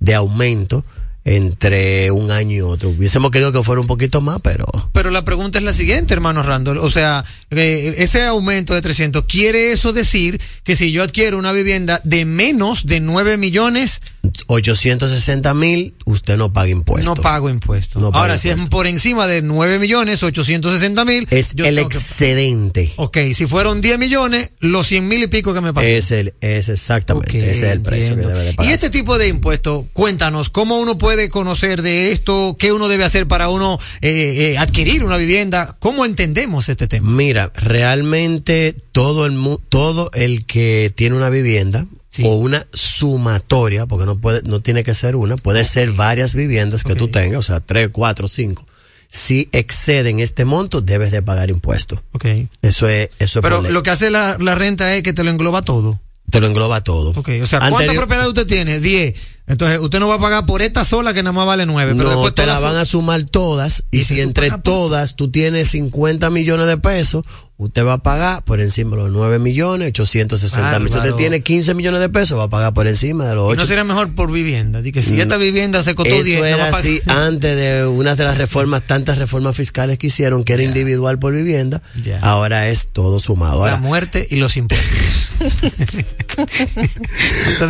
de 0.00 0.14
aumento 0.14 0.84
entre 1.24 2.10
un 2.10 2.30
año 2.30 2.56
y 2.56 2.60
otro. 2.62 2.88
Hubiésemos 2.88 3.30
querido 3.30 3.52
que 3.52 3.62
fuera 3.62 3.80
un 3.80 3.86
poquito 3.86 4.20
más, 4.20 4.38
pero 4.42 4.64
Pero 4.92 5.10
la 5.10 5.24
pregunta 5.24 5.58
es 5.58 5.64
la 5.64 5.74
siguiente, 5.74 6.14
hermano 6.14 6.42
Randall. 6.42 6.78
O 6.78 6.90
sea, 6.90 7.22
eh, 7.50 7.94
ese 7.98 8.24
aumento 8.24 8.74
de 8.74 8.80
300, 8.80 9.24
¿quiere 9.24 9.72
eso 9.72 9.92
decir 9.92 10.40
que 10.64 10.74
si 10.74 10.90
yo 10.90 11.02
adquiero 11.02 11.38
una 11.38 11.52
vivienda 11.52 12.00
de 12.04 12.24
menos 12.24 12.86
de 12.86 13.00
9 13.00 13.36
millones, 13.36 14.00
860 14.46 15.54
mil, 15.54 15.94
usted 16.06 16.36
no 16.36 16.52
paga 16.52 16.70
impuestos. 16.70 17.16
no 17.16 17.22
pago 17.22 17.50
impuestos? 17.50 18.00
No 18.00 18.08
Ahora, 18.12 18.36
si 18.36 18.48
es 18.50 18.56
por 18.68 18.86
encima 18.86 19.26
de 19.26 19.42
9 19.42 19.78
millones 19.78 20.22
860 20.22 21.04
mil, 21.04 21.26
Es 21.30 21.50
el 21.56 21.74
tengo 21.74 21.88
que- 21.88 21.96
excedente. 21.96 22.92
Ok, 22.96 23.18
si 23.34 23.46
fueron 23.46 23.80
10 23.80 23.98
millones, 23.98 24.50
los 24.60 24.86
100 24.86 25.06
mil 25.08 25.22
y 25.22 25.26
pico 25.26 25.54
que 25.54 25.60
me 25.60 25.72
pasó. 25.72 25.86
Es 25.86 26.10
el, 26.10 26.34
es 26.40 26.68
exactamente, 26.68 27.38
ese 27.38 27.50
es 27.50 27.62
el 27.72 27.80
precio 27.82 28.14
que 28.16 28.22
debe 28.22 28.40
de 28.44 28.50
Y 28.50 28.54
pagar. 28.54 28.72
este 28.72 28.90
tipo 28.90 29.18
de 29.18 29.28
impuestos, 29.28 29.84
cuéntanos, 29.92 30.48
¿cómo 30.50 30.78
uno 30.78 30.98
puede 30.98 31.28
conocer 31.28 31.82
de 31.82 32.12
esto? 32.12 32.56
¿Qué 32.58 32.72
uno 32.72 32.88
debe 32.88 33.04
hacer 33.04 33.26
para 33.28 33.48
uno 33.48 33.78
eh, 34.00 34.52
eh, 34.52 34.58
adquirir 34.58 35.04
una 35.04 35.16
vivienda? 35.16 35.76
¿Cómo 35.80 36.04
entendemos 36.04 36.68
este 36.68 36.86
tema? 36.86 37.10
Mira, 37.10 37.52
realmente 37.54 38.74
todo 38.92 39.26
el 39.26 39.32
mu- 39.32 39.58
todo 39.68 40.10
el 40.14 40.44
que 40.46 40.92
tiene 40.94 41.16
una 41.16 41.28
vivienda 41.30 41.86
o 42.24 42.34
una 42.36 42.66
sumatoria, 42.72 43.86
porque 43.86 44.06
no 44.06 44.18
puede, 44.18 44.42
no 44.42 44.60
tiene 44.60 44.84
que 44.84 44.94
ser 44.94 45.16
una, 45.16 45.36
puede 45.36 45.64
ser 45.64 45.92
varias 45.92 46.34
viviendas 46.34 46.84
que 46.84 46.94
tú 46.94 47.08
tengas, 47.08 47.38
o 47.38 47.42
sea, 47.42 47.60
tres, 47.60 47.90
cuatro, 47.92 48.28
cinco. 48.28 48.64
Si 49.10 49.48
exceden 49.52 50.20
este 50.20 50.44
monto, 50.44 50.80
debes 50.82 51.12
de 51.12 51.22
pagar 51.22 51.48
impuestos. 51.48 52.00
Ok. 52.12 52.26
Eso 52.60 52.88
es, 52.88 53.08
eso 53.18 53.38
es 53.38 53.42
Pero 53.42 53.62
lo 53.62 53.82
que 53.82 53.90
hace 53.90 54.10
la, 54.10 54.36
la 54.40 54.54
renta 54.54 54.94
es 54.94 55.02
que 55.02 55.12
te 55.14 55.24
lo 55.24 55.30
engloba 55.30 55.62
todo. 55.62 55.98
te 56.30 56.40
lo 56.40 56.46
engloba 56.46 56.82
todo. 56.82 57.10
Ok, 57.10 57.30
o 57.42 57.46
sea, 57.46 57.60
¿cuántas 57.60 57.80
Anterior- 57.80 57.96
propiedades 58.02 58.28
usted 58.28 58.46
tiene? 58.46 58.80
10. 58.80 59.14
Entonces, 59.46 59.80
usted 59.80 59.98
no 59.98 60.08
va 60.08 60.16
a 60.16 60.20
pagar 60.20 60.44
por 60.44 60.60
esta 60.60 60.84
sola 60.84 61.14
que 61.14 61.22
nada 61.22 61.32
más 61.32 61.46
vale 61.46 61.64
9. 61.64 61.92
Pero 61.94 62.04
no, 62.04 62.10
después 62.10 62.34
te 62.34 62.44
la 62.44 62.58
van 62.60 62.76
a 62.76 62.84
sumar 62.84 63.22
todas 63.24 63.84
y 63.90 64.02
si 64.04 64.20
entre 64.20 64.50
todas 64.58 65.16
tú 65.16 65.30
tienes 65.30 65.68
50 65.70 66.28
millones 66.28 66.66
de 66.66 66.76
pesos, 66.76 67.24
usted 67.58 67.84
va 67.84 67.94
a 67.94 67.98
pagar 67.98 68.44
por 68.44 68.60
encima 68.60 68.96
de 68.96 69.02
los 69.02 69.10
9 69.12 69.38
millones 69.40 69.88
860 69.88 70.78
mil. 70.78 70.88
Si 70.90 70.96
usted 70.96 71.12
tiene 71.14 71.42
15 71.42 71.74
millones 71.74 72.00
de 72.00 72.08
pesos, 72.08 72.38
va 72.38 72.44
a 72.44 72.48
pagar 72.48 72.72
por 72.72 72.86
encima 72.86 73.26
de 73.26 73.34
los 73.34 73.48
¿Y 73.48 73.52
8. 73.52 73.60
no 73.60 73.66
sería 73.66 73.84
mejor 73.84 74.14
por 74.14 74.30
vivienda? 74.32 74.80
Di 74.80 74.92
que 74.92 75.02
si 75.02 75.16
No. 75.16 75.22
esta 75.22 75.36
vivienda 75.36 75.82
se 75.82 75.94
costó 75.96 76.14
Eso 76.14 76.24
10, 76.24 76.40
nada 76.40 76.50
era 76.54 76.68
así 76.68 77.00
antes 77.06 77.56
de 77.56 77.86
una 77.86 78.14
de 78.14 78.24
las 78.24 78.38
reformas, 78.38 78.82
tantas 78.86 79.18
reformas 79.18 79.56
fiscales 79.56 79.98
que 79.98 80.06
hicieron, 80.06 80.44
que 80.44 80.52
era 80.54 80.62
individual 80.62 81.18
por 81.18 81.34
vivienda. 81.34 81.82
Ya. 82.02 82.20
Ahora 82.20 82.68
es 82.68 82.88
todo 82.92 83.18
sumado. 83.20 83.66
la 83.66 83.76
muerte 83.78 84.26
y 84.30 84.36
los 84.36 84.56
impuestos. 84.56 84.96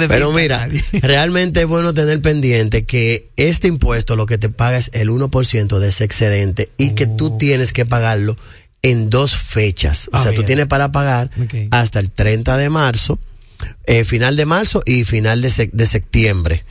Pero 0.08 0.32
mira, 0.32 0.68
realmente 1.02 1.60
es 1.62 1.66
bueno 1.66 1.94
tener 1.94 2.20
pendiente 2.20 2.84
que 2.84 3.30
este 3.36 3.68
impuesto 3.68 4.16
lo 4.16 4.26
que 4.26 4.38
te 4.38 4.48
paga 4.48 4.76
es 4.76 4.90
el 4.94 5.10
1% 5.10 5.78
de 5.78 5.88
ese 5.88 6.04
excedente 6.04 6.68
y 6.76 6.90
que 6.90 7.06
tú 7.06 7.28
Oh. 7.34 7.38
tienes 7.38 7.72
que 7.72 7.86
pagarlo 7.86 8.36
en 8.82 9.10
dos 9.10 9.36
fechas. 9.36 10.08
O 10.12 10.16
Ah, 10.16 10.22
sea, 10.22 10.34
tú 10.34 10.42
tienes 10.44 10.66
para 10.66 10.92
pagar 10.92 11.30
hasta 11.70 12.00
el 12.00 12.10
30 12.10 12.56
de 12.56 12.70
marzo, 12.70 13.18
eh, 13.86 14.04
final 14.04 14.36
de 14.36 14.46
marzo 14.46 14.82
y 14.86 15.04
final 15.04 15.42
de, 15.42 15.48
sec- 15.48 15.72
de 15.72 15.86
septiembre. 15.86 16.64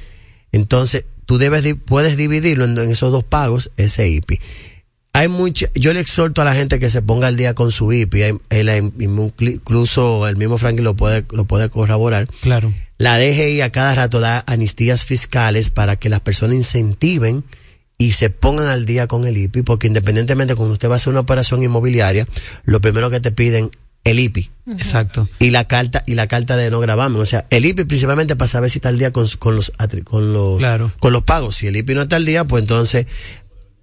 Entonces, 0.52 1.04
tú 1.26 1.38
debes 1.38 1.66
puedes 1.86 2.16
dividirlo 2.18 2.66
en, 2.66 2.78
en 2.78 2.90
esos 2.92 3.12
dos 3.12 3.24
pagos, 3.24 3.72
ese 3.78 4.08
IPI. 4.10 4.40
Hay 5.14 5.28
mucha, 5.30 5.66
yo 5.74 5.94
le 5.94 6.00
exhorto 6.00 6.42
a 6.42 6.46
la 6.46 6.54
gente 6.54 6.78
que 6.80 6.90
se 6.92 7.02
ponga 7.02 7.28
al 7.28 7.38
día 7.38 7.54
con 7.56 7.72
su 7.72 7.92
IPI, 7.92 8.22
hay- 8.24 8.34
él, 8.52 8.70
hay- 8.70 8.92
incluso 9.00 10.28
el 10.28 10.38
mismo 10.38 10.58
Franklin 10.58 10.84
lo 10.86 10.96
puede, 10.96 11.26
lo 11.32 11.46
puede 11.46 11.70
corroborar. 11.70 12.28
Claro. 12.42 12.72
La 12.98 13.18
DGI 13.18 13.62
a 13.62 13.72
cada 13.72 13.94
rato 13.96 14.20
da 14.20 14.44
amnistías 14.48 15.06
fiscales 15.06 15.70
para 15.72 15.96
que 15.98 16.10
las 16.10 16.20
personas 16.22 16.56
incentiven 16.56 17.44
y 17.98 18.12
se 18.12 18.30
pongan 18.30 18.68
al 18.68 18.86
día 18.86 19.08
con 19.08 19.26
el 19.26 19.38
IPI, 19.38 19.64
porque 19.64 19.88
independientemente 19.88 20.56
cuando 20.56 20.74
usted 20.74 20.88
va 20.90 20.94
a 20.94 20.96
hacer 20.98 21.10
una 21.12 21.22
operación 21.22 21.64
inmobiliaria, 21.64 22.28
lo 22.66 22.80
primero 22.82 23.10
que 23.10 23.20
te 23.20 23.32
piden 23.32 23.72
el 24.04 24.20
IPI 24.20 24.50
Exacto. 24.72 25.28
y 25.40 25.50
la 25.50 25.66
carta 25.68 26.02
y 26.06 26.14
la 26.16 26.28
carta 26.28 26.56
de 26.56 26.70
no 26.70 26.80
gravamen, 26.80 27.20
o 27.22 27.26
sea, 27.26 27.46
el 27.50 27.66
IPI 27.66 27.86
principalmente 27.86 28.36
para 28.36 28.48
saber 28.48 28.70
si 28.70 28.78
está 28.78 28.90
al 28.90 29.00
día 29.00 29.12
con, 29.12 29.28
con 29.40 29.56
los 29.56 29.74
con 30.06 30.32
los 30.34 30.60
Claro. 30.60 30.92
con 31.00 31.12
los 31.12 31.24
pagos. 31.24 31.56
Si 31.56 31.68
el 31.68 31.76
IPI 31.76 31.96
no 31.96 32.02
está 32.04 32.16
al 32.18 32.26
día, 32.26 32.44
pues 32.46 32.62
entonces 32.62 33.06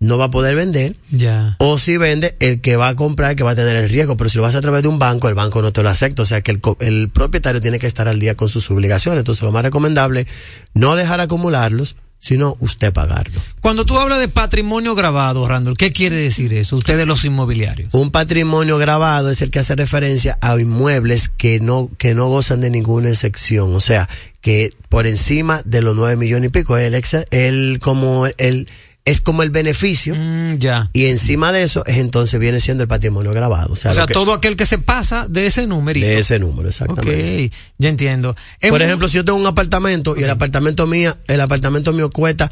no 0.00 0.16
va 0.18 0.26
a 0.26 0.30
poder 0.30 0.54
vender. 0.56 0.96
Ya. 1.10 1.56
O 1.58 1.76
si 1.78 1.96
vende, 1.96 2.36
el 2.40 2.60
que 2.60 2.76
va 2.76 2.88
a 2.88 2.96
comprar, 2.96 3.36
que 3.36 3.42
va 3.42 3.50
a 3.52 3.54
tener 3.54 3.74
el 3.76 3.88
riesgo. 3.88 4.16
Pero 4.16 4.28
si 4.30 4.36
lo 4.36 4.42
vas 4.42 4.54
a 4.54 4.60
través 4.60 4.82
de 4.82 4.88
un 4.88 4.98
banco, 4.98 5.28
el 5.28 5.34
banco 5.34 5.62
no 5.62 5.72
te 5.72 5.82
lo 5.82 5.88
acepta. 5.88 6.22
O 6.22 6.24
sea 6.26 6.40
que 6.42 6.50
el, 6.50 6.60
co- 6.60 6.76
el 6.80 7.08
propietario 7.10 7.60
tiene 7.62 7.78
que 7.78 7.86
estar 7.86 8.06
al 8.08 8.18
día 8.20 8.34
con 8.34 8.48
sus 8.48 8.70
obligaciones. 8.70 9.20
Entonces 9.20 9.42
lo 9.42 9.52
más 9.52 9.62
recomendable, 9.62 10.26
no 10.74 10.94
dejar 10.96 11.20
acumularlos, 11.20 11.96
sino 12.24 12.54
usted 12.60 12.90
pagarlo. 12.90 13.38
Cuando 13.60 13.84
tú 13.84 13.98
hablas 13.98 14.18
de 14.18 14.28
patrimonio 14.28 14.94
grabado, 14.94 15.46
Randall, 15.46 15.76
¿qué 15.76 15.92
quiere 15.92 16.16
decir 16.16 16.54
eso? 16.54 16.74
Ustedes 16.76 17.06
los 17.06 17.22
inmobiliarios. 17.26 17.90
Un 17.92 18.10
patrimonio 18.10 18.78
grabado 18.78 19.30
es 19.30 19.42
el 19.42 19.50
que 19.50 19.58
hace 19.58 19.76
referencia 19.76 20.38
a 20.40 20.58
inmuebles 20.58 21.28
que 21.28 21.60
no, 21.60 21.90
que 21.98 22.14
no 22.14 22.28
gozan 22.28 22.62
de 22.62 22.70
ninguna 22.70 23.10
excepción. 23.10 23.74
O 23.76 23.80
sea, 23.80 24.08
que 24.40 24.70
por 24.88 25.06
encima 25.06 25.60
de 25.66 25.82
los 25.82 25.94
nueve 25.96 26.16
millones 26.16 26.48
y 26.48 26.50
pico, 26.50 26.78
el, 26.78 26.94
ex- 26.94 27.26
el 27.30 27.78
como 27.82 28.26
el, 28.38 28.68
es 29.06 29.20
como 29.20 29.42
el 29.42 29.50
beneficio. 29.50 30.14
Mm, 30.16 30.56
ya. 30.58 30.88
Y 30.94 31.06
encima 31.06 31.52
de 31.52 31.62
eso, 31.62 31.84
es 31.86 31.98
entonces 31.98 32.40
viene 32.40 32.58
siendo 32.60 32.82
el 32.82 32.88
patrimonio 32.88 33.32
grabado. 33.32 33.72
O 33.72 33.76
sea, 33.76 33.90
O 33.90 33.94
sea, 33.94 34.02
lo 34.04 34.06
que- 34.06 34.14
todo 34.14 34.32
aquel 34.32 34.56
que 34.56 34.64
se 34.66 34.78
pasa 34.78 35.26
de 35.28 35.46
ese 35.46 35.66
numerito. 35.66 36.06
de 36.06 36.18
ese 36.18 36.38
número, 36.38 36.68
exactamente. 36.68 37.46
Ok, 37.46 37.52
ya 37.78 37.88
entiendo. 37.90 38.34
Es 38.60 38.70
Por 38.70 38.78
muy- 38.80 38.86
ejemplo, 38.86 39.08
si 39.08 39.16
yo 39.16 39.24
tengo 39.24 39.38
un 39.38 39.46
apartamento 39.46 40.16
y 40.18 40.22
el 40.22 40.30
apartamento 40.30 40.86
mío, 40.86 41.14
el 41.28 41.40
apartamento 41.40 41.92
mío 41.92 42.10
cuesta 42.10 42.50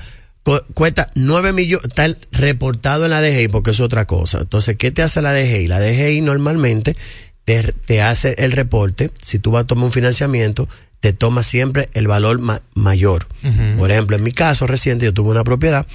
cuesta 0.74 1.08
9 1.14 1.52
millones, 1.52 1.86
está 1.86 2.06
reportado 2.32 3.04
en 3.04 3.12
la 3.12 3.20
DGI 3.22 3.46
porque 3.48 3.70
es 3.70 3.78
otra 3.78 4.06
cosa. 4.06 4.40
Entonces, 4.40 4.76
¿qué 4.76 4.90
te 4.90 5.00
hace 5.02 5.22
la 5.22 5.32
DGI? 5.32 5.68
La 5.68 5.78
DGI 5.78 6.20
normalmente 6.20 6.96
te, 7.44 7.72
te 7.86 8.02
hace 8.02 8.34
el 8.38 8.50
reporte, 8.50 9.12
si 9.20 9.38
tú 9.38 9.52
vas 9.52 9.62
a 9.62 9.66
tomar 9.68 9.84
un 9.84 9.92
financiamiento, 9.92 10.68
te 10.98 11.12
toma 11.12 11.44
siempre 11.44 11.88
el 11.94 12.08
valor 12.08 12.40
ma- 12.40 12.60
mayor. 12.74 13.26
Por 13.78 13.92
ejemplo, 13.92 14.16
en 14.16 14.24
mi 14.24 14.32
caso 14.32 14.66
reciente, 14.66 15.04
yo 15.04 15.14
tuve 15.14 15.30
una 15.30 15.44
propiedad, 15.44 15.86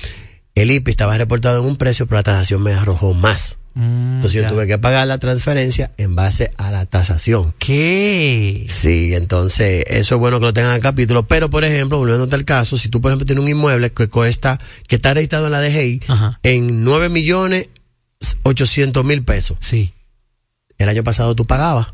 el 0.61 0.71
IPI 0.71 0.91
estaba 0.91 1.17
reportado 1.17 1.59
en 1.61 1.65
un 1.65 1.77
precio, 1.77 2.07
pero 2.07 2.17
la 2.17 2.23
tasación 2.23 2.63
me 2.63 2.73
arrojó 2.73 3.13
más. 3.13 3.59
Entonces 3.75 4.41
yo 4.41 4.47
tuve 4.47 4.65
que 4.65 4.79
pagar 4.79 5.07
la 5.07 5.19
transferencia 5.19 5.91
en 5.97 6.15
base 6.15 6.51
a 6.57 6.71
la 6.71 6.87
tasación. 6.87 7.53
¿Qué? 7.59 8.65
Sí, 8.67 9.13
entonces 9.13 9.83
eso 9.85 10.15
es 10.15 10.19
bueno 10.19 10.39
que 10.39 10.47
lo 10.47 10.53
tengan 10.53 10.73
en 10.73 10.81
capítulo. 10.81 11.27
Pero, 11.27 11.51
por 11.51 11.63
ejemplo, 11.63 11.99
volviendo 11.99 12.27
al 12.35 12.43
caso, 12.43 12.75
si 12.75 12.89
tú, 12.89 13.01
por 13.01 13.11
ejemplo, 13.11 13.27
tienes 13.27 13.43
un 13.43 13.51
inmueble 13.51 13.91
que 13.91 14.09
cuesta, 14.09 14.59
que 14.87 14.95
está 14.95 15.13
registrado 15.13 15.45
en 15.45 15.51
la 15.51 15.61
DGI 15.61 16.01
en 16.41 16.83
9 16.83 17.09
millones 17.09 17.69
800 18.41 19.05
mil 19.05 19.23
pesos. 19.23 19.57
Sí. 19.61 19.93
El 20.79 20.89
año 20.89 21.03
pasado 21.03 21.35
tú 21.35 21.45
pagabas. 21.45 21.93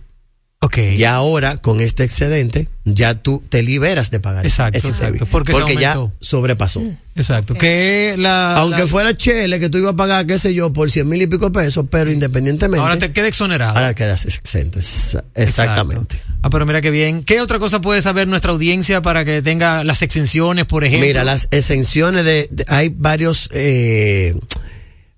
Ok. 0.64 0.78
Ya 0.96 1.16
ahora, 1.16 1.58
con 1.58 1.82
este 1.82 2.04
excedente, 2.04 2.70
ya 2.86 3.16
tú 3.22 3.44
te 3.50 3.64
liberas 3.64 4.12
de 4.12 4.20
pagar 4.20 4.46
Exacto, 4.46 4.78
ese 4.78 4.88
exacto, 4.90 5.06
débito. 5.08 5.26
porque 5.26 5.54
se 5.54 5.76
ya 5.76 5.98
sobrepasó. 6.20 6.82
Exacto. 7.16 7.54
Que 7.56 8.16
la. 8.18 8.56
Aunque 8.58 8.82
la- 8.82 8.88
fuera 8.88 9.16
Chele, 9.16 9.60
que 9.60 9.70
tú 9.70 9.78
ibas 9.78 9.94
a 9.94 9.96
pagar, 9.98 10.26
qué 10.26 10.40
sé 10.40 10.54
yo, 10.54 10.72
por 10.72 10.90
100 10.90 11.08
mil 11.08 11.22
y 11.22 11.28
pico 11.28 11.52
pesos, 11.52 11.86
pero 11.92 12.12
independientemente. 12.12 12.80
Ahora 12.82 12.98
te 12.98 13.12
queda 13.12 13.28
exonerado. 13.28 13.76
Ahora 13.78 13.94
quedas 13.94 14.26
exento. 14.26 14.80
Exa- 14.80 15.24
Exactamente. 15.36 16.22
Ah, 16.42 16.50
pero 16.50 16.66
mira 16.66 16.82
qué 16.82 16.92
bien. 16.92 17.24
¿Qué 17.24 17.42
otra 17.42 17.60
cosa 17.60 17.82
puede 17.82 18.02
saber 18.02 18.28
nuestra 18.28 18.52
audiencia 18.52 19.02
para 19.02 19.26
que 19.26 19.42
tenga 19.42 19.84
las 19.84 20.02
exenciones, 20.02 20.66
por 20.66 20.84
ejemplo? 20.84 21.06
Mira, 21.08 21.24
las 21.24 21.48
exenciones 21.52 22.24
de, 22.26 22.48
de- 22.52 22.66
hay 22.68 22.90
varios 22.90 23.50
eh, 23.52 24.34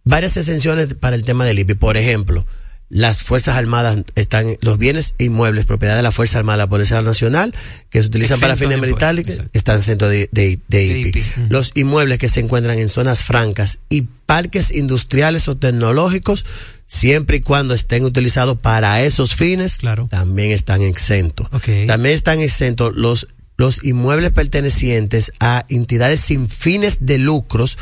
varias 0.03 0.37
exenciones 0.37 0.95
para 0.95 1.15
el 1.15 1.23
tema 1.23 1.45
del 1.45 1.59
IPI. 1.59 1.75
Por 1.75 1.97
ejemplo, 1.97 2.45
las 2.89 3.23
Fuerzas 3.23 3.57
Armadas 3.57 3.97
están, 4.15 4.55
los 4.61 4.77
bienes 4.77 5.15
inmuebles, 5.17 5.65
propiedad 5.65 5.95
de 5.95 6.03
la 6.03 6.11
Fuerza 6.11 6.37
Armada, 6.37 6.57
la 6.57 6.67
Policía 6.69 7.01
Nacional, 7.01 7.53
que 7.89 8.01
se 8.01 8.07
utilizan 8.07 8.39
para 8.39 8.55
fines 8.55 8.77
militares, 8.79 9.25
están 9.53 9.77
exentos 9.79 10.09
de, 10.09 10.29
de- 10.31 10.59
de 10.67 10.85
IPI. 10.99 11.23
Los 11.49 11.71
inmuebles 11.75 12.19
que 12.19 12.29
se 12.29 12.41
encuentran 12.41 12.77
en 12.77 12.87
zonas 12.89 13.23
francas 13.23 13.79
y 13.89 14.03
parques 14.25 14.71
industriales 14.71 15.47
o 15.47 15.57
tecnológicos, 15.57 16.45
siempre 16.87 17.37
y 17.37 17.41
cuando 17.41 17.73
estén 17.73 18.03
utilizados 18.05 18.59
para 18.59 19.01
esos 19.03 19.35
fines, 19.35 19.79
también 20.07 20.51
están 20.51 20.81
exentos. 20.81 21.47
También 21.87 22.13
están 22.15 22.39
exentos 22.41 22.95
los 22.95 23.27
los 23.57 23.85
inmuebles 23.85 24.31
pertenecientes 24.31 25.31
a 25.39 25.63
entidades 25.69 26.19
sin 26.19 26.49
fines 26.49 27.05
de 27.05 27.17
lucros, 27.19 27.77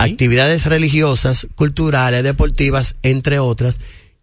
actividades 0.00 0.66
religiosas, 0.66 1.46
culturales, 1.54 2.24
deportivas, 2.24 2.96
entre 3.04 3.38
otras, 3.38 3.78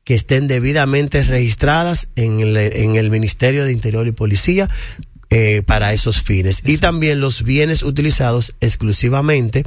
que 0.10 0.16
estén 0.16 0.47
debidamente 0.47 1.22
registradas 1.24 2.07
en 2.16 2.39
el, 2.39 2.57
en 2.57 2.95
el 2.95 3.12
Ministerio 3.12 3.64
de 3.64 3.72
Interior 3.72 4.07
y 4.07 4.12
Policía 4.12 4.68
eh, 5.30 5.62
para 5.68 5.93
esos 5.93 6.24
fines. 6.24 6.64
Y 6.66 6.80
también 6.80 7.20
los 7.20 7.43
bienes 7.43 7.84
utilizados 7.84 8.55
exclusivamente 8.60 9.64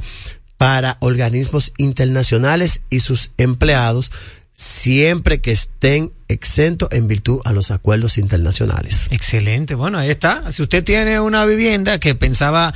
para 0.57 0.97
organismos 0.99 1.71
internacionales 1.77 2.81
y 2.89 2.99
sus 2.99 3.31
empleados, 3.37 4.11
siempre 4.51 5.39
que 5.39 5.51
estén 5.51 6.11
exentos 6.27 6.89
en 6.91 7.07
virtud 7.07 7.39
a 7.45 7.53
los 7.53 7.71
acuerdos 7.71 8.17
internacionales. 8.17 9.07
Excelente. 9.11 9.75
Bueno, 9.75 9.97
ahí 9.97 10.09
está. 10.09 10.51
Si 10.51 10.61
usted 10.61 10.83
tiene 10.83 11.21
una 11.21 11.45
vivienda 11.45 11.99
que 11.99 12.15
pensaba 12.15 12.73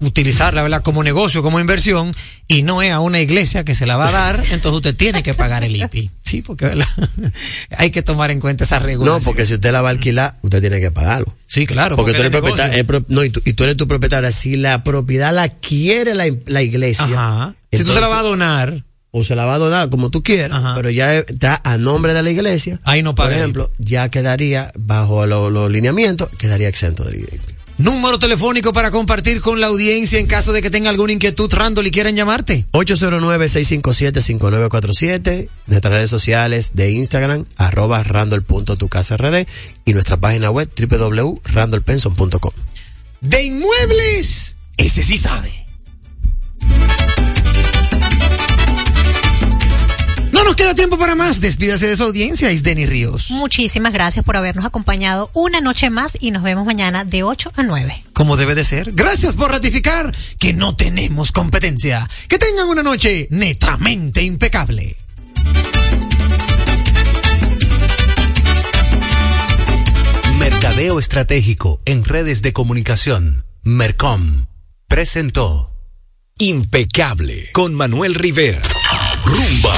utilizarla, 0.00 0.62
¿verdad? 0.62 0.82
Como 0.82 1.02
negocio, 1.02 1.42
como 1.42 1.60
inversión, 1.60 2.12
y 2.46 2.62
no 2.62 2.82
es 2.82 2.92
a 2.92 3.00
una 3.00 3.20
iglesia 3.20 3.64
que 3.64 3.74
se 3.74 3.86
la 3.86 3.96
va 3.96 4.08
a 4.08 4.12
dar, 4.12 4.36
entonces 4.50 4.72
usted 4.72 4.96
tiene 4.96 5.22
que 5.22 5.34
pagar 5.34 5.64
el 5.64 5.74
IPI. 5.76 6.10
Sí, 6.22 6.42
porque 6.42 6.66
¿verdad? 6.66 6.86
hay 7.78 7.90
que 7.90 8.02
tomar 8.02 8.30
en 8.30 8.40
cuenta 8.40 8.64
esa 8.64 8.78
regla. 8.78 9.06
No, 9.06 9.20
porque 9.20 9.46
si 9.46 9.54
usted 9.54 9.72
la 9.72 9.82
va 9.82 9.88
a 9.88 9.92
alquilar, 9.92 10.36
usted 10.42 10.60
tiene 10.60 10.80
que 10.80 10.90
pagarlo. 10.90 11.34
Sí, 11.46 11.66
claro. 11.66 11.96
Porque, 11.96 12.12
tú 12.12 12.20
eres 12.20 12.32
es 12.32 12.40
propietario, 12.40 13.04
no, 13.08 13.24
y, 13.24 13.30
tú, 13.30 13.40
y 13.44 13.54
tú 13.54 13.64
eres 13.64 13.76
tu 13.76 13.88
propietario. 13.88 14.30
Si 14.32 14.56
la 14.56 14.84
propiedad 14.84 15.32
la 15.34 15.48
quiere 15.48 16.14
la, 16.14 16.26
la 16.46 16.62
iglesia. 16.62 17.04
Ajá. 17.06 17.54
Si 17.72 17.82
tú 17.84 17.92
se 17.92 18.00
la 18.00 18.08
vas 18.08 18.20
a 18.20 18.22
donar. 18.22 18.84
O 19.10 19.24
se 19.24 19.34
la 19.34 19.46
va 19.46 19.54
a 19.54 19.58
donar 19.58 19.88
como 19.88 20.10
tú 20.10 20.22
quieras, 20.22 20.60
pero 20.76 20.90
ya 20.90 21.14
está 21.14 21.58
a 21.64 21.78
nombre 21.78 22.12
de 22.12 22.22
la 22.22 22.30
iglesia. 22.30 22.78
Ahí 22.84 23.02
no 23.02 23.14
Por 23.14 23.32
ejemplo, 23.32 23.70
ya 23.78 24.10
quedaría 24.10 24.70
bajo 24.76 25.24
lo- 25.24 25.48
los 25.48 25.70
lineamientos, 25.70 26.28
quedaría 26.36 26.68
exento 26.68 27.04
del 27.04 27.22
IPI. 27.22 27.57
Número 27.78 28.18
telefónico 28.18 28.72
para 28.72 28.90
compartir 28.90 29.40
con 29.40 29.60
la 29.60 29.68
audiencia 29.68 30.18
en 30.18 30.26
caso 30.26 30.52
de 30.52 30.60
que 30.62 30.70
tenga 30.70 30.90
alguna 30.90 31.12
inquietud, 31.12 31.48
Randall, 31.52 31.86
y 31.86 31.92
quieran 31.92 32.16
llamarte. 32.16 32.66
809-657-5947, 32.72 35.48
nuestras 35.66 35.94
redes 35.94 36.10
sociales 36.10 36.74
de 36.74 36.90
Instagram, 36.90 37.44
arroba 37.56 38.02
randall.tucasrd 38.02 39.46
y 39.84 39.92
nuestra 39.92 40.16
página 40.16 40.50
web 40.50 40.68
www.randallpenson.com. 40.76 42.52
De 43.20 43.44
inmuebles, 43.44 44.56
ese 44.76 45.04
sí 45.04 45.16
sabe. 45.16 45.68
No 50.48 50.52
nos 50.52 50.56
queda 50.56 50.74
tiempo 50.74 50.96
para 50.96 51.14
más. 51.14 51.42
Despídase 51.42 51.88
de 51.88 51.94
su 51.94 52.04
audiencia, 52.04 52.50
es 52.50 52.62
Denny 52.62 52.86
Ríos. 52.86 53.30
Muchísimas 53.32 53.92
gracias 53.92 54.24
por 54.24 54.34
habernos 54.34 54.64
acompañado 54.64 55.30
una 55.34 55.60
noche 55.60 55.90
más 55.90 56.16
y 56.18 56.30
nos 56.30 56.42
vemos 56.42 56.64
mañana 56.64 57.04
de 57.04 57.22
8 57.22 57.52
a 57.54 57.62
9. 57.62 58.02
Como 58.14 58.38
debe 58.38 58.54
de 58.54 58.64
ser. 58.64 58.92
Gracias 58.92 59.36
por 59.36 59.50
ratificar 59.50 60.16
que 60.38 60.54
no 60.54 60.74
tenemos 60.74 61.32
competencia. 61.32 62.08
Que 62.28 62.38
tengan 62.38 62.66
una 62.66 62.82
noche 62.82 63.28
netamente 63.30 64.22
impecable. 64.22 64.96
Mercadeo 70.38 70.98
Estratégico 70.98 71.82
en 71.84 72.06
redes 72.06 72.40
de 72.40 72.54
comunicación. 72.54 73.44
Mercom. 73.64 74.46
Presentó. 74.86 75.74
Impecable 76.38 77.50
con 77.52 77.74
Manuel 77.74 78.14
Rivera. 78.14 78.62
Rumba 79.26 79.77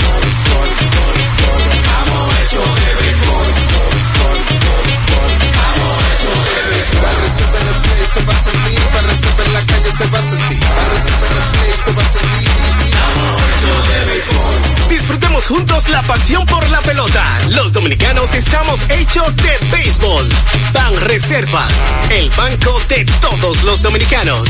Se 8.11 8.19
va 8.25 8.33
a 8.33 8.43
sentir, 8.43 8.79
para 8.91 9.45
en 9.45 9.53
la 9.53 9.61
calle 9.61 9.89
se 9.89 10.05
va 10.07 10.19
a 10.19 10.21
sentir, 10.21 10.59
para 10.59 10.99
en 10.99 11.07
el 11.07 11.49
play 11.51 11.71
se 11.77 11.91
va 11.93 12.01
a 12.01 12.05
sentir. 12.09 12.49
Disfrutemos 14.89 15.47
juntos 15.47 15.87
la 15.87 16.03
pasión 16.03 16.45
por 16.45 16.67
la 16.69 16.81
pelota. 16.81 17.23
Los 17.51 17.71
dominicanos 17.71 18.33
estamos 18.33 18.81
hechos 18.89 19.33
de 19.37 19.57
béisbol. 19.71 20.27
Ban 20.73 20.93
Reservas, 21.01 21.71
el 22.09 22.29
banco 22.31 22.81
de 22.89 23.05
todos 23.21 23.63
los 23.63 23.81
dominicanos. 23.81 24.49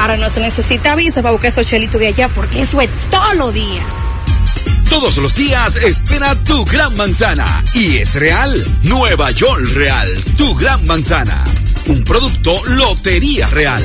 ahora 0.00 0.16
no 0.16 0.30
se 0.30 0.40
necesita 0.40 0.96
visa 0.96 1.22
para 1.22 1.32
buscar 1.32 1.50
esos 1.50 1.66
chelitos 1.66 2.00
de 2.00 2.08
allá 2.08 2.28
porque 2.28 2.62
eso 2.62 2.80
es 2.80 2.88
todos 3.10 3.36
los 3.36 3.52
días. 3.52 3.84
Todos 4.88 5.18
los 5.18 5.34
días 5.34 5.76
espera 5.76 6.34
tu 6.44 6.64
gran 6.64 6.96
manzana. 6.96 7.62
Y 7.74 7.98
es 7.98 8.14
real. 8.14 8.78
Nueva 8.82 9.30
York 9.30 9.62
Real. 9.74 10.08
Tu 10.36 10.54
gran 10.56 10.84
manzana. 10.86 11.44
Un 11.86 12.02
producto 12.02 12.60
Lotería 12.66 13.46
Real. 13.48 13.84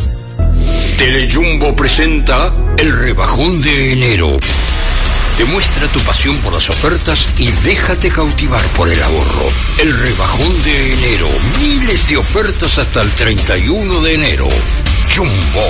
Telejumbo 1.01 1.75
presenta 1.75 2.53
el 2.77 2.91
rebajón 2.95 3.59
de 3.59 3.93
enero. 3.93 4.37
Demuestra 5.35 5.87
tu 5.87 5.99
pasión 6.01 6.37
por 6.41 6.53
las 6.53 6.69
ofertas 6.69 7.27
y 7.39 7.49
déjate 7.63 8.11
cautivar 8.11 8.63
por 8.75 8.87
el 8.87 9.01
ahorro. 9.01 9.47
El 9.79 9.97
rebajón 9.97 10.63
de 10.63 10.93
enero. 10.93 11.27
Miles 11.59 12.07
de 12.07 12.17
ofertas 12.17 12.77
hasta 12.77 13.01
el 13.01 13.09
31 13.13 13.99
de 14.01 14.13
enero. 14.13 14.47
Jumbo. 15.15 15.65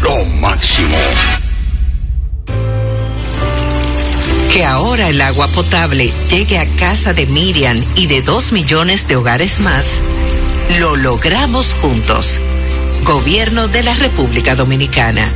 Lo 0.00 0.24
máximo. 0.24 0.96
Que 4.50 4.64
ahora 4.64 5.10
el 5.10 5.20
agua 5.20 5.46
potable 5.48 6.10
llegue 6.30 6.58
a 6.58 6.66
casa 6.78 7.12
de 7.12 7.26
Miriam 7.26 7.84
y 7.96 8.06
de 8.06 8.22
dos 8.22 8.52
millones 8.52 9.06
de 9.08 9.16
hogares 9.16 9.60
más, 9.60 9.98
lo 10.80 10.96
logramos 10.96 11.74
juntos. 11.82 12.40
Gobierno 13.04 13.68
de 13.68 13.82
la 13.82 13.94
República 13.94 14.54
Dominicana. 14.54 15.26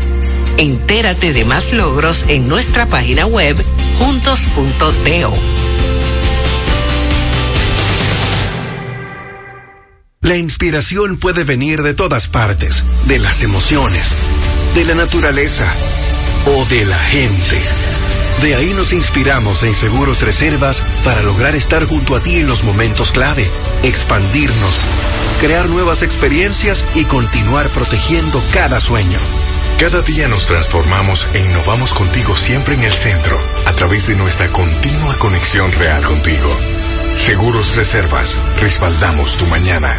Entérate 0.57 1.33
de 1.33 1.45
más 1.45 1.73
logros 1.73 2.25
en 2.29 2.49
nuestra 2.49 2.87
página 2.87 3.27
web 3.27 3.57
juntos.do. 3.99 5.33
La 10.21 10.37
inspiración 10.37 11.19
puede 11.19 11.45
venir 11.45 11.83
de 11.83 11.95
todas 11.95 12.29
partes, 12.29 12.85
de 13.07 13.19
las 13.19 13.43
emociones, 13.43 14.11
de 14.75 14.85
la 14.85 14.95
naturaleza 14.95 15.73
o 16.47 16.65
de 16.67 16.85
la 16.85 16.99
gente. 16.99 17.61
De 18.43 18.55
ahí 18.55 18.75
nos 18.75 18.93
inspiramos 18.93 19.63
en 19.63 19.75
Seguros 19.75 20.23
Reservas 20.23 20.83
para 21.05 21.23
lograr 21.23 21.55
estar 21.55 21.85
junto 21.85 22.17
a 22.17 22.23
ti 22.23 22.41
en 22.41 22.47
los 22.47 22.65
momentos 22.65 23.13
clave, 23.13 23.49
expandirnos, 23.83 24.81
crear 25.41 25.69
nuevas 25.69 26.03
experiencias 26.03 26.85
y 26.95 27.05
continuar 27.05 27.69
protegiendo 27.71 28.43
cada 28.53 28.81
sueño. 28.81 29.19
Cada 29.79 30.01
día 30.03 30.29
nos 30.29 30.47
transformamos 30.47 31.29
e 31.35 31.45
innovamos 31.45 31.93
contigo 31.93 32.35
siempre 32.35 32.75
en 32.75 32.83
el 32.83 32.95
centro, 32.95 33.39
a 33.67 33.75
través 33.75 34.07
de 34.07 34.17
nuestra 34.17 34.51
continua 34.51 35.19
conexión 35.19 35.71
real 35.73 36.03
contigo. 36.03 36.49
Seguros 37.15 37.77
Reservas, 37.77 38.39
respaldamos 38.61 39.37
tu 39.37 39.45
mañana. 39.47 39.95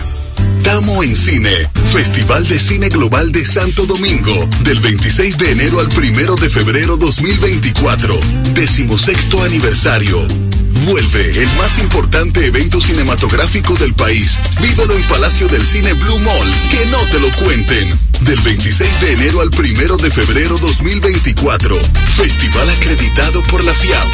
Tamo 0.63 1.03
en 1.03 1.15
Cine, 1.15 1.69
Festival 1.85 2.47
de 2.47 2.59
Cine 2.59 2.89
Global 2.89 3.31
de 3.31 3.45
Santo 3.45 3.85
Domingo, 3.85 4.49
del 4.63 4.79
26 4.79 5.37
de 5.37 5.51
enero 5.51 5.79
al 5.79 5.87
1 5.87 6.35
de 6.35 6.49
febrero 6.49 6.97
2024, 6.97 8.19
decimosexto 8.53 9.43
aniversario. 9.43 10.46
Vuelve 10.85 11.31
el 11.41 11.49
más 11.55 11.79
importante 11.79 12.45
evento 12.45 12.79
cinematográfico 12.79 13.73
del 13.75 13.93
país. 13.95 14.39
Vívelo 14.61 14.95
en 14.95 15.03
Palacio 15.03 15.47
del 15.47 15.65
Cine 15.65 15.93
Blue 15.93 16.19
Mall. 16.19 16.53
Que 16.69 16.85
no 16.91 16.99
te 17.11 17.19
lo 17.19 17.29
cuenten. 17.43 18.07
Del 18.21 18.39
26 18.41 19.01
de 19.01 19.11
enero 19.13 19.41
al 19.41 19.49
1 19.49 19.97
de 19.97 20.11
febrero 20.11 20.57
2024. 20.57 21.77
Festival 22.15 22.69
acreditado 22.69 23.43
por 23.43 23.63
la 23.63 23.73
FIAP. 23.73 24.07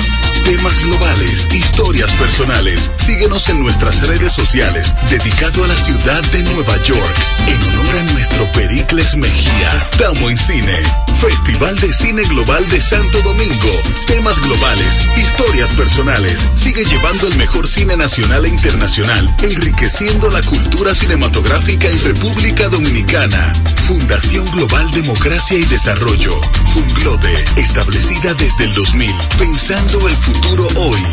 Temas 0.45 0.84
globales, 0.84 1.47
historias 1.53 2.11
personales. 2.14 2.91
Síguenos 2.97 3.47
en 3.47 3.61
nuestras 3.61 4.05
redes 4.07 4.34
sociales, 4.34 4.93
dedicado 5.09 5.64
a 5.64 5.68
la 5.68 5.76
ciudad 5.76 6.22
de 6.32 6.43
Nueva 6.43 6.76
York, 6.84 7.16
en 7.47 7.61
honor 7.61 7.97
a 7.97 8.03
nuestro 8.11 8.51
Pericles 8.51 9.16
Mejía. 9.16 9.89
Tamo 9.97 10.30
en 10.30 10.38
Cine. 10.38 10.82
Festival 11.22 11.80
de 11.80 11.93
Cine 11.93 12.24
Global 12.24 12.68
de 12.70 12.82
Santo 12.82 13.22
Domingo. 13.22 13.72
Temas 14.05 14.41
globales, 14.41 15.07
historias 15.18 15.70
personales. 15.72 16.45
Sigue 16.55 16.85
llevando 16.85 17.27
el 17.27 17.37
mejor 17.37 17.67
cine 17.67 17.95
nacional 17.95 18.45
e 18.45 18.49
internacional, 18.49 19.35
enriqueciendo 19.41 20.29
la 20.29 20.41
cultura 20.41 20.93
cinematográfica 20.95 21.87
en 21.87 22.03
República 22.03 22.69
Dominicana. 22.69 23.53
Fundación 23.87 24.49
Global 24.51 24.89
Democracia 24.91 25.57
y 25.57 25.63
Desarrollo. 25.65 26.39
Funglode, 26.73 27.43
establecida 27.57 28.33
desde 28.33 28.65
el 28.65 28.73
2000, 28.73 29.15
pensando 29.37 30.07
el 30.07 30.15
futuro 30.15 30.67
hoy. 30.77 31.03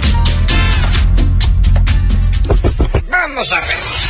Vamos 3.10 3.52
a 3.52 3.60
ver. 3.60 4.09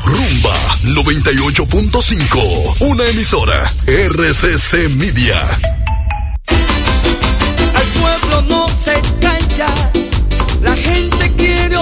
Rumba 0.05 0.55
98.5, 0.83 2.75
una 2.81 3.05
emisora 3.05 3.71
RCC 3.87 4.89
Media. 4.95 5.41
Al 7.73 7.87
pueblo 7.99 8.41
no 8.43 8.69
se 8.69 8.93
calla, 9.19 9.73
la 10.61 10.75
gente 10.75 11.31
quiere 11.35 11.75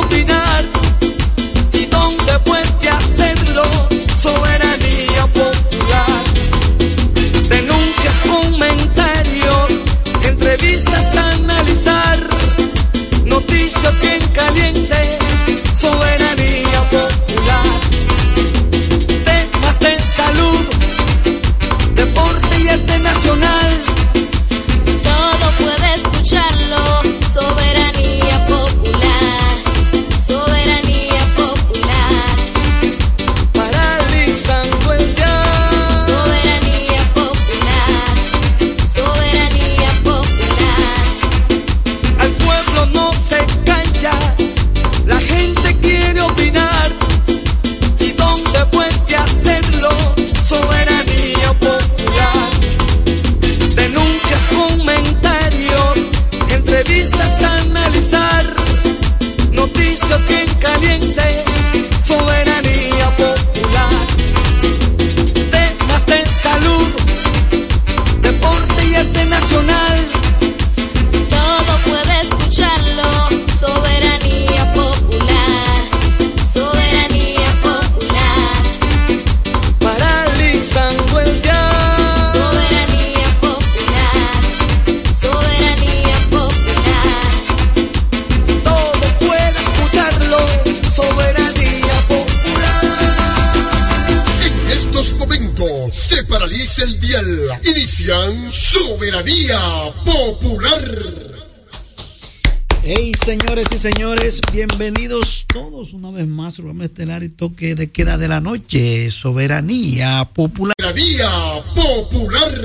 señores 103.84 104.40
bienvenidos 104.54 105.46
todos 105.54 105.92
una 105.92 106.10
vez 106.10 106.26
más 106.26 106.56
programa 106.56 106.86
estelar 106.86 107.22
y 107.22 107.28
toque 107.28 107.76
de 107.76 107.92
queda 107.92 108.18
de 108.18 108.30
la 108.30 108.40
noche. 108.40 109.12
Soberanía 109.12 110.24
Popular. 110.34 110.74
Soberanía 110.80 111.30
Popular. 111.76 112.62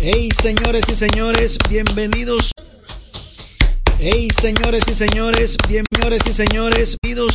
Hey, 0.00 0.30
señores 0.42 0.88
y 0.88 0.94
señores, 0.96 1.58
bienvenidos. 1.68 2.50
Hey, 4.00 4.26
señores 4.36 4.88
y 4.88 4.94
señores, 4.94 5.56
bien, 5.68 5.84
señores 5.94 6.22
y 6.26 6.32
señores, 6.32 6.96
bienvenidos 7.00 7.28